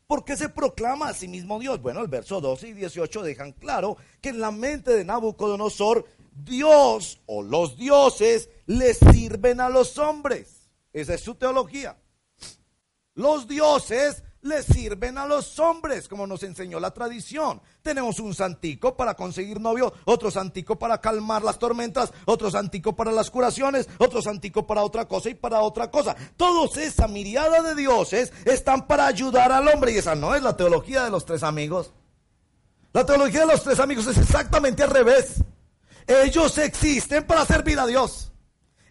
¿Por 0.07 0.25
qué 0.25 0.37
se 0.37 0.49
proclama 0.49 1.09
a 1.09 1.15
sí 1.15 1.29
mismo 1.29 1.59
Dios? 1.59 1.83
Bueno, 1.83 2.01
el 2.01 2.09
verso 2.09 2.41
12 2.41 2.69
y 2.69 2.73
18 2.73 3.23
dejan 3.23 3.53
claro 3.53 3.99
que 4.23 4.31
en 4.31 4.41
la 4.41 4.51
mente 4.51 4.93
de 4.93 5.05
Nabucodonosor, 5.05 6.07
Dios 6.33 7.21
o 7.27 7.43
los 7.43 7.77
dioses 7.77 8.49
le 8.65 8.95
sirven 8.95 9.61
a 9.61 9.69
los 9.69 9.99
hombres. 9.99 10.71
Esa 10.95 11.15
es 11.15 11.21
su 11.21 11.35
teología. 11.35 11.97
Los 13.15 13.47
dioses 13.47 14.23
le 14.43 14.63
sirven 14.63 15.19
a 15.19 15.27
los 15.27 15.59
hombres, 15.59 16.09
como 16.09 16.27
nos 16.27 16.43
enseñó 16.43 16.81
la 16.81 16.91
tradición. 16.91 17.63
Tenemos 17.83 18.19
un 18.19 18.35
santico 18.35 18.97
para 18.97 19.15
conseguir 19.15 19.61
novio, 19.61 19.93
otro 20.05 20.31
santico 20.31 20.79
para 20.79 21.01
calmar 21.01 21.43
las 21.43 21.59
tormentas, 21.59 22.13
otro 22.25 22.51
santico 22.51 22.97
para 22.97 23.13
las 23.13 23.31
curaciones, 23.31 23.89
otro 23.99 24.21
santico 24.21 24.67
para 24.67 24.83
otra 24.83 25.07
cosa 25.07 25.31
y 25.31 25.35
para 25.35 25.61
otra 25.61 25.91
cosa. 25.91 26.17
Todos 26.37 26.77
esa 26.77 27.07
miriada 27.07 27.63
de 27.63 27.75
dioses 27.75 28.33
están 28.45 28.87
para 28.87 29.07
ayudar 29.07 29.53
al 29.53 29.69
hombre 29.69 29.93
y 29.93 29.99
esa 29.99 30.15
no 30.15 30.35
es 30.35 30.43
la 30.43 30.57
teología 30.57 31.05
de 31.05 31.11
los 31.11 31.25
tres 31.25 31.43
amigos. 31.43 31.93
La 32.93 33.07
teología 33.07 33.41
de 33.41 33.47
los 33.47 33.63
tres 33.63 33.79
amigos 33.79 34.07
es 34.07 34.19
exactamente 34.19 34.83
al 34.83 34.91
revés. 34.91 35.45
Ellos 36.07 36.59
existen 36.59 37.25
para 37.27 37.47
servir 37.47 37.79
a 37.79 37.87
Dios. 37.87 38.32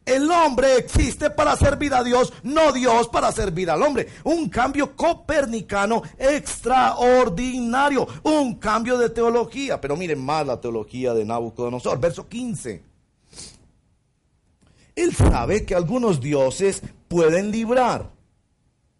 El 0.05 0.29
hombre 0.31 0.77
existe 0.77 1.29
para 1.29 1.55
servir 1.55 1.93
a 1.93 2.03
Dios, 2.03 2.33
no 2.43 2.71
Dios 2.71 3.07
para 3.09 3.31
servir 3.31 3.69
al 3.69 3.83
hombre. 3.83 4.07
Un 4.23 4.49
cambio 4.49 4.95
copernicano 4.95 6.01
extraordinario, 6.17 8.07
un 8.23 8.55
cambio 8.55 8.97
de 8.97 9.09
teología. 9.11 9.79
Pero 9.79 9.95
miren 9.95 10.23
más 10.23 10.45
la 10.45 10.59
teología 10.59 11.13
de 11.13 11.23
Nabucodonosor, 11.23 11.99
verso 11.99 12.27
15. 12.27 12.83
Él 14.95 15.15
sabe 15.15 15.65
que 15.65 15.75
algunos 15.75 16.19
dioses 16.19 16.81
pueden 17.07 17.51
librar. 17.51 18.09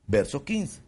verso 0.08 0.44
15. 0.44 0.82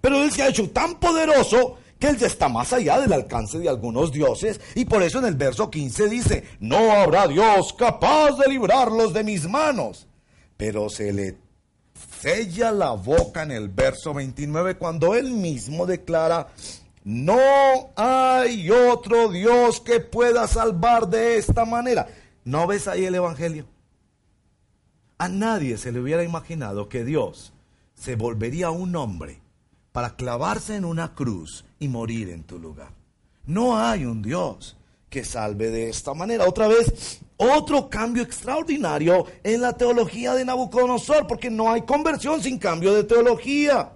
Pero 0.00 0.22
Él 0.22 0.30
se 0.30 0.42
ha 0.42 0.48
hecho 0.48 0.70
tan 0.70 1.00
poderoso 1.00 1.78
que 1.98 2.08
Él 2.08 2.22
está 2.22 2.48
más 2.48 2.72
allá 2.72 3.00
del 3.00 3.12
alcance 3.12 3.58
de 3.58 3.68
algunos 3.68 4.12
dioses. 4.12 4.60
Y 4.74 4.84
por 4.84 5.02
eso 5.02 5.18
en 5.18 5.26
el 5.26 5.34
verso 5.34 5.70
15 5.70 6.08
dice, 6.08 6.44
no 6.60 6.92
habrá 6.92 7.26
Dios 7.26 7.72
capaz 7.72 8.32
de 8.38 8.48
librarlos 8.48 9.12
de 9.12 9.24
mis 9.24 9.48
manos. 9.48 10.06
Pero 10.56 10.88
se 10.88 11.12
le 11.12 11.36
sella 12.20 12.72
la 12.72 12.92
boca 12.92 13.42
en 13.42 13.52
el 13.52 13.68
verso 13.68 14.12
29 14.12 14.76
cuando 14.76 15.14
Él 15.14 15.30
mismo 15.30 15.86
declara, 15.86 16.48
no 17.04 17.38
hay 17.96 18.70
otro 18.70 19.28
Dios 19.28 19.80
que 19.80 20.00
pueda 20.00 20.46
salvar 20.48 21.08
de 21.08 21.36
esta 21.36 21.64
manera. 21.64 22.08
¿No 22.44 22.66
ves 22.66 22.88
ahí 22.88 23.04
el 23.04 23.14
Evangelio? 23.14 23.66
A 25.18 25.28
nadie 25.28 25.78
se 25.78 25.92
le 25.92 26.00
hubiera 26.00 26.24
imaginado 26.24 26.88
que 26.88 27.04
Dios 27.04 27.52
se 27.94 28.16
volvería 28.16 28.70
un 28.70 28.94
hombre 28.96 29.40
para 29.96 30.14
clavarse 30.14 30.76
en 30.76 30.84
una 30.84 31.14
cruz 31.14 31.64
y 31.78 31.88
morir 31.88 32.28
en 32.28 32.42
tu 32.42 32.58
lugar. 32.58 32.90
No 33.46 33.78
hay 33.78 34.04
un 34.04 34.20
Dios 34.20 34.76
que 35.08 35.24
salve 35.24 35.70
de 35.70 35.88
esta 35.88 36.12
manera. 36.12 36.44
Otra 36.46 36.68
vez, 36.68 37.22
otro 37.38 37.88
cambio 37.88 38.22
extraordinario 38.22 39.24
en 39.42 39.62
la 39.62 39.72
teología 39.72 40.34
de 40.34 40.44
Nabucodonosor, 40.44 41.26
porque 41.26 41.48
no 41.48 41.72
hay 41.72 41.80
conversión 41.86 42.42
sin 42.42 42.58
cambio 42.58 42.92
de 42.92 43.04
teología. 43.04 43.92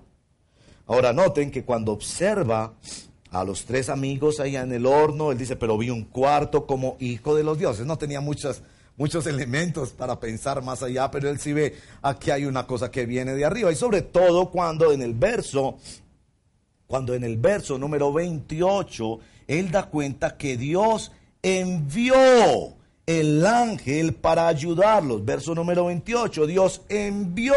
Ahora 0.87 1.13
noten 1.13 1.51
que 1.51 1.67
cuando 1.67 1.93
observa 1.93 2.73
a 3.31 3.45
los 3.45 3.67
tres 3.67 3.91
amigos 3.91 4.41
allá 4.41 4.63
en 4.63 4.73
el 4.73 4.87
horno, 4.87 5.33
él 5.33 5.37
dice, 5.37 5.57
pero 5.57 5.77
vi 5.77 5.91
un 5.91 6.05
cuarto 6.05 6.67
como 6.67 6.97
hijo 6.99 7.35
de 7.35 7.45
los 7.45 7.59
dioses. 7.59 7.85
No 7.85 7.99
tenía 7.99 8.23
muchas 8.23 8.63
muchos 8.97 9.27
elementos 9.27 9.91
para 9.91 10.21
pensar 10.21 10.63
más 10.63 10.83
allá, 10.83 11.11
pero 11.11 11.31
él 11.31 11.39
sí 11.39 11.53
ve 11.53 11.75
aquí 12.03 12.31
hay 12.31 12.45
una 12.45 12.67
cosa 12.67 12.91
que 12.91 13.07
viene 13.07 13.35
de 13.35 13.45
arriba. 13.45 13.73
Y 13.73 13.77
sobre 13.77 14.03
todo 14.03 14.51
cuando 14.51 14.93
en 14.93 15.03
el 15.03 15.15
verso, 15.15 15.79
cuando 16.87 17.15
en 17.15 17.25
el 17.25 17.37
verso 17.37 17.79
número 17.79 18.13
28, 18.13 19.19
él 19.49 19.71
da 19.71 19.85
cuenta 19.85 20.37
que 20.37 20.57
Dios 20.57 21.13
envió 21.43 22.77
el 23.19 23.45
ángel 23.45 24.15
para 24.15 24.47
ayudarlos. 24.47 25.25
Verso 25.25 25.55
número 25.55 25.87
28, 25.87 26.47
Dios 26.47 26.83
envió. 26.89 27.55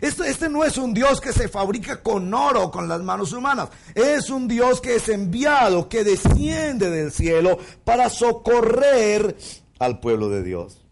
Este, 0.00 0.28
este, 0.28 0.48
no 0.48 0.64
es 0.64 0.76
un 0.76 0.92
Dios 0.94 1.20
que 1.20 1.32
se 1.32 1.48
fabrica 1.48 2.02
con 2.02 2.32
oro, 2.34 2.70
con 2.70 2.88
las 2.88 3.00
manos 3.02 3.32
humanas. 3.32 3.68
Es 3.94 4.30
un 4.30 4.48
Dios 4.48 4.80
que 4.80 4.96
es 4.96 5.08
enviado, 5.08 5.88
que 5.88 6.02
desciende 6.02 6.90
del 6.90 7.12
cielo 7.12 7.58
para 7.84 8.10
socorrer 8.10 9.36
al 9.78 10.00
pueblo 10.00 10.28
de 10.28 10.42
Dios 10.42 10.86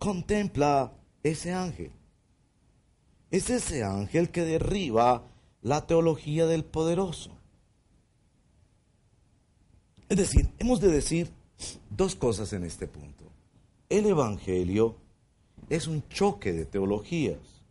contempla 0.00 0.92
ese 1.22 1.52
ángel. 1.52 1.92
Es 3.30 3.50
ese 3.50 3.84
ángel 3.84 4.30
que 4.30 4.42
derriba 4.42 5.24
la 5.62 5.86
teología 5.86 6.46
del 6.46 6.64
poderoso. 6.64 7.30
Es 10.08 10.16
decir, 10.16 10.50
hemos 10.58 10.80
de 10.80 10.88
decir 10.88 11.30
dos 11.90 12.16
cosas 12.16 12.52
en 12.54 12.64
este 12.64 12.88
punto. 12.88 13.24
El 13.88 14.06
Evangelio 14.06 14.96
es 15.68 15.86
un 15.86 16.02
choque 16.08 16.52
de 16.52 16.64
teologías. 16.64 17.62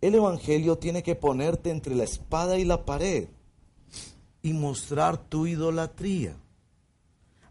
El 0.00 0.16
Evangelio 0.16 0.78
tiene 0.78 1.02
que 1.02 1.14
ponerte 1.14 1.70
entre 1.70 1.94
la 1.94 2.04
espada 2.04 2.58
y 2.58 2.64
la 2.64 2.84
pared 2.84 3.28
y 4.42 4.52
mostrar 4.52 5.16
tu 5.16 5.46
idolatría. 5.46 6.36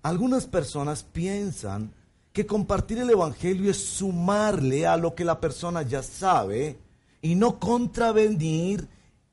Algunas 0.02 0.46
personas 0.48 1.04
piensan 1.04 1.94
que 2.32 2.46
compartir 2.46 3.00
el 3.00 3.10
Evangelio 3.10 3.72
es 3.72 3.84
sumarle 3.84 4.88
a 4.88 4.96
lo 4.96 5.14
que 5.14 5.26
la 5.26 5.40
persona 5.40 5.82
ya 5.82 6.04
sabe 6.04 6.80
y 7.22 7.36
no 7.36 7.60
contravenir 7.60 8.88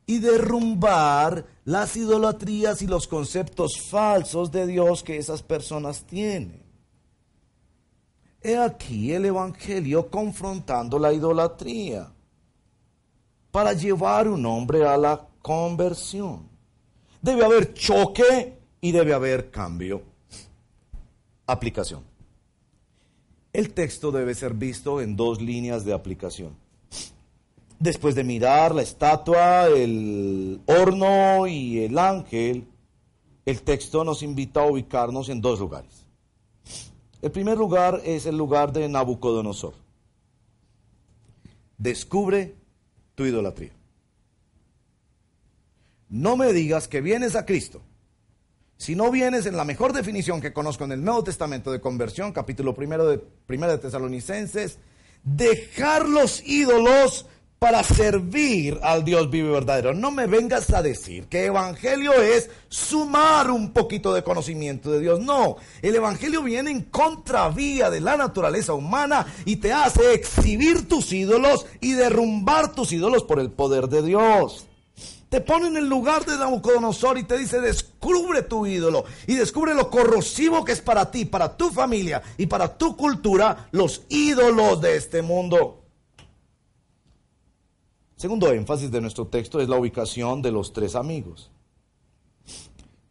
y 0.06 0.18
derrumbar 0.18 1.44
las 1.64 1.96
idolatrías 1.96 2.82
y 2.82 2.86
los 2.86 3.06
conceptos 3.06 3.80
falsos 3.90 4.50
de 4.50 4.66
Dios 4.66 5.02
que 5.02 5.18
esas 5.18 5.42
personas 5.42 6.04
tienen. 6.04 6.62
He 8.40 8.56
aquí 8.56 9.12
el 9.12 9.26
Evangelio 9.26 10.08
confrontando 10.08 10.98
la 10.98 11.12
idolatría 11.12 12.12
para 13.50 13.72
llevar 13.72 14.28
un 14.28 14.46
hombre 14.46 14.86
a 14.86 14.96
la 14.96 15.28
conversión. 15.42 16.48
Debe 17.20 17.44
haber 17.44 17.74
choque 17.74 18.58
y 18.80 18.92
debe 18.92 19.14
haber 19.14 19.50
cambio. 19.50 20.15
Aplicación. 21.46 22.02
El 23.52 23.72
texto 23.72 24.10
debe 24.10 24.34
ser 24.34 24.54
visto 24.54 25.00
en 25.00 25.16
dos 25.16 25.40
líneas 25.40 25.84
de 25.84 25.94
aplicación. 25.94 26.56
Después 27.78 28.14
de 28.14 28.24
mirar 28.24 28.74
la 28.74 28.82
estatua, 28.82 29.66
el 29.68 30.60
horno 30.66 31.46
y 31.46 31.80
el 31.80 31.98
ángel, 31.98 32.66
el 33.44 33.62
texto 33.62 34.02
nos 34.02 34.22
invita 34.22 34.60
a 34.60 34.66
ubicarnos 34.66 35.28
en 35.28 35.40
dos 35.40 35.60
lugares. 35.60 36.06
El 37.22 37.30
primer 37.30 37.56
lugar 37.56 38.02
es 38.04 38.26
el 38.26 38.36
lugar 38.36 38.72
de 38.72 38.88
Nabucodonosor. 38.88 39.74
Descubre 41.78 42.56
tu 43.14 43.24
idolatría. 43.24 43.72
No 46.08 46.36
me 46.36 46.52
digas 46.52 46.88
que 46.88 47.00
vienes 47.00 47.36
a 47.36 47.46
Cristo 47.46 47.82
si 48.76 48.94
no 48.94 49.10
vienes 49.10 49.46
en 49.46 49.56
la 49.56 49.64
mejor 49.64 49.92
definición 49.92 50.40
que 50.40 50.52
conozco 50.52 50.84
en 50.84 50.92
el 50.92 51.04
Nuevo 51.04 51.24
Testamento 51.24 51.72
de 51.72 51.80
conversión, 51.80 52.32
capítulo 52.32 52.74
primero 52.74 53.06
de 53.06 53.18
Primera 53.18 53.72
de 53.72 53.78
Tesalonicenses, 53.78 54.78
dejar 55.24 56.08
los 56.08 56.46
ídolos 56.46 57.26
para 57.58 57.82
servir 57.82 58.78
al 58.82 59.02
Dios 59.02 59.30
vivo 59.30 59.48
y 59.48 59.52
verdadero. 59.52 59.94
No 59.94 60.10
me 60.10 60.26
vengas 60.26 60.70
a 60.74 60.82
decir 60.82 61.26
que 61.26 61.46
evangelio 61.46 62.12
es 62.12 62.50
sumar 62.68 63.50
un 63.50 63.72
poquito 63.72 64.12
de 64.12 64.22
conocimiento 64.22 64.90
de 64.90 65.00
Dios. 65.00 65.20
No, 65.20 65.56
el 65.80 65.94
evangelio 65.94 66.42
viene 66.42 66.70
en 66.70 66.82
contravía 66.82 67.88
de 67.88 68.00
la 68.00 68.18
naturaleza 68.18 68.74
humana 68.74 69.26
y 69.46 69.56
te 69.56 69.72
hace 69.72 70.12
exhibir 70.12 70.86
tus 70.86 71.12
ídolos 71.14 71.64
y 71.80 71.92
derrumbar 71.92 72.74
tus 72.74 72.92
ídolos 72.92 73.24
por 73.24 73.40
el 73.40 73.50
poder 73.50 73.88
de 73.88 74.02
Dios 74.02 74.66
te 75.36 75.42
pone 75.42 75.66
en 75.66 75.76
el 75.76 75.86
lugar 75.86 76.24
de 76.24 76.38
Nabucodonosor 76.38 77.18
y 77.18 77.24
te 77.24 77.36
dice, 77.36 77.60
descubre 77.60 78.40
tu 78.40 78.64
ídolo 78.66 79.04
y 79.26 79.34
descubre 79.34 79.74
lo 79.74 79.90
corrosivo 79.90 80.64
que 80.64 80.72
es 80.72 80.80
para 80.80 81.10
ti, 81.10 81.26
para 81.26 81.58
tu 81.58 81.68
familia 81.68 82.22
y 82.38 82.46
para 82.46 82.78
tu 82.78 82.96
cultura, 82.96 83.68
los 83.70 84.04
ídolos 84.08 84.80
de 84.80 84.96
este 84.96 85.20
mundo. 85.20 85.82
Segundo 88.16 88.50
énfasis 88.50 88.90
de 88.90 89.02
nuestro 89.02 89.26
texto 89.26 89.60
es 89.60 89.68
la 89.68 89.76
ubicación 89.76 90.40
de 90.40 90.52
los 90.52 90.72
tres 90.72 90.94
amigos. 90.94 91.50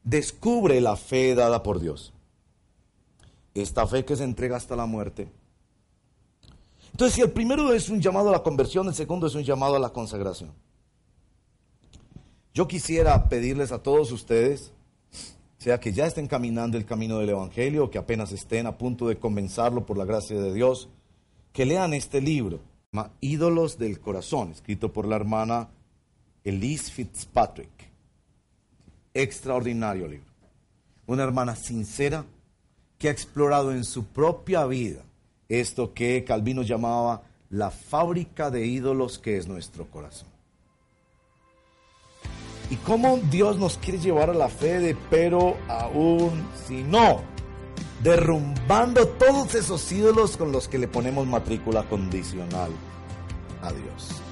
Descubre 0.03 0.81
la 0.81 0.95
fe 0.95 1.35
dada 1.35 1.61
por 1.61 1.79
Dios. 1.79 2.11
Esta 3.53 3.85
fe 3.85 4.03
que 4.03 4.15
se 4.15 4.23
entrega 4.23 4.57
hasta 4.57 4.75
la 4.75 4.87
muerte. 4.87 5.31
Entonces, 6.91 7.13
si 7.13 7.21
el 7.21 7.29
primero 7.29 7.71
es 7.71 7.87
un 7.89 8.01
llamado 8.01 8.29
a 8.29 8.31
la 8.31 8.41
conversión, 8.41 8.87
el 8.87 8.95
segundo 8.95 9.27
es 9.27 9.35
un 9.35 9.43
llamado 9.43 9.75
a 9.75 9.79
la 9.79 9.89
consagración. 9.89 10.64
Yo 12.55 12.69
quisiera 12.69 13.27
pedirles 13.27 13.73
a 13.73 13.83
todos 13.83 14.13
ustedes, 14.13 14.71
sea 15.57 15.77
que 15.81 15.91
ya 15.91 16.05
estén 16.05 16.25
caminando 16.25 16.77
el 16.77 16.85
camino 16.85 17.19
del 17.19 17.31
Evangelio 17.31 17.83
o 17.83 17.91
que 17.91 17.97
apenas 17.97 18.31
estén 18.31 18.65
a 18.65 18.77
punto 18.77 19.09
de 19.09 19.17
comenzarlo 19.17 19.85
por 19.85 19.97
la 19.97 20.05
gracia 20.05 20.39
de 20.39 20.53
Dios, 20.53 20.87
que 21.51 21.65
lean 21.65 21.93
este 21.93 22.21
libro, 22.21 22.61
Ídolos 23.19 23.77
del 23.77 23.99
Corazón, 23.99 24.51
escrito 24.51 24.93
por 24.93 25.05
la 25.05 25.17
hermana 25.17 25.67
Elise 26.45 26.93
Fitzpatrick. 26.93 27.91
Extraordinario 29.13 30.07
libro. 30.07 30.31
Una 31.07 31.23
hermana 31.23 31.57
sincera 31.57 32.23
que 32.97 33.09
ha 33.09 33.11
explorado 33.11 33.73
en 33.73 33.83
su 33.83 34.05
propia 34.05 34.65
vida 34.65 35.01
esto 35.49 35.93
que 35.93 36.23
Calvino 36.23 36.61
llamaba 36.61 37.23
la 37.49 37.69
fábrica 37.69 38.49
de 38.49 38.65
ídolos 38.65 39.19
que 39.19 39.35
es 39.35 39.45
nuestro 39.45 39.87
corazón 39.91 40.34
y 42.69 42.75
cómo 42.77 43.17
Dios 43.29 43.57
nos 43.57 43.77
quiere 43.77 43.99
llevar 43.99 44.29
a 44.29 44.33
la 44.33 44.49
fe 44.49 44.79
de 44.79 44.97
pero 45.09 45.55
aún 45.67 46.45
si 46.67 46.83
no, 46.83 47.21
derrumbando 48.03 49.07
todos 49.07 49.55
esos 49.55 49.91
ídolos 49.91 50.37
con 50.37 50.51
los 50.51 50.67
que 50.67 50.77
le 50.77 50.87
ponemos 50.87 51.27
matrícula 51.27 51.83
condicional 51.83 52.71
a 53.61 53.71
Dios. 53.71 54.24